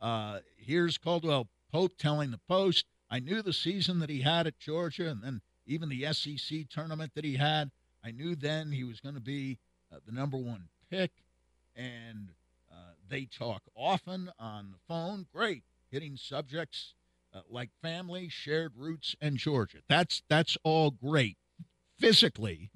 uh, 0.00 0.38
here's 0.56 0.98
Caldwell 0.98 1.48
Pope 1.72 1.96
telling 1.98 2.30
the 2.30 2.40
Post, 2.48 2.86
"I 3.10 3.18
knew 3.18 3.42
the 3.42 3.52
season 3.52 3.98
that 4.00 4.08
he 4.10 4.20
had 4.22 4.46
at 4.46 4.58
Georgia, 4.58 5.08
and 5.08 5.22
then 5.22 5.40
even 5.66 5.88
the 5.88 6.12
SEC 6.12 6.68
tournament 6.70 7.12
that 7.14 7.24
he 7.24 7.36
had. 7.36 7.70
I 8.04 8.10
knew 8.10 8.34
then 8.34 8.72
he 8.72 8.84
was 8.84 9.00
going 9.00 9.14
to 9.14 9.20
be 9.20 9.58
uh, 9.92 9.96
the 10.06 10.12
number 10.12 10.36
one 10.36 10.68
pick, 10.90 11.10
and 11.76 12.30
uh, 12.70 12.92
they 13.08 13.26
talk 13.26 13.62
often 13.76 14.30
on 14.38 14.72
the 14.72 14.78
phone. 14.88 15.26
Great, 15.32 15.62
hitting 15.90 16.16
subjects." 16.16 16.94
Uh, 17.34 17.40
like 17.48 17.70
family, 17.80 18.28
shared 18.28 18.72
roots, 18.76 19.16
and 19.18 19.38
Georgia. 19.38 19.78
That's 19.88 20.22
that's 20.28 20.58
all 20.64 20.90
great. 20.90 21.38
Physically, 21.98 22.70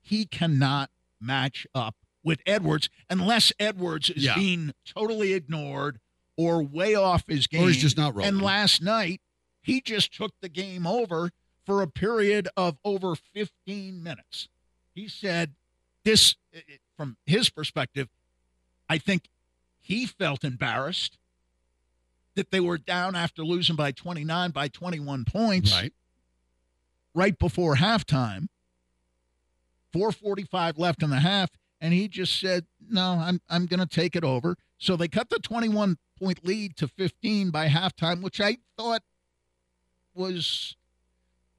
he 0.00 0.24
cannot 0.26 0.90
match 1.20 1.64
up 1.76 1.94
with 2.24 2.40
Edwards 2.44 2.88
unless 3.08 3.52
Edwards 3.60 4.10
is 4.10 4.24
Yeah. 4.24 4.34
being 4.34 4.72
totally 4.84 5.32
ignored 5.32 6.00
or 6.36 6.60
way 6.62 6.96
off 6.96 7.24
his 7.28 7.46
game. 7.46 7.62
Or 7.62 7.68
he's 7.68 7.76
just 7.80 7.96
not 7.96 8.14
rolling. 8.16 8.26
And 8.28 8.42
last 8.42 8.82
night, 8.82 9.20
he 9.62 9.80
just 9.80 10.12
took 10.12 10.32
the 10.40 10.48
game 10.48 10.86
over 10.88 11.30
for 11.64 11.80
a 11.82 11.86
period 11.86 12.48
of 12.56 12.78
over 12.84 13.14
15 13.14 14.02
minutes. 14.02 14.48
He 14.94 15.08
said, 15.08 15.54
"This, 16.04 16.36
from 16.96 17.16
his 17.26 17.50
perspective, 17.50 18.08
I 18.88 18.98
think 18.98 19.28
he 19.80 20.06
felt 20.06 20.44
embarrassed." 20.44 21.16
That 22.36 22.50
they 22.50 22.60
were 22.60 22.78
down 22.78 23.16
after 23.16 23.44
losing 23.44 23.76
by 23.76 23.92
29 23.92 24.52
by 24.52 24.68
21 24.68 25.24
points 25.24 25.72
Right. 25.72 25.92
right 27.12 27.38
before 27.38 27.76
halftime. 27.76 28.48
445 29.92 30.78
left 30.78 31.02
in 31.02 31.10
the 31.10 31.18
half 31.20 31.50
and 31.80 31.92
he 31.92 32.06
just 32.08 32.38
said, 32.38 32.66
"No, 32.80 33.14
I'm 33.14 33.40
I'm 33.48 33.66
going 33.66 33.80
to 33.80 33.86
take 33.86 34.14
it 34.14 34.22
over." 34.24 34.56
So 34.78 34.96
they 34.96 35.08
cut 35.08 35.28
the 35.30 35.38
21 35.40 35.98
point 36.16 36.44
lead 36.44 36.76
to 36.76 36.86
15 36.88 37.50
by 37.50 37.68
halftime, 37.68 38.22
which 38.22 38.40
I 38.40 38.58
thought 38.76 39.02
was 40.14 40.76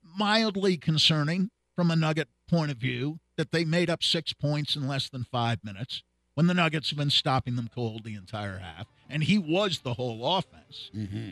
mildly 0.04 0.78
concerning 0.78 1.52
from 1.76 1.92
a 1.92 1.96
Nugget 1.96 2.28
point 2.50 2.72
of 2.72 2.78
view 2.78 3.20
that 3.38 3.52
they 3.52 3.64
made 3.66 3.90
up 3.90 4.04
6 4.04 4.34
points 4.34 4.76
in 4.76 4.88
less 4.88 5.10
than 5.10 5.24
5 5.24 5.60
minutes 5.64 6.04
when 6.36 6.48
the 6.48 6.54
Nuggets 6.54 6.90
have 6.90 6.98
been 7.00 7.10
stopping 7.10 7.56
them 7.56 7.70
cold 7.74 8.04
the 8.04 8.16
entire 8.16 8.58
half 8.60 8.88
and 9.10 9.24
he 9.24 9.38
was 9.38 9.80
the 9.80 9.94
whole 9.96 10.38
offense 10.38 10.90
Mm-hmm. 10.96 11.30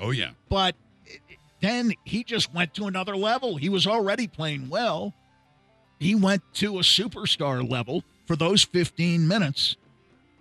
Oh 0.00 0.10
yeah. 0.10 0.30
but 0.48 0.74
then 1.60 1.92
he 2.04 2.24
just 2.24 2.52
went 2.52 2.74
to 2.74 2.84
another 2.86 3.16
level. 3.16 3.56
He 3.56 3.68
was 3.70 3.86
already 3.86 4.26
playing 4.26 4.68
well. 4.68 5.14
He 5.98 6.14
went 6.14 6.42
to 6.54 6.78
a 6.78 6.82
superstar 6.82 7.66
level 7.68 8.02
for 8.26 8.36
those 8.36 8.62
15 8.64 9.26
minutes 9.26 9.76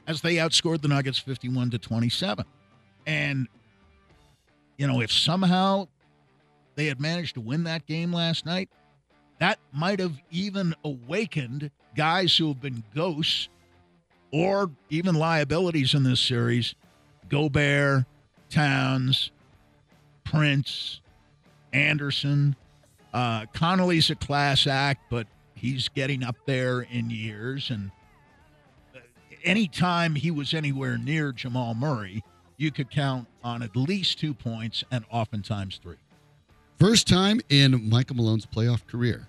as 0.08 0.20
they 0.22 0.36
outscored 0.36 0.82
the 0.82 0.88
Nuggets 0.90 1.20
51 1.20 1.70
to 1.70 1.78
27. 1.78 2.44
And 3.06 3.48
you 4.78 4.88
know, 4.88 5.00
if 5.02 5.12
somehow 5.12 5.88
they 6.76 6.88
had 6.88 7.00
managed 7.00 7.36
to 7.36 7.42
win 7.42 7.64
that 7.66 7.86
game 7.86 8.12
last 8.12 8.46
night, 8.46 8.70
that 9.44 9.60
might 9.74 10.00
have 10.00 10.18
even 10.32 10.74
awakened 10.86 11.70
guys 11.98 12.38
who 12.38 12.48
have 12.48 12.62
been 12.62 12.82
ghosts 12.96 13.50
or 14.32 14.72
even 14.90 15.16
liabilities 15.16 15.94
in 15.94 16.04
this 16.04 16.22
series. 16.22 16.76
Gobert, 17.28 18.06
Towns, 18.50 19.32
Prince, 20.24 21.02
Anderson. 21.74 22.56
Uh, 23.14 23.46
Conley's 23.54 24.10
a 24.10 24.16
class 24.16 24.66
act, 24.66 25.02
but 25.10 25.28
he's 25.56 25.90
getting 25.90 26.24
up 26.24 26.38
there 26.46 26.80
in 26.80 27.10
years. 27.10 27.70
And 27.70 27.92
uh, 28.96 29.00
anytime 29.44 30.16
he 30.16 30.32
was 30.32 30.54
anywhere 30.54 30.98
near 30.98 31.34
Jamal 31.34 31.76
Murray, 31.76 32.24
you 32.56 32.72
could 32.72 32.90
count 32.90 33.28
on 33.44 33.62
at 33.62 33.76
least 33.76 34.20
two 34.20 34.34
points 34.34 34.86
and 34.90 35.04
oftentimes 35.12 35.82
three. 35.84 35.98
First 36.80 37.10
time 37.10 37.42
in 37.50 37.90
Michael 37.90 38.16
Malone's 38.16 38.46
playoff 38.46 38.88
career, 38.88 39.28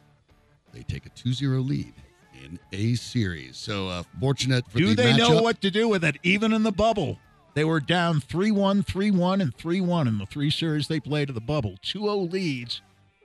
they 0.74 0.82
take 0.82 1.06
a 1.06 1.10
2-0 1.10 1.66
lead 1.66 1.94
in 2.42 2.58
a 2.72 2.94
series. 2.94 3.56
So 3.56 3.88
uh, 3.88 4.02
fortunate 4.20 4.64
for 4.70 4.78
Do 4.78 4.88
the 4.88 5.02
they 5.02 5.16
know 5.16 5.40
what 5.42 5.60
to 5.62 5.70
do 5.70 5.88
with 5.88 6.04
it? 6.04 6.16
Even 6.22 6.52
in 6.52 6.62
the 6.62 6.72
bubble, 6.72 7.18
they 7.54 7.64
were 7.64 7.80
down 7.80 8.20
3 8.20 8.50
1, 8.50 8.82
3 8.82 9.10
1, 9.10 9.40
and 9.40 9.54
3 9.54 9.80
1 9.80 10.08
in 10.08 10.18
the 10.18 10.26
three 10.26 10.50
series 10.50 10.88
they 10.88 11.00
played 11.00 11.28
of 11.28 11.34
the 11.34 11.40
bubble. 11.40 11.76
2 11.82 12.00
0 12.00 12.16
leads, 12.16 12.82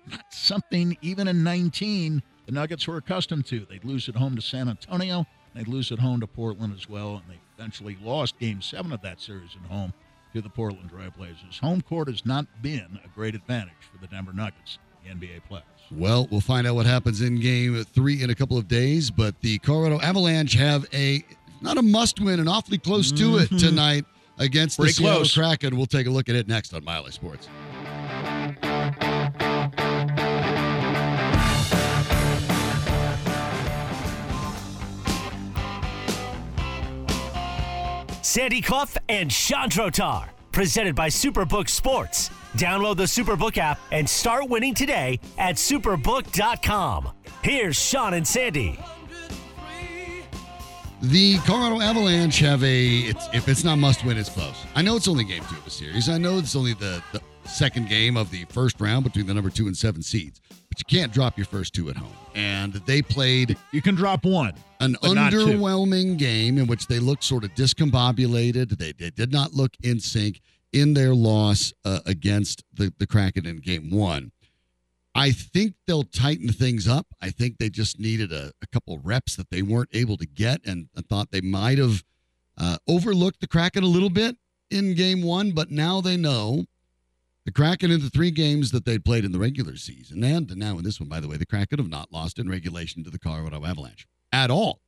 not 0.10 0.26
something 0.32 0.98
even 1.02 1.28
in 1.28 1.44
19 1.44 2.22
the 2.46 2.56
Nuggets 2.56 2.88
were 2.88 2.98
accustomed 2.98 3.46
to. 3.48 3.68
They'd 3.70 3.86
lose 3.86 4.10
at 4.10 4.16
home 4.16 4.36
to 4.36 4.42
San 4.42 4.70
Antonio, 4.70 5.28
they'd 5.54 5.68
lose 5.68 5.92
at 5.92 6.00
home 6.00 6.20
to 6.22 6.26
Portland 6.26 6.74
as 6.76 6.90
well, 6.90 7.18
and 7.18 7.24
they 7.30 7.40
eventually 7.56 7.96
lost 8.02 8.40
game 8.40 8.60
seven 8.60 8.92
of 8.92 9.04
that 9.04 9.22
series 9.22 9.52
at 9.56 9.70
home 9.70 9.94
to 10.34 10.42
the 10.42 10.50
Portland 10.50 10.90
Trailblazers. 10.92 11.60
Home 11.60 11.82
court 11.82 12.08
has 12.08 12.26
not 12.26 12.48
been 12.64 13.00
a 13.04 13.08
great 13.10 13.36
advantage 13.36 13.74
for 13.92 14.00
the 14.00 14.08
Denver 14.08 14.34
Nuggets 14.34 14.80
the 15.04 15.12
NBA 15.14 15.42
playoffs. 15.50 15.79
Well, 15.92 16.28
we'll 16.30 16.42
find 16.42 16.68
out 16.68 16.76
what 16.76 16.86
happens 16.86 17.22
in 17.22 17.40
game 17.40 17.84
three 17.84 18.22
in 18.22 18.30
a 18.30 18.36
couple 18.36 18.58
of 18.58 18.68
days. 18.68 19.10
But 19.10 19.40
the 19.42 19.58
Colorado 19.60 20.00
Avalanche 20.02 20.54
have 20.54 20.86
a 20.94 21.24
not 21.62 21.78
a 21.78 21.82
must 21.82 22.20
win 22.20 22.40
and 22.40 22.48
awfully 22.48 22.78
close 22.78 23.12
to 23.14 23.38
it 23.38 23.50
mm-hmm. 23.50 23.58
tonight 23.58 24.06
against 24.38 24.78
the 24.78 24.84
Pretty 24.84 24.94
Seattle 24.94 25.18
close. 25.18 25.34
Kraken. 25.34 25.76
We'll 25.78 25.86
take 25.88 26.08
a 26.08 26.12
look 26.12 26.30
at 26.30 26.36
it 26.36 26.48
next 26.48 26.74
on 26.74 26.84
Mile 26.84 27.04
High 27.04 27.10
Sports. 27.10 27.50
Sandy 38.22 38.62
Clough 38.62 38.86
and 39.10 39.34
Sean 39.34 39.70
Trotar, 39.70 40.30
presented 40.52 40.94
by 40.94 41.10
Superbook 41.10 41.68
Sports. 41.68 42.30
Download 42.58 42.98
the 42.98 43.04
Superbook 43.04 43.58
app 43.58 43.80
and 43.92 44.10
start 44.10 44.50
winning 44.50 44.74
today 44.74 45.20
at 45.38 45.56
superbook.com. 45.56 47.10
Here's 47.44 47.78
Sean 47.80 48.14
and 48.16 48.28
Sandy. 48.28 48.80
The 51.02 51.38
Colorado 51.40 51.80
Avalanche 51.82 52.40
have 52.40 52.62
a. 52.64 52.88
It's, 53.00 53.30
if 53.34 53.48
it's 53.48 53.64
not 53.64 53.78
must 53.78 54.04
win, 54.04 54.18
it's 54.18 54.30
close. 54.30 54.66
I 54.76 54.82
know 54.82 54.98
it's 54.98 55.08
only 55.08 55.24
game 55.24 55.44
two 55.50 55.56
of 55.56 55.66
a 55.66 55.70
series. 55.70 56.10
I 56.10 56.18
know 56.18 56.40
it's 56.40 56.56
only 56.58 56.74
the, 56.74 57.02
the 57.14 57.22
second 57.46 57.88
game 57.88 58.18
of 58.18 58.30
the 58.32 58.44
first 58.50 58.82
round 58.82 59.06
between 59.06 59.26
the 59.26 59.34
number 59.34 59.50
two 59.50 59.68
and 59.68 59.78
seven 59.78 60.02
seeds, 60.02 60.42
but 60.68 60.78
you 60.78 60.86
can't 61.00 61.14
drop 61.14 61.38
your 61.38 61.46
first 61.46 61.74
two 61.74 61.90
at 61.90 61.96
home. 61.96 62.12
And 62.36 62.74
they 62.74 63.02
played 63.02 63.56
You 63.72 63.82
can 63.82 63.96
drop 63.96 64.26
one. 64.26 64.54
an 64.82 64.98
But 65.02 65.12
underwhelming 65.12 66.18
game 66.18 66.58
in 66.58 66.68
which 66.68 66.88
they 66.88 67.00
looked 67.00 67.24
sort 67.24 67.46
of 67.46 67.52
discombobulated. 67.56 68.78
They, 68.78 68.92
they 68.92 69.10
did 69.12 69.32
not 69.32 69.54
look 69.54 69.72
in 69.82 70.02
sync 70.02 70.42
in 70.72 70.94
their 70.94 71.14
loss 71.14 71.74
uh, 71.86 72.00
against 72.06 72.64
the, 72.74 72.94
the 73.00 73.08
Kraken 73.08 73.46
in 73.46 73.58
game 73.58 73.90
one. 73.90 74.32
I 75.16 75.32
think 75.32 75.74
they'll 75.88 76.04
tighten 76.04 76.50
things 76.50 76.88
up. 76.88 77.08
I 77.22 77.32
think 77.32 77.58
they 77.58 77.70
just 77.70 78.00
needed 78.00 78.32
a, 78.32 78.52
a 78.62 78.68
couple 78.68 79.00
reps 79.00 79.36
that 79.36 79.50
they 79.50 79.62
weren't 79.62 79.90
able 79.92 80.18
to 80.18 80.26
get, 80.26 80.62
and 80.66 80.88
I 80.96 81.02
thought 81.02 81.32
they 81.32 81.42
might 81.42 81.78
have 81.78 82.04
uh, 82.58 82.78
overlooked 82.88 83.42
the 83.42 83.48
Kraken 83.48 83.84
a 83.84 83.88
little 83.88 84.10
bit 84.10 84.38
in 84.70 84.94
game 84.94 85.24
one, 85.24 85.52
but 85.52 85.72
now 85.72 86.00
they 86.00 86.16
know 86.16 86.66
the 87.46 87.52
Kraken 87.52 87.90
in 87.90 88.02
the 88.02 88.10
three 88.10 88.32
games 88.32 88.70
that 88.72 88.86
they 88.86 89.00
played 89.00 89.26
in 89.26 89.32
the 89.32 89.40
regular 89.40 89.76
season, 89.78 90.24
and 90.24 90.56
now 90.56 90.78
in 90.78 90.84
this 90.84 91.00
one, 91.00 91.10
by 91.10 91.20
the 91.20 91.28
way, 91.28 91.38
the 91.38 91.46
Kraken 91.46 91.80
have 91.80 91.90
not 91.90 92.12
lost 92.12 92.38
in 92.38 92.48
regulation 92.48 93.04
to 93.04 93.10
the 93.10 93.20
Colorado 93.20 93.66
Avalanche 93.66 94.08
at 94.32 94.52
all, 94.52 94.82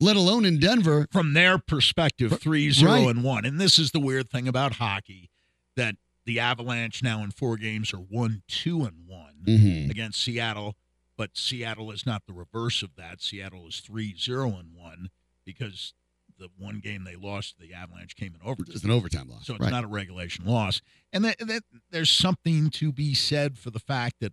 let 0.00 0.16
alone 0.16 0.44
in 0.44 0.58
Denver. 0.58 1.06
from 1.12 1.32
their 1.32 1.58
perspective, 1.58 2.30
But- 2.30 2.40
3 2.42 2.70
0 2.70 2.92
right. 2.92 3.08
and 3.08 3.22
1. 3.24 3.44
And 3.44 3.60
this 3.60 3.78
is 3.78 3.90
the 3.92 4.00
weird 4.00 4.30
thing 4.30 4.48
about 4.48 4.74
hockey 4.74 5.30
that 5.76 5.96
the 6.24 6.40
Avalanche 6.40 7.02
now 7.02 7.22
in 7.22 7.30
four 7.30 7.56
games 7.56 7.92
are 7.92 7.98
1 8.00 8.42
2 8.48 8.84
and 8.84 9.06
1 9.06 9.42
Mhm. 9.46 9.90
against 9.90 10.20
Seattle. 10.22 10.76
But 11.16 11.36
Seattle 11.36 11.92
is 11.92 12.04
not 12.06 12.26
the 12.26 12.32
reverse 12.32 12.82
of 12.82 12.96
that. 12.96 13.22
Seattle 13.22 13.68
is 13.68 13.80
3 13.80 14.16
0 14.16 14.56
and 14.58 14.74
1 14.74 15.10
because 15.44 15.94
the 16.36 16.48
one 16.56 16.80
game 16.80 17.04
they 17.04 17.14
lost, 17.14 17.58
the 17.60 17.72
Avalanche 17.72 18.16
came 18.16 18.34
in 18.34 18.40
overtime. 18.42 18.74
It's 18.74 18.82
an 18.84 18.90
overtime 18.90 19.28
loss. 19.28 19.46
So 19.46 19.54
it's 19.54 19.62
right. 19.62 19.70
not 19.70 19.84
a 19.84 19.86
regulation 19.86 20.44
loss. 20.44 20.80
And 21.12 21.24
that, 21.24 21.38
that, 21.38 21.62
there's 21.90 22.10
something 22.10 22.70
to 22.70 22.90
be 22.90 23.14
said 23.14 23.56
for 23.56 23.70
the 23.70 23.78
fact 23.78 24.16
that 24.18 24.32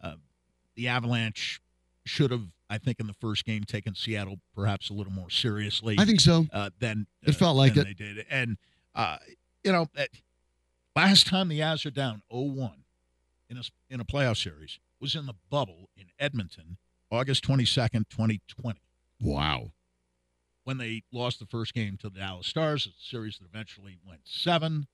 uh, 0.00 0.16
the 0.74 0.88
Avalanche 0.88 1.60
should 2.06 2.30
have, 2.30 2.48
I 2.74 2.78
think, 2.78 3.00
in 3.00 3.06
the 3.06 3.14
first 3.14 3.44
game, 3.44 3.64
taken 3.64 3.94
Seattle 3.94 4.40
perhaps 4.54 4.90
a 4.90 4.92
little 4.94 5.12
more 5.12 5.30
seriously 5.30 5.96
I 5.98 6.04
think 6.04 6.20
so. 6.20 6.46
uh, 6.52 6.70
than 6.80 7.06
It 7.22 7.30
uh, 7.30 7.32
felt 7.32 7.56
like 7.56 7.76
it. 7.76 7.84
They 7.86 7.94
did, 7.94 8.26
and 8.30 8.56
uh, 8.94 9.16
you 9.62 9.72
know, 9.72 9.86
uh, 9.96 10.04
Last 10.96 11.26
time 11.26 11.48
the 11.48 11.58
Avs 11.60 11.84
are 11.86 11.90
down 11.90 12.22
0-1 12.32 12.70
in 13.50 13.56
a 13.56 13.62
in 13.90 14.00
a 14.00 14.04
playoff 14.04 14.40
series 14.40 14.78
was 15.00 15.14
in 15.16 15.26
the 15.26 15.34
bubble 15.50 15.90
in 15.96 16.06
Edmonton, 16.20 16.76
August 17.10 17.44
22nd, 17.44 18.08
2020, 18.10 18.80
Wow. 19.20 19.72
when 20.62 20.78
they 20.78 21.02
lost 21.12 21.40
the 21.40 21.46
first 21.46 21.74
game 21.74 21.96
to 21.98 22.08
the 22.08 22.20
Dallas 22.20 22.46
Stars, 22.46 22.86
a 22.86 22.90
series 23.04 23.38
that 23.38 23.46
eventually 23.46 23.98
went 24.06 24.20
seven. 24.24 24.86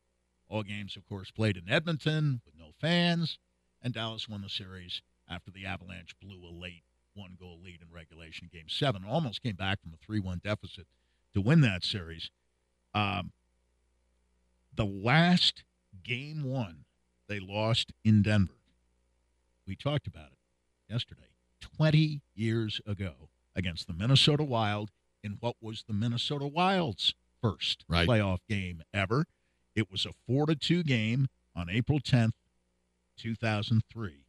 All 0.49 0.63
games, 0.63 0.97
of 0.97 1.07
course, 1.07 1.31
played 1.31 1.57
in 1.57 1.69
Edmonton 1.69 2.41
with 2.47 2.55
no 2.59 2.71
fans, 2.81 3.39
and 3.83 3.93
Dallas 3.95 4.27
won 4.29 4.41
the 4.41 4.49
series 4.49 5.03
after 5.29 5.51
the 5.51 5.65
Avalanche 5.67 6.15
blew 6.21 6.43
a 6.45 6.51
late 6.51 6.83
one 7.15 7.37
goal 7.39 7.59
lead 7.63 7.81
in 7.81 7.93
regulation 7.95 8.49
game 8.53 8.69
seven. 8.69 9.05
Almost 9.05 9.43
came 9.43 9.57
back 9.57 9.81
from 9.83 9.93
a 9.93 9.97
3 9.97 10.21
1 10.21 10.41
deficit 10.45 10.87
to 11.35 11.41
win 11.41 11.61
that 11.63 11.85
series. 11.85 12.31
Um, 12.95 13.33
the 14.75 14.85
last 14.87 15.65
game 16.03 16.45
one 16.45 16.85
they 17.29 17.41
lost 17.41 17.93
in 18.05 18.23
Denver, 18.23 18.55
we 19.67 19.77
talked 19.77 20.07
about 20.07 20.29
it 20.33 20.39
yesterday, 20.93 21.29
20 21.61 22.23
years 22.35 22.81
ago 22.87 23.29
against 23.55 23.87
the 23.87 23.93
Minnesota 23.93 24.43
Wild 24.45 24.91
in 25.23 25.37
what 25.41 25.57
was 25.61 25.85
the 25.87 25.93
Minnesota 25.93 26.47
Wild's 26.47 27.15
first 27.43 27.85
Right. 27.89 28.09
playoff 28.09 28.39
game 28.49 28.83
ever. 28.95 29.27
It 29.77 29.91
was 29.91 30.07
a 30.07 30.13
4 30.27 30.47
to 30.47 30.55
2 30.57 30.83
game 30.83 31.29
on 31.55 31.69
April 31.69 32.01
10th, 32.01 32.33
2003. 33.17 34.25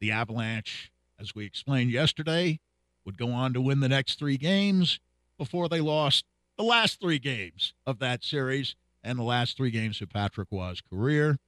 The 0.00 0.10
Avalanche, 0.10 0.91
as 1.22 1.34
we 1.34 1.46
explained 1.46 1.90
yesterday, 1.90 2.58
would 3.04 3.16
go 3.16 3.30
on 3.30 3.54
to 3.54 3.60
win 3.60 3.80
the 3.80 3.88
next 3.88 4.18
three 4.18 4.36
games 4.36 4.98
before 5.38 5.68
they 5.68 5.80
lost 5.80 6.24
the 6.58 6.64
last 6.64 7.00
three 7.00 7.18
games 7.18 7.72
of 7.86 7.98
that 8.00 8.22
series 8.24 8.74
and 9.02 9.18
the 9.18 9.24
last 9.24 9.56
three 9.56 9.70
games 9.70 10.00
of 10.00 10.10
Patrick 10.10 10.48
Roy's 10.50 10.80
career. 10.80 11.38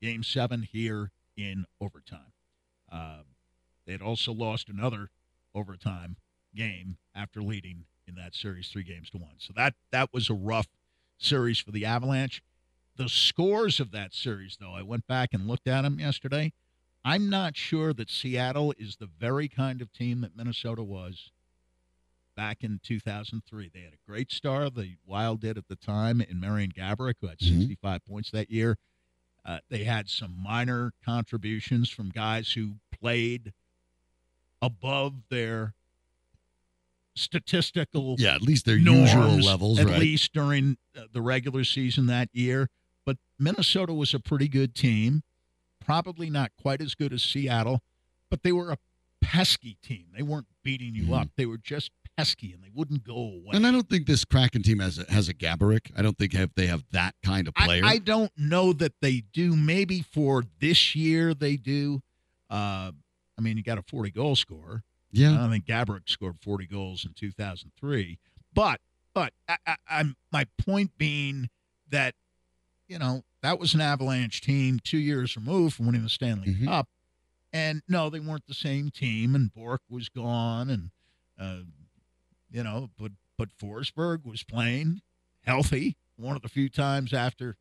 Game 0.00 0.22
seven 0.22 0.62
here 0.62 1.10
in 1.36 1.66
overtime. 1.80 2.32
Uh, 2.90 3.22
they 3.84 3.92
had 3.92 4.02
also 4.02 4.32
lost 4.32 4.68
another 4.68 5.10
overtime 5.54 6.16
game 6.54 6.96
after 7.14 7.42
leading 7.42 7.84
in 8.06 8.14
that 8.14 8.34
series 8.34 8.68
three 8.68 8.84
games 8.84 9.10
to 9.10 9.18
one. 9.18 9.34
So 9.38 9.52
that 9.56 9.74
that 9.90 10.12
was 10.12 10.30
a 10.30 10.34
rough 10.34 10.68
series 11.18 11.58
for 11.58 11.72
the 11.72 11.84
Avalanche. 11.84 12.42
The 12.96 13.08
scores 13.08 13.80
of 13.80 13.90
that 13.92 14.14
series, 14.14 14.56
though, 14.60 14.72
I 14.72 14.82
went 14.82 15.06
back 15.06 15.30
and 15.32 15.46
looked 15.46 15.68
at 15.68 15.82
them 15.82 16.00
yesterday. 16.00 16.52
I'm 17.04 17.30
not 17.30 17.56
sure 17.56 17.92
that 17.94 18.10
Seattle 18.10 18.74
is 18.78 18.96
the 18.96 19.06
very 19.18 19.48
kind 19.48 19.80
of 19.80 19.92
team 19.92 20.20
that 20.20 20.36
Minnesota 20.36 20.82
was 20.82 21.30
back 22.36 22.62
in 22.62 22.80
2003. 22.82 23.70
They 23.72 23.80
had 23.80 23.92
a 23.94 24.10
great 24.10 24.30
star, 24.30 24.68
the 24.70 24.96
Wild 25.06 25.40
did 25.40 25.56
at 25.58 25.68
the 25.68 25.76
time, 25.76 26.20
in 26.20 26.38
Marian 26.40 26.72
Gaborik, 26.72 27.14
who 27.20 27.28
had 27.28 27.38
Mhm. 27.38 27.48
65 27.60 28.04
points 28.04 28.30
that 28.30 28.50
year. 28.50 28.76
Uh, 29.44 29.60
they 29.70 29.84
had 29.84 30.08
some 30.10 30.36
minor 30.42 30.92
contributions 31.04 31.88
from 31.88 32.10
guys 32.10 32.52
who 32.52 32.76
played 33.00 33.52
above 34.60 35.28
their 35.30 35.74
statistical 37.14 38.16
Yeah, 38.18 38.34
at 38.34 38.42
least 38.42 38.64
their 38.66 38.78
norms, 38.78 39.12
usual 39.12 39.38
levels, 39.40 39.78
at 39.78 39.86
right? 39.86 39.98
least 39.98 40.32
during 40.32 40.76
uh, 40.96 41.04
the 41.12 41.22
regular 41.22 41.64
season 41.64 42.06
that 42.06 42.28
year. 42.32 42.68
But 43.04 43.16
Minnesota 43.38 43.92
was 43.94 44.14
a 44.14 44.20
pretty 44.20 44.48
good 44.48 44.74
team, 44.74 45.22
probably 45.88 46.28
not 46.28 46.52
quite 46.60 46.82
as 46.82 46.94
good 46.94 47.14
as 47.14 47.22
Seattle, 47.22 47.80
but 48.30 48.42
they 48.42 48.52
were 48.52 48.70
a 48.70 48.76
pesky 49.22 49.78
team. 49.82 50.04
They 50.14 50.22
weren't 50.22 50.46
beating 50.62 50.94
you 50.94 51.04
Mhm. 51.06 51.20
up; 51.22 51.28
they 51.36 51.46
were 51.46 51.56
just 51.56 51.90
pesky, 52.14 52.52
and 52.52 52.62
they 52.62 52.68
wouldn't 52.74 53.04
go 53.04 53.14
away. 53.16 53.52
And 53.54 53.66
I 53.66 53.70
don't 53.70 53.88
think 53.88 54.06
this 54.06 54.24
Kraken 54.26 54.62
team 54.62 54.80
has 54.80 54.98
a, 54.98 55.10
has 55.10 55.30
a 55.30 55.34
Gaborik. 55.34 55.90
I 55.96 56.02
don't 56.02 56.18
think 56.18 56.34
have 56.34 56.50
they 56.56 56.66
have 56.66 56.84
that 56.90 57.14
kind 57.24 57.48
of 57.48 57.54
player. 57.54 57.82
I 57.84 57.98
don't 57.98 58.30
know 58.36 58.74
that 58.74 58.92
they 59.00 59.22
do. 59.32 59.56
Maybe 59.56 60.02
for 60.02 60.44
this 60.60 60.94
year 60.94 61.32
they 61.32 61.56
do. 61.56 62.02
Uh, 62.50 62.92
I 63.36 63.40
mean, 63.40 63.56
you 63.56 63.62
got 63.62 63.78
a 63.78 63.82
40 63.82 64.10
goal 64.10 64.36
scorer. 64.36 64.82
Yeah. 65.10 65.32
I 65.32 65.36
don't 65.38 65.50
think 65.50 65.64
Gaborik 65.64 66.08
scored 66.08 66.36
40 66.42 66.66
goals 66.66 67.04
in 67.06 67.14
2003. 67.14 68.18
But 68.52 68.80
but 69.14 69.32
I, 69.48 69.56
I, 69.66 69.76
I'm 69.88 70.16
my 70.30 70.44
point 70.58 70.98
being 70.98 71.48
that 71.88 72.14
you 72.88 72.98
know 72.98 73.24
that 73.42 73.58
was 73.58 73.74
an 73.74 73.80
Avalanche 73.80 74.40
team 74.40 74.78
two 74.82 74.98
years 74.98 75.36
removed 75.36 75.74
from 75.76 75.86
winning 75.86 76.02
the 76.02 76.08
Stanley 76.08 76.54
Mhm. 76.54 76.64
Cup, 76.66 76.88
and 77.52 77.82
no, 77.88 78.10
they 78.10 78.20
weren't 78.20 78.46
the 78.46 78.54
same 78.54 78.90
team. 78.90 79.34
And 79.34 79.52
Bourque 79.52 79.82
was 79.88 80.08
gone, 80.08 80.68
and 80.70 80.90
uh, 81.38 81.62
you 82.50 82.62
know, 82.62 82.90
but 82.98 83.12
but 83.36 83.56
Forsberg 83.56 84.24
was 84.24 84.42
playing 84.42 85.00
healthy. 85.42 85.96
One 86.16 86.34
of 86.34 86.42
the 86.42 86.48
few 86.48 86.68
times 86.68 87.12
after 87.12 87.56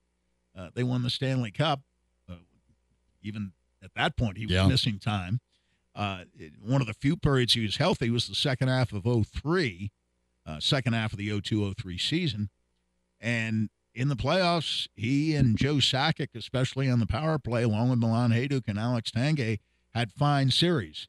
uh, 0.55 0.71
they 0.73 0.83
won 0.83 1.03
the 1.03 1.09
Stanley 1.11 1.51
Cup, 1.51 1.81
uh, 2.27 2.35
even 3.21 3.53
at 3.83 3.93
that 3.93 4.17
point 4.17 4.37
he 4.37 4.45
was 4.47 4.53
Yeah. 4.55 4.67
missing 4.67 4.97
time. 4.97 5.39
Uh, 5.93 6.25
it- 6.35 6.59
one 6.59 6.81
of 6.81 6.87
the 6.87 6.93
few 6.95 7.15
periods 7.15 7.53
he 7.53 7.61
was 7.61 7.77
healthy 7.77 8.09
was 8.09 8.27
the 8.27 8.33
second 8.35 8.67
half 8.67 8.91
of 8.91 9.05
03, 9.05 9.91
uh, 10.47 10.59
second 10.59 10.93
half 10.93 11.11
of 11.13 11.19
the 11.19 11.29
02 11.29 11.63
03 11.63 11.97
season. 11.99 12.49
And 13.19 13.69
in 13.97 14.09
the 14.09 14.15
playoffs, 14.15 14.87
he 14.95 15.33
and 15.33 15.57
Joe 15.57 15.75
Sakic, 15.75 16.35
especially 16.35 16.87
on 16.87 16.99
the 16.99 17.07
power 17.07 17.39
play, 17.39 17.63
along 17.63 17.89
with 17.89 17.97
Milan 17.97 18.29
Hejduk 18.29 18.65
and 18.67 18.77
Alex 18.77 19.09
Tanguay, 19.09 19.57
had 19.95 20.11
fine 20.11 20.51
series. 20.51 21.07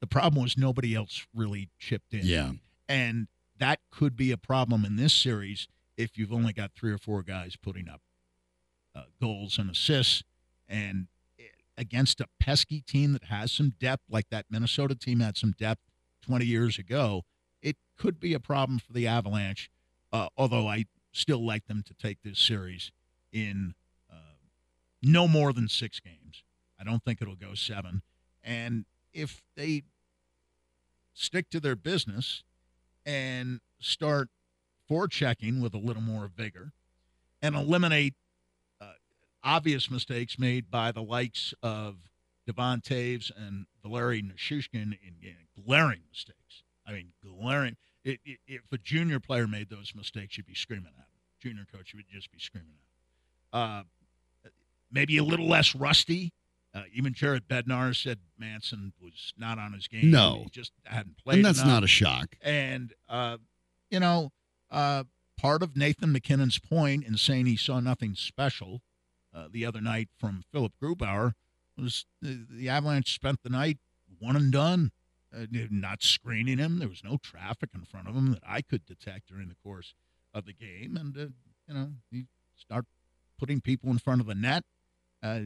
The 0.00 0.08
problem 0.08 0.42
was 0.42 0.58
nobody 0.58 0.96
else 0.96 1.28
really 1.32 1.70
chipped 1.78 2.12
in. 2.12 2.22
yeah. 2.24 2.50
And 2.88 3.28
that 3.58 3.78
could 3.92 4.16
be 4.16 4.32
a 4.32 4.36
problem 4.36 4.84
in 4.84 4.96
this 4.96 5.12
series 5.12 5.68
if 5.96 6.18
you've 6.18 6.32
only 6.32 6.52
got 6.52 6.72
three 6.74 6.90
or 6.90 6.98
four 6.98 7.22
guys 7.22 7.54
putting 7.54 7.88
up 7.88 8.00
uh, 8.96 9.02
goals 9.20 9.56
and 9.56 9.70
assists. 9.70 10.24
And 10.68 11.06
eh, 11.38 11.44
against 11.76 12.20
a 12.20 12.26
pesky 12.40 12.80
team 12.80 13.12
that 13.12 13.24
has 13.24 13.52
some 13.52 13.74
depth, 13.78 14.02
like 14.10 14.28
that 14.30 14.46
Minnesota 14.50 14.96
team 14.96 15.20
had 15.20 15.36
some 15.36 15.54
depth 15.56 15.82
20 16.22 16.44
years 16.44 16.78
ago, 16.78 17.22
it 17.62 17.76
could 17.96 18.18
be 18.18 18.34
a 18.34 18.40
problem 18.40 18.80
for 18.80 18.92
the 18.92 19.06
Avalanche. 19.06 19.70
Uh, 20.12 20.28
although 20.36 20.66
I 20.66 20.86
still 21.18 21.44
like 21.44 21.66
them 21.66 21.82
to 21.86 21.94
take 21.94 22.22
this 22.22 22.38
series 22.38 22.92
in 23.32 23.74
uh, 24.10 24.36
no 25.02 25.26
more 25.26 25.52
than 25.52 25.68
six 25.68 26.00
games. 26.00 26.44
I 26.80 26.84
don't 26.84 27.02
think 27.02 27.20
it'll 27.20 27.34
go 27.34 27.54
seven. 27.54 28.02
And 28.42 28.84
if 29.12 29.42
they 29.56 29.82
stick 31.12 31.50
to 31.50 31.60
their 31.60 31.76
business 31.76 32.44
and 33.04 33.60
start 33.80 34.28
forechecking 34.88 35.60
with 35.60 35.74
a 35.74 35.78
little 35.78 36.02
more 36.02 36.30
vigor 36.34 36.72
and 37.42 37.54
eliminate 37.54 38.14
uh, 38.80 38.92
obvious 39.42 39.90
mistakes 39.90 40.38
made 40.38 40.70
by 40.70 40.92
the 40.92 41.02
likes 41.02 41.52
of 41.62 41.96
Devon 42.46 42.80
Toews 42.80 43.30
and 43.36 43.66
Valeri 43.82 44.22
Nichushkin 44.22 44.96
in, 45.02 45.16
in 45.20 45.36
glaring 45.66 46.02
mistakes. 46.10 46.62
I 46.86 46.92
mean, 46.92 47.12
glaring. 47.22 47.76
It, 48.04 48.20
it, 48.24 48.38
if 48.46 48.62
a 48.72 48.78
junior 48.78 49.20
player 49.20 49.46
made 49.46 49.68
those 49.68 49.92
mistakes, 49.94 50.38
you'd 50.38 50.46
be 50.46 50.54
screaming 50.54 50.92
at. 50.98 51.07
Junior 51.40 51.66
coach 51.72 51.94
would 51.94 52.08
just 52.12 52.30
be 52.32 52.38
screaming 52.38 52.74
at 53.52 53.58
him. 53.58 53.70
Uh, 53.70 53.82
maybe 54.90 55.16
a 55.18 55.24
little 55.24 55.48
less 55.48 55.74
rusty. 55.74 56.32
Uh, 56.74 56.82
even 56.92 57.14
Jared 57.14 57.48
Bednar 57.48 57.96
said 57.96 58.18
Manson 58.38 58.92
was 59.02 59.32
not 59.38 59.58
on 59.58 59.72
his 59.72 59.88
game. 59.88 60.10
No. 60.10 60.42
he 60.44 60.50
just 60.50 60.72
hadn't 60.84 61.16
played. 61.16 61.36
And 61.36 61.44
that's 61.44 61.58
enough. 61.58 61.68
not 61.68 61.84
a 61.84 61.88
shock. 61.88 62.36
And, 62.42 62.92
uh, 63.08 63.38
you 63.90 64.00
know, 64.00 64.32
uh, 64.70 65.04
part 65.38 65.62
of 65.62 65.76
Nathan 65.76 66.12
MacKinnon's 66.12 66.58
point 66.58 67.06
in 67.06 67.16
saying 67.16 67.46
he 67.46 67.56
saw 67.56 67.80
nothing 67.80 68.14
special 68.14 68.82
uh, 69.34 69.48
the 69.50 69.64
other 69.64 69.80
night 69.80 70.08
from 70.18 70.44
Philipp 70.52 70.72
Grubauer 70.82 71.32
was 71.76 72.06
the, 72.20 72.44
the 72.50 72.68
Avalanche 72.68 73.14
spent 73.14 73.42
the 73.42 73.50
night 73.50 73.78
one 74.18 74.36
and 74.36 74.52
done, 74.52 74.90
uh, 75.34 75.46
not 75.70 76.02
screening 76.02 76.58
him. 76.58 76.78
There 76.78 76.88
was 76.88 77.04
no 77.04 77.18
traffic 77.22 77.70
in 77.74 77.84
front 77.84 78.08
of 78.08 78.14
him 78.14 78.32
that 78.32 78.42
I 78.46 78.62
could 78.62 78.84
detect 78.84 79.28
during 79.28 79.48
the 79.48 79.54
course 79.62 79.94
of 80.38 80.46
the 80.46 80.52
game. 80.52 80.96
And, 80.96 81.16
uh, 81.16 81.26
you 81.66 81.74
know, 81.74 81.88
you 82.10 82.24
start 82.56 82.86
putting 83.38 83.60
people 83.60 83.90
in 83.90 83.98
front 83.98 84.20
of 84.20 84.26
the 84.26 84.34
net. 84.34 84.64
Uh, 85.22 85.42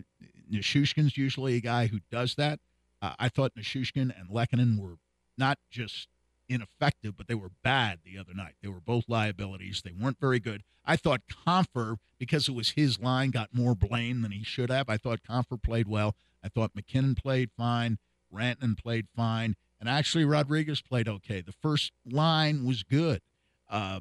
Nichushkin's 0.50 1.16
usually 1.16 1.56
a 1.56 1.60
guy 1.60 1.86
who 1.86 2.00
does 2.10 2.34
that. 2.36 2.60
Uh, 3.00 3.14
I 3.18 3.28
thought 3.28 3.54
Nishushkin 3.54 4.12
and 4.18 4.28
Lehkonen 4.30 4.78
were 4.78 4.96
not 5.36 5.58
just 5.70 6.08
ineffective, 6.48 7.16
but 7.16 7.26
they 7.26 7.34
were 7.34 7.50
bad 7.62 8.00
the 8.04 8.18
other 8.18 8.34
night. 8.34 8.54
They 8.62 8.68
were 8.68 8.80
both 8.80 9.04
liabilities. 9.08 9.82
They 9.84 9.92
weren't 9.92 10.20
very 10.20 10.38
good. 10.38 10.62
I 10.84 10.96
thought 10.96 11.22
Compher, 11.46 11.96
because 12.18 12.48
it 12.48 12.54
was 12.54 12.70
his 12.70 13.00
line, 13.00 13.30
got 13.30 13.54
more 13.54 13.74
blame 13.74 14.22
than 14.22 14.32
he 14.32 14.44
should 14.44 14.70
have. 14.70 14.88
I 14.88 14.96
thought 14.96 15.20
Compher 15.22 15.60
played 15.60 15.88
well. 15.88 16.14
I 16.44 16.48
thought 16.48 16.72
MacKinnon 16.74 17.14
played 17.14 17.50
fine. 17.56 17.98
Rantanen 18.32 18.76
played 18.76 19.06
fine. 19.14 19.56
And 19.80 19.88
actually, 19.88 20.24
Rodrigues 20.24 20.80
played 20.80 21.08
okay. 21.08 21.40
The 21.40 21.52
first 21.52 21.92
line 22.04 22.64
was 22.64 22.82
good, 22.82 23.20
uh, 23.68 24.00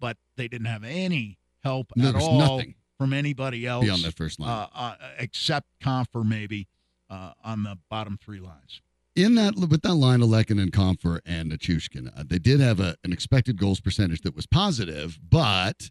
but 0.00 0.16
they 0.36 0.48
didn't 0.48 0.66
have 0.66 0.84
any 0.84 1.38
help 1.64 1.92
There 1.96 2.08
at 2.10 2.14
all 2.16 2.38
nothing 2.38 2.74
from 2.98 3.12
anybody 3.12 3.66
else 3.66 3.84
beyond 3.84 4.02
that 4.04 4.14
first 4.16 4.38
line. 4.40 4.48
uh, 4.50 4.68
uh, 4.74 4.94
except 5.18 5.66
Compher 5.82 6.24
maybe 6.24 6.68
uh, 7.10 7.32
on 7.44 7.62
the 7.62 7.78
bottom 7.90 8.18
three 8.22 8.40
lines. 8.40 8.80
in 9.14 9.34
that 9.36 9.54
with 9.56 9.82
that 9.82 9.94
line 9.94 10.22
of 10.22 10.28
Lekin 10.28 10.60
and 10.60 10.72
Compher 10.72 11.20
and 11.26 11.52
Achushkin, 11.52 12.08
uh, 12.18 12.24
they 12.26 12.38
did 12.38 12.60
have 12.60 12.80
a, 12.80 12.96
an 13.04 13.12
expected 13.12 13.58
goals 13.58 13.80
percentage 13.80 14.20
that 14.22 14.34
was 14.34 14.46
positive, 14.46 15.18
but 15.28 15.90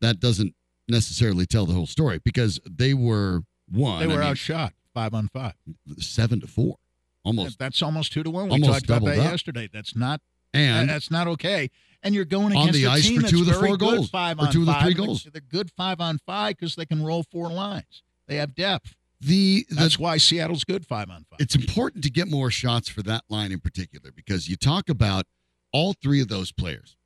that 0.00 0.20
doesn't 0.20 0.54
necessarily 0.88 1.44
tell 1.46 1.66
the 1.66 1.74
whole 1.74 1.86
story 1.86 2.18
because 2.24 2.60
they 2.68 2.94
were 2.94 3.42
one. 3.70 4.00
They 4.00 4.06
were 4.06 4.14
I 4.14 4.16
mean, 4.16 4.26
outshot 4.30 4.72
five 4.94 5.12
on 5.14 5.28
five. 5.28 5.52
seven 5.98 6.40
to 6.40 6.46
four, 6.46 6.76
almost. 7.24 7.58
That's 7.58 7.82
almost 7.82 8.12
two 8.12 8.22
to 8.22 8.30
one. 8.30 8.46
We 8.46 8.52
Almost 8.52 8.70
talked 8.72 8.84
about 9.02 9.04
that 9.04 9.18
up. 9.18 9.30
yesterday. 9.32 9.68
That's 9.72 9.94
not 9.94 10.20
And 10.54 10.88
that's 10.88 11.10
not 11.10 11.26
okay. 11.28 11.70
And 12.02 12.14
you're 12.14 12.24
going 12.24 12.56
On 12.56 12.70
the 12.70 12.86
ice 12.86 13.08
team 13.08 13.20
for 13.22 13.28
two 13.28 13.40
of 13.40 13.46
the 13.46 13.54
four 13.54 13.76
goals, 13.76 14.08
five 14.08 14.38
or 14.38 14.46
two 14.46 14.60
of 14.60 14.66
the 14.66 14.74
three 14.74 14.94
goals. 14.94 15.26
They're 15.32 15.40
good 15.40 15.70
five 15.76 16.00
on 16.00 16.18
five 16.26 16.56
because 16.56 16.76
they 16.76 16.86
can 16.86 17.04
roll 17.04 17.24
four 17.24 17.48
lines. 17.50 18.02
They 18.28 18.36
have 18.36 18.54
depth. 18.54 18.94
the, 19.20 19.66
the 19.68 19.74
That's 19.74 19.98
why 19.98 20.16
Seattle's 20.18 20.62
good 20.64 20.86
five 20.86 21.10
on 21.10 21.24
five. 21.28 21.40
it's 21.40 21.56
important 21.56 22.04
to 22.04 22.10
get 22.10 22.28
more 22.28 22.50
shots 22.50 22.88
for 22.88 23.02
that 23.02 23.24
line 23.28 23.50
in 23.50 23.58
particular 23.58 24.12
because 24.12 24.48
you 24.48 24.56
talk 24.56 24.88
about 24.88 25.26
all 25.72 25.92
three 25.92 26.20
of 26.20 26.28
those 26.28 26.52
players 26.52 26.96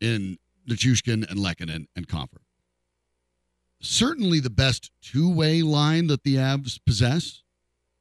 in 0.00 0.38
Nichushkin 0.68 1.28
and 1.28 1.40
Lehkonen 1.40 1.86
and 1.96 2.06
Compher. 2.06 2.42
Certainly 3.80 4.40
the 4.40 4.50
best 4.50 4.90
two-way 5.02 5.62
line 5.62 6.08
that 6.08 6.22
the 6.22 6.36
Avs 6.36 6.78
possess 6.84 7.42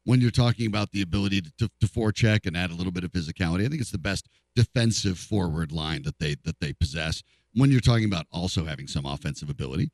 when 0.07 0.21
you're 0.21 0.31
talking 0.31 0.67
about 0.67 0.93
the 0.93 1.01
ability 1.01 1.41
to, 1.41 1.51
to, 1.57 1.69
to 1.81 1.85
forecheck 1.85 2.45
and 2.45 2.55
add 2.55 2.71
a 2.71 2.73
little 2.73 2.93
bit 2.93 3.03
of 3.03 3.11
physicality. 3.11 3.65
I 3.65 3.67
think 3.67 3.81
it's 3.81 3.91
the 3.91 3.97
best 3.97 4.29
defensive 4.55 5.19
forward 5.19 5.73
line 5.73 6.03
that 6.03 6.17
they 6.17 6.37
that 6.45 6.61
they 6.61 6.71
possess 6.71 7.23
when 7.53 7.71
you're 7.71 7.81
talking 7.81 8.05
about 8.05 8.25
also 8.31 8.63
having 8.63 8.87
some 8.87 9.05
offensive 9.05 9.49
ability. 9.49 9.91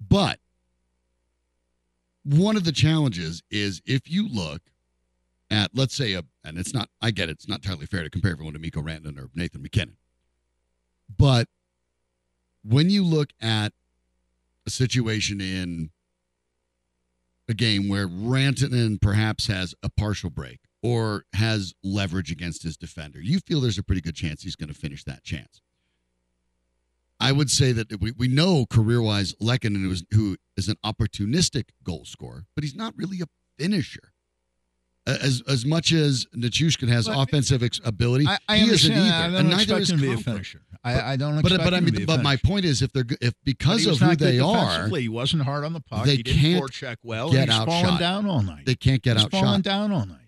But 0.00 0.40
one 2.24 2.56
of 2.56 2.64
the 2.64 2.72
challenges 2.72 3.44
is 3.48 3.80
if 3.86 4.10
you 4.10 4.28
look 4.28 4.62
at 5.48 5.70
let's 5.74 5.94
say 5.94 6.14
a 6.14 6.24
and 6.42 6.58
it's 6.58 6.74
not 6.74 6.88
I 7.00 7.12
get 7.12 7.28
it, 7.28 7.34
it's 7.34 7.48
not 7.48 7.64
entirely 7.64 7.86
fair 7.86 8.02
to 8.02 8.10
compare 8.10 8.32
everyone 8.32 8.54
to 8.54 8.58
Mikko 8.58 8.82
Rantanen 8.82 9.16
or 9.16 9.30
Nathan 9.32 9.62
MacKinnon. 9.62 9.96
But 11.16 11.46
when 12.64 12.90
you 12.90 13.04
look 13.04 13.30
at 13.40 13.72
a 14.66 14.70
situation 14.70 15.40
in 15.40 15.90
a 17.48 17.54
game 17.54 17.88
where 17.88 18.08
Rantanen 18.08 19.00
perhaps 19.00 19.46
has 19.46 19.74
a 19.82 19.88
partial 19.88 20.30
break 20.30 20.60
or 20.82 21.24
has 21.34 21.74
leverage 21.82 22.30
against 22.30 22.62
his 22.62 22.76
defender, 22.76 23.20
you 23.20 23.40
feel 23.40 23.60
there's 23.60 23.78
a 23.78 23.82
pretty 23.82 24.00
good 24.00 24.14
chance 24.14 24.42
he's 24.42 24.56
going 24.56 24.72
to 24.72 24.74
finish 24.74 25.04
that 25.04 25.22
chance. 25.24 25.60
I 27.18 27.32
would 27.32 27.50
say 27.50 27.72
that 27.72 28.00
we, 28.00 28.12
we 28.12 28.28
know 28.28 28.66
career 28.68 29.00
wise 29.00 29.34
Lehkonen 29.34 29.82
who 29.82 29.90
is, 29.90 30.04
who 30.12 30.36
is 30.56 30.68
an 30.68 30.76
opportunistic 30.84 31.70
goal 31.82 32.04
scorer, 32.04 32.44
but 32.54 32.62
he's 32.62 32.74
not 32.74 32.94
really 32.96 33.20
a 33.20 33.26
finisher. 33.58 34.12
As 35.06 35.40
as 35.46 35.64
much 35.64 35.92
as 35.92 36.26
Nichushkin 36.36 36.88
has 36.88 37.06
But- 37.06 37.16
offensive 37.20 37.62
ex- 37.62 37.80
ability, 37.84 38.26
I, 38.26 38.38
I 38.48 38.58
he 38.58 38.70
isn't 38.70 38.92
either, 38.92 39.14
I 39.14 39.22
don't 39.28 39.34
and 39.36 39.50
neither 39.50 39.78
is 39.78 39.90
him 39.90 39.98
to 40.00 40.02
be 40.02 40.12
a 40.12 40.16
finisher. 40.16 40.62
I, 40.82 41.12
I 41.12 41.16
don't 41.16 41.36
But 41.42 41.52
expect 41.52 41.64
but 41.64 41.74
I 41.74 41.80
mean, 41.80 41.94
be 41.94 42.02
a 42.02 42.06
but 42.06 42.22
my 42.24 42.36
point 42.36 42.64
is, 42.64 42.82
if 42.82 42.92
they're 42.92 43.04
if 43.20 43.32
because 43.44 43.86
of 43.86 43.98
who 44.00 44.16
they 44.16 44.40
are. 44.40 44.88
He 44.88 45.08
wasn't 45.08 45.42
hard 45.44 45.64
on 45.64 45.72
the 45.74 45.80
puck. 45.80 46.04
they 46.06 46.16
he 46.16 46.22
didn't 46.24 46.40
can't 46.40 46.62
forecheck 46.64 46.96
well. 47.04 47.30
get 47.30 47.42
and 47.42 47.52
he's 47.52 47.64
falling 47.64 47.84
outshot. 47.84 48.00
down 48.00 48.26
all 48.26 48.42
night. 48.42 48.66
they 48.66 48.74
can't 48.74 49.00
get 49.02 49.16
he's 49.16 49.26
outshot. 49.26 49.40
falling 49.44 49.60
down 49.60 49.92
all 49.92 50.06
night. 50.06 50.26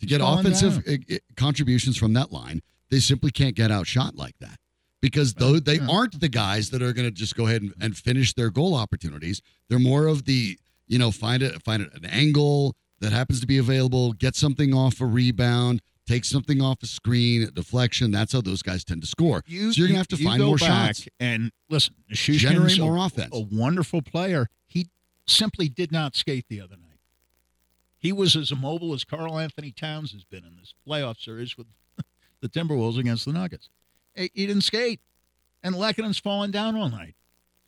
to 0.00 0.06
get 0.06 0.20
offensive 0.22 0.84
down. 0.84 0.98
uh, 1.10 1.14
uh, 1.14 1.18
contributions 1.36 1.96
from 1.96 2.12
that 2.12 2.30
line, 2.32 2.62
they 2.90 3.00
simply 3.00 3.32
can't 3.32 3.56
get 3.56 3.72
outshot 3.72 4.14
like 4.14 4.38
that. 4.40 4.56
Because 5.00 5.34
though 5.34 5.58
they 5.58 5.80
aren't 5.80 6.20
the 6.20 6.28
guys 6.28 6.70
that 6.70 6.80
are 6.80 6.92
going 6.92 7.08
to 7.08 7.10
just 7.10 7.34
go 7.34 7.48
ahead 7.48 7.62
and, 7.62 7.74
and 7.80 7.96
finish 7.96 8.34
their 8.34 8.50
goal 8.50 8.76
opportunities, 8.76 9.42
they're 9.68 9.80
more 9.80 10.06
of 10.06 10.26
the 10.26 10.58
you 10.86 10.96
know 10.98 11.10
find 11.10 11.42
it 11.42 11.60
find 11.64 11.82
it 11.82 11.92
an 11.94 12.04
angle 12.04 12.76
that 13.02 13.12
happens 13.12 13.40
to 13.40 13.46
be 13.46 13.58
available, 13.58 14.12
get 14.14 14.34
something 14.34 14.72
off 14.72 15.00
a 15.00 15.06
rebound, 15.06 15.82
take 16.06 16.24
something 16.24 16.60
off 16.62 16.82
a 16.82 16.86
screen, 16.86 17.42
a 17.42 17.50
deflection. 17.50 18.10
That's 18.10 18.32
how 18.32 18.40
those 18.40 18.62
guys 18.62 18.84
tend 18.84 19.02
to 19.02 19.06
score. 19.06 19.42
You, 19.46 19.72
so 19.72 19.78
you're 19.80 19.88
going 19.88 19.94
to 19.94 19.98
have 19.98 20.08
to 20.08 20.16
you 20.16 20.24
find 20.24 20.42
more 20.42 20.58
shots, 20.58 21.06
And 21.20 21.52
listen, 21.68 21.94
generate 22.10 22.78
a- 22.78 22.80
more 22.82 22.96
offense. 23.04 23.30
a 23.32 23.40
wonderful 23.40 24.00
player. 24.02 24.48
He 24.66 24.88
simply 25.26 25.68
did 25.68 25.92
not 25.92 26.16
skate 26.16 26.46
the 26.48 26.60
other 26.60 26.76
night. 26.76 26.98
He 27.98 28.12
was 28.12 28.34
as 28.34 28.50
immobile 28.50 28.94
as 28.94 29.04
Karl-Anthony 29.04 29.70
Towns 29.70 30.12
has 30.12 30.24
been 30.24 30.44
in 30.44 30.56
this 30.58 30.74
playoff 30.88 31.20
series 31.22 31.56
with 31.56 31.66
the 32.40 32.48
Timberwolves 32.48 32.98
against 32.98 33.24
the 33.26 33.32
Nuggets. 33.32 33.68
He, 34.14 34.30
he 34.34 34.46
didn't 34.46 34.62
skate. 34.62 35.00
And 35.62 35.76
Lehkonen's 35.76 36.18
falling 36.18 36.50
down 36.50 36.74
all 36.76 36.88
night. 36.88 37.14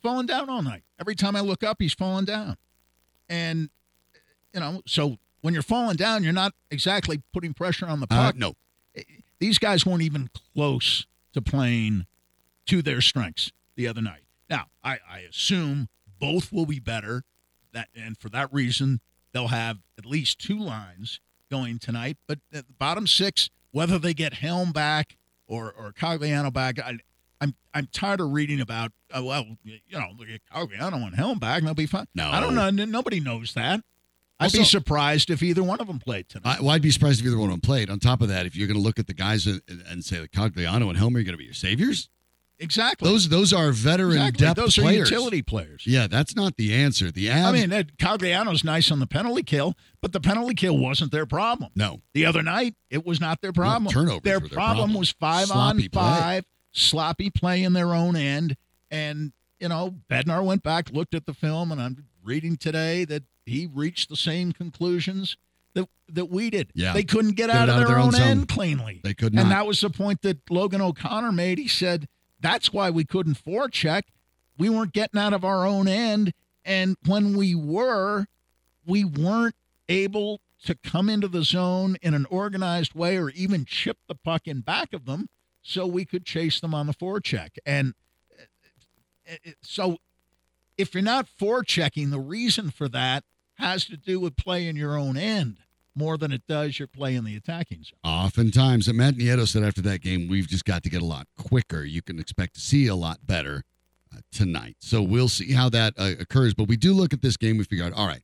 Falling 0.03 0.25
down 0.25 0.49
all 0.49 0.61
night. 0.61 0.83
Every 0.99 1.15
time 1.15 1.35
I 1.35 1.39
look 1.39 1.63
up, 1.63 1.77
he's 1.79 1.93
falling 1.93 2.25
down. 2.25 2.57
And, 3.29 3.69
you 4.53 4.59
know, 4.59 4.81
so 4.85 5.17
when 5.45 5.53
you're 5.53 5.61
falling 5.61 5.95
down, 5.95 6.23
you're 6.23 6.33
not 6.33 6.53
exactly 6.71 7.21
putting 7.31 7.53
pressure 7.53 7.85
on 7.85 7.99
the 7.99 8.07
Uh, 8.09 8.15
puck 8.15 8.35
no, 8.35 8.55
these 9.37 9.59
guys 9.59 9.85
weren't 9.85 10.01
even 10.01 10.27
close 10.55 11.05
to 11.33 11.41
playing 11.41 12.07
to 12.65 12.81
their 12.81 12.99
strengths 12.99 13.51
the 13.75 13.87
other 13.87 14.01
night. 14.01 14.23
Now, 14.49 14.65
I, 14.83 14.97
I 15.07 15.19
assume 15.19 15.87
both 16.19 16.51
will 16.51 16.65
be 16.65 16.79
better. 16.79 17.23
That 17.73 17.89
and 17.95 18.17
for 18.17 18.27
that 18.29 18.51
reason, 18.51 19.01
they'll 19.33 19.49
have 19.49 19.77
at 19.99 20.05
least 20.07 20.39
two 20.39 20.57
lines 20.57 21.19
going 21.51 21.77
tonight. 21.77 22.17
But 22.27 22.39
at 22.51 22.65
the 22.65 22.73
bottom 22.73 23.05
six, 23.05 23.51
whether 23.69 23.99
they 23.99 24.15
get 24.15 24.33
Helm 24.33 24.71
back 24.71 25.15
or 25.45 25.71
or 25.71 25.91
Cogliano 25.91 26.51
back, 26.51 26.79
I, 26.79 26.97
I'm 27.39 27.53
I'm 27.71 27.87
tired 27.91 28.19
of 28.19 28.31
reading 28.31 28.61
about. 28.61 28.93
Uh, 29.15 29.23
well, 29.23 29.45
you 29.63 29.79
know, 29.91 30.07
look 30.17 30.27
at 30.27 30.41
Cogliano 30.51 31.05
and 31.05 31.15
Helm 31.15 31.37
back, 31.37 31.59
and 31.59 31.67
they'll 31.67 31.75
be 31.75 31.85
fine. 31.85 32.07
No. 32.15 32.29
I 32.29 32.39
don't 32.39 32.55
know. 32.55 32.71
Nobody 32.71 33.19
knows 33.19 33.53
that. 33.53 33.81
I'd 34.39 34.45
Also- 34.45 34.57
be 34.59 34.63
surprised 34.65 35.29
if 35.29 35.41
either 35.41 35.63
one 35.63 35.79
of 35.79 35.87
them 35.87 35.99
played 35.99 36.27
tonight. 36.29 36.57
I, 36.59 36.61
well, 36.61 36.71
I'd 36.71 36.81
be 36.81 36.91
surprised 36.91 37.21
if 37.21 37.25
either 37.27 37.37
one 37.37 37.49
of 37.49 37.53
them 37.53 37.61
played. 37.61 37.89
On 37.89 37.99
top 37.99 38.21
of 38.21 38.27
that, 38.27 38.45
if 38.45 38.55
you're 38.55 38.67
going 38.67 38.77
to 38.79 38.83
look 38.83 38.99
at 38.99 39.07
the 39.07 39.13
guys 39.13 39.47
and, 39.47 39.61
and 39.89 40.03
say 40.03 40.19
that 40.19 40.31
Cogliano 40.31 40.89
and 40.89 40.97
Helmer 40.97 41.19
are 41.19 41.23
going 41.23 41.31
to 41.33 41.37
be 41.37 41.45
your 41.45 41.53
saviors, 41.53 42.09
exactly. 42.59 43.09
those 43.09 43.29
those 43.29 43.53
are 43.53 43.71
veteran 43.71 44.13
exactly. 44.17 44.45
depth 44.45 44.57
Those 44.57 44.75
players. 44.77 45.09
are 45.09 45.13
utility 45.15 45.41
players. 45.41 45.83
Yeah, 45.87 46.07
that's 46.07 46.35
not 46.35 46.57
the 46.57 46.73
answer. 46.73 47.11
The 47.11 47.27
Avs, 47.27 47.45
I 47.45 47.51
mean, 47.53 47.71
Ed 47.71 47.97
Cogliano's 47.97 48.63
nice 48.65 48.91
on 48.91 48.99
the 48.99 49.07
penalty 49.07 49.43
kill, 49.43 49.75
but 50.01 50.11
the 50.11 50.19
penalty 50.19 50.53
kill 50.53 50.77
wasn't 50.77 51.11
their 51.13 51.25
problem. 51.25 51.71
no, 51.75 52.01
The 52.13 52.25
other 52.25 52.41
night, 52.41 52.75
it 52.89 53.05
was 53.05 53.21
not 53.21 53.39
their 53.41 53.53
problem. 53.53 53.91
turnovers 53.91 54.21
their, 54.23 54.39
their 54.41 54.49
problem, 54.49 54.77
problem. 54.89 54.93
was 54.99 55.11
five 55.11 55.47
Sloppy 55.47 55.59
on 55.59 55.77
play. 55.77 55.87
five, 55.91 56.45
sloppy 56.73 57.29
play 57.29 57.63
in 57.63 57.71
their 57.73 57.93
own 57.93 58.15
end. 58.17 58.57
And, 58.91 59.31
you 59.59 59.69
know, 59.69 59.95
Bednar 60.09 60.43
went 60.43 60.61
back, 60.61 60.91
looked 60.91 61.15
at 61.15 61.25
the 61.25 61.33
film, 61.33 61.71
and 61.71 61.81
I'm 61.81 62.05
reading 62.23 62.57
today 62.57 63.05
that 63.05 63.23
he 63.45 63.69
reached 63.71 64.09
the 64.09 64.15
same 64.15 64.51
conclusions 64.51 65.37
that, 65.73 65.87
that 66.09 66.29
we 66.29 66.49
did. 66.49 66.71
Yeah. 66.73 66.93
They 66.93 67.03
couldn't 67.03 67.35
get, 67.35 67.47
Get 67.47 67.55
out, 67.55 67.69
it 67.69 67.81
of 67.81 67.87
their, 67.87 67.99
own, 67.99 68.11
zone. 68.11 68.21
end 68.21 68.47
cleanly. 68.47 69.01
they 69.03 69.13
could 69.13 69.33
not. 69.33 69.43
And 69.43 69.51
that 69.51 69.67
was 69.67 69.81
the 69.81 69.89
point 69.89 70.21
that 70.23 70.49
Logan 70.49 70.81
O'Connor 70.81 71.31
made. 71.31 71.57
He 71.57 71.67
said, 71.67 72.07
that's 72.39 72.73
why 72.73 72.89
we 72.89 73.03
couldn't 73.03 73.35
forecheck. 73.43 74.03
We 74.57 74.69
weren't 74.69 74.93
getting 74.93 75.19
out 75.19 75.33
of 75.33 75.43
our 75.43 75.65
own 75.65 75.87
end. 75.87 76.33
And 76.63 76.95
when 77.05 77.35
we 77.35 77.53
were, 77.55 78.25
we 78.85 79.03
weren't 79.03 79.55
able 79.89 80.41
to 80.63 80.75
come 80.75 81.09
into 81.09 81.27
the 81.27 81.43
zone 81.43 81.97
in 82.01 82.13
an 82.13 82.25
organized 82.29 82.95
way 82.95 83.17
or 83.17 83.29
even 83.31 83.65
chip 83.65 83.97
the 84.07 84.15
puck 84.15 84.47
in 84.47 84.61
back 84.61 84.93
of 84.93 85.05
them 85.05 85.29
so 85.61 85.85
we 85.85 86.05
could 86.05 86.25
chase 86.25 86.59
them 86.59 86.73
on 86.73 86.87
the 86.87 86.93
forecheck. 86.93 87.49
And 87.65 87.93
uh, 88.39 89.33
uh, 89.33 89.51
so 89.61 89.97
if 90.77 90.93
you're 90.93 91.03
not 91.03 91.27
forechecking, 91.39 92.11
the 92.11 92.19
reason 92.19 92.71
for 92.71 92.87
that 92.89 93.23
has 93.55 93.85
to 93.85 93.97
do 93.97 94.19
with 94.19 94.35
playing 94.35 94.75
your 94.75 94.97
own 94.97 95.17
end 95.17 95.57
more 95.95 96.17
than 96.17 96.31
it 96.31 96.45
does 96.47 96.77
your 96.77 96.87
play 96.87 97.15
in 97.15 97.23
the 97.23 97.35
attacking 97.35 97.83
zone. 97.83 97.99
Oftentimes, 98.03 98.87
and 98.87 98.97
Matt 98.97 99.15
Nieto 99.15 99.47
said 99.47 99.63
after 99.63 99.81
that 99.83 100.01
game, 100.01 100.27
we've 100.27 100.47
just 100.47 100.65
got 100.65 100.83
to 100.83 100.89
get 100.89 101.01
a 101.01 101.05
lot 101.05 101.27
quicker. 101.37 101.83
You 101.83 102.01
can 102.01 102.19
expect 102.19 102.55
to 102.55 102.59
see 102.59 102.87
a 102.87 102.95
lot 102.95 103.25
better 103.25 103.63
uh, 104.13 104.19
tonight. 104.31 104.75
So 104.79 105.01
we'll 105.01 105.29
see 105.29 105.53
how 105.53 105.69
that 105.69 105.93
uh, 105.97 106.11
occurs. 106.19 106.53
But 106.53 106.67
we 106.67 106.75
do 106.75 106.93
look 106.93 107.13
at 107.13 107.21
this 107.21 107.37
game. 107.37 107.57
We 107.57 107.63
figure 107.63 107.85
out, 107.85 107.93
all 107.93 108.07
right, 108.07 108.23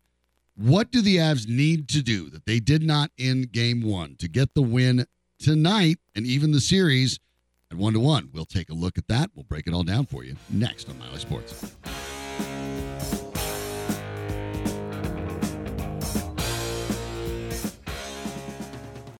what 0.55 0.91
do 0.91 1.01
the 1.01 1.17
Avs 1.17 1.47
need 1.47 1.87
to 1.89 2.01
do 2.01 2.29
that 2.29 2.45
they 2.45 2.59
did 2.59 2.83
not 2.83 3.11
in 3.17 3.43
game 3.43 3.81
one 3.81 4.15
to 4.17 4.27
get 4.27 4.53
the 4.53 4.61
win 4.61 5.05
tonight 5.39 5.97
and 6.13 6.25
even 6.25 6.51
the 6.51 6.61
series 6.61 7.19
at 7.71 7.77
one 7.77 7.93
to 7.93 7.99
one? 7.99 8.29
We'll 8.33 8.45
take 8.45 8.69
a 8.69 8.73
look 8.73 8.97
at 8.97 9.07
that. 9.07 9.31
We'll 9.33 9.45
break 9.45 9.65
it 9.65 9.73
all 9.73 9.83
down 9.83 10.07
for 10.07 10.25
you 10.25 10.35
next 10.49 10.89
on 10.89 10.99
Mile 10.99 11.11
High 11.11 11.17
Sports. 11.17 11.75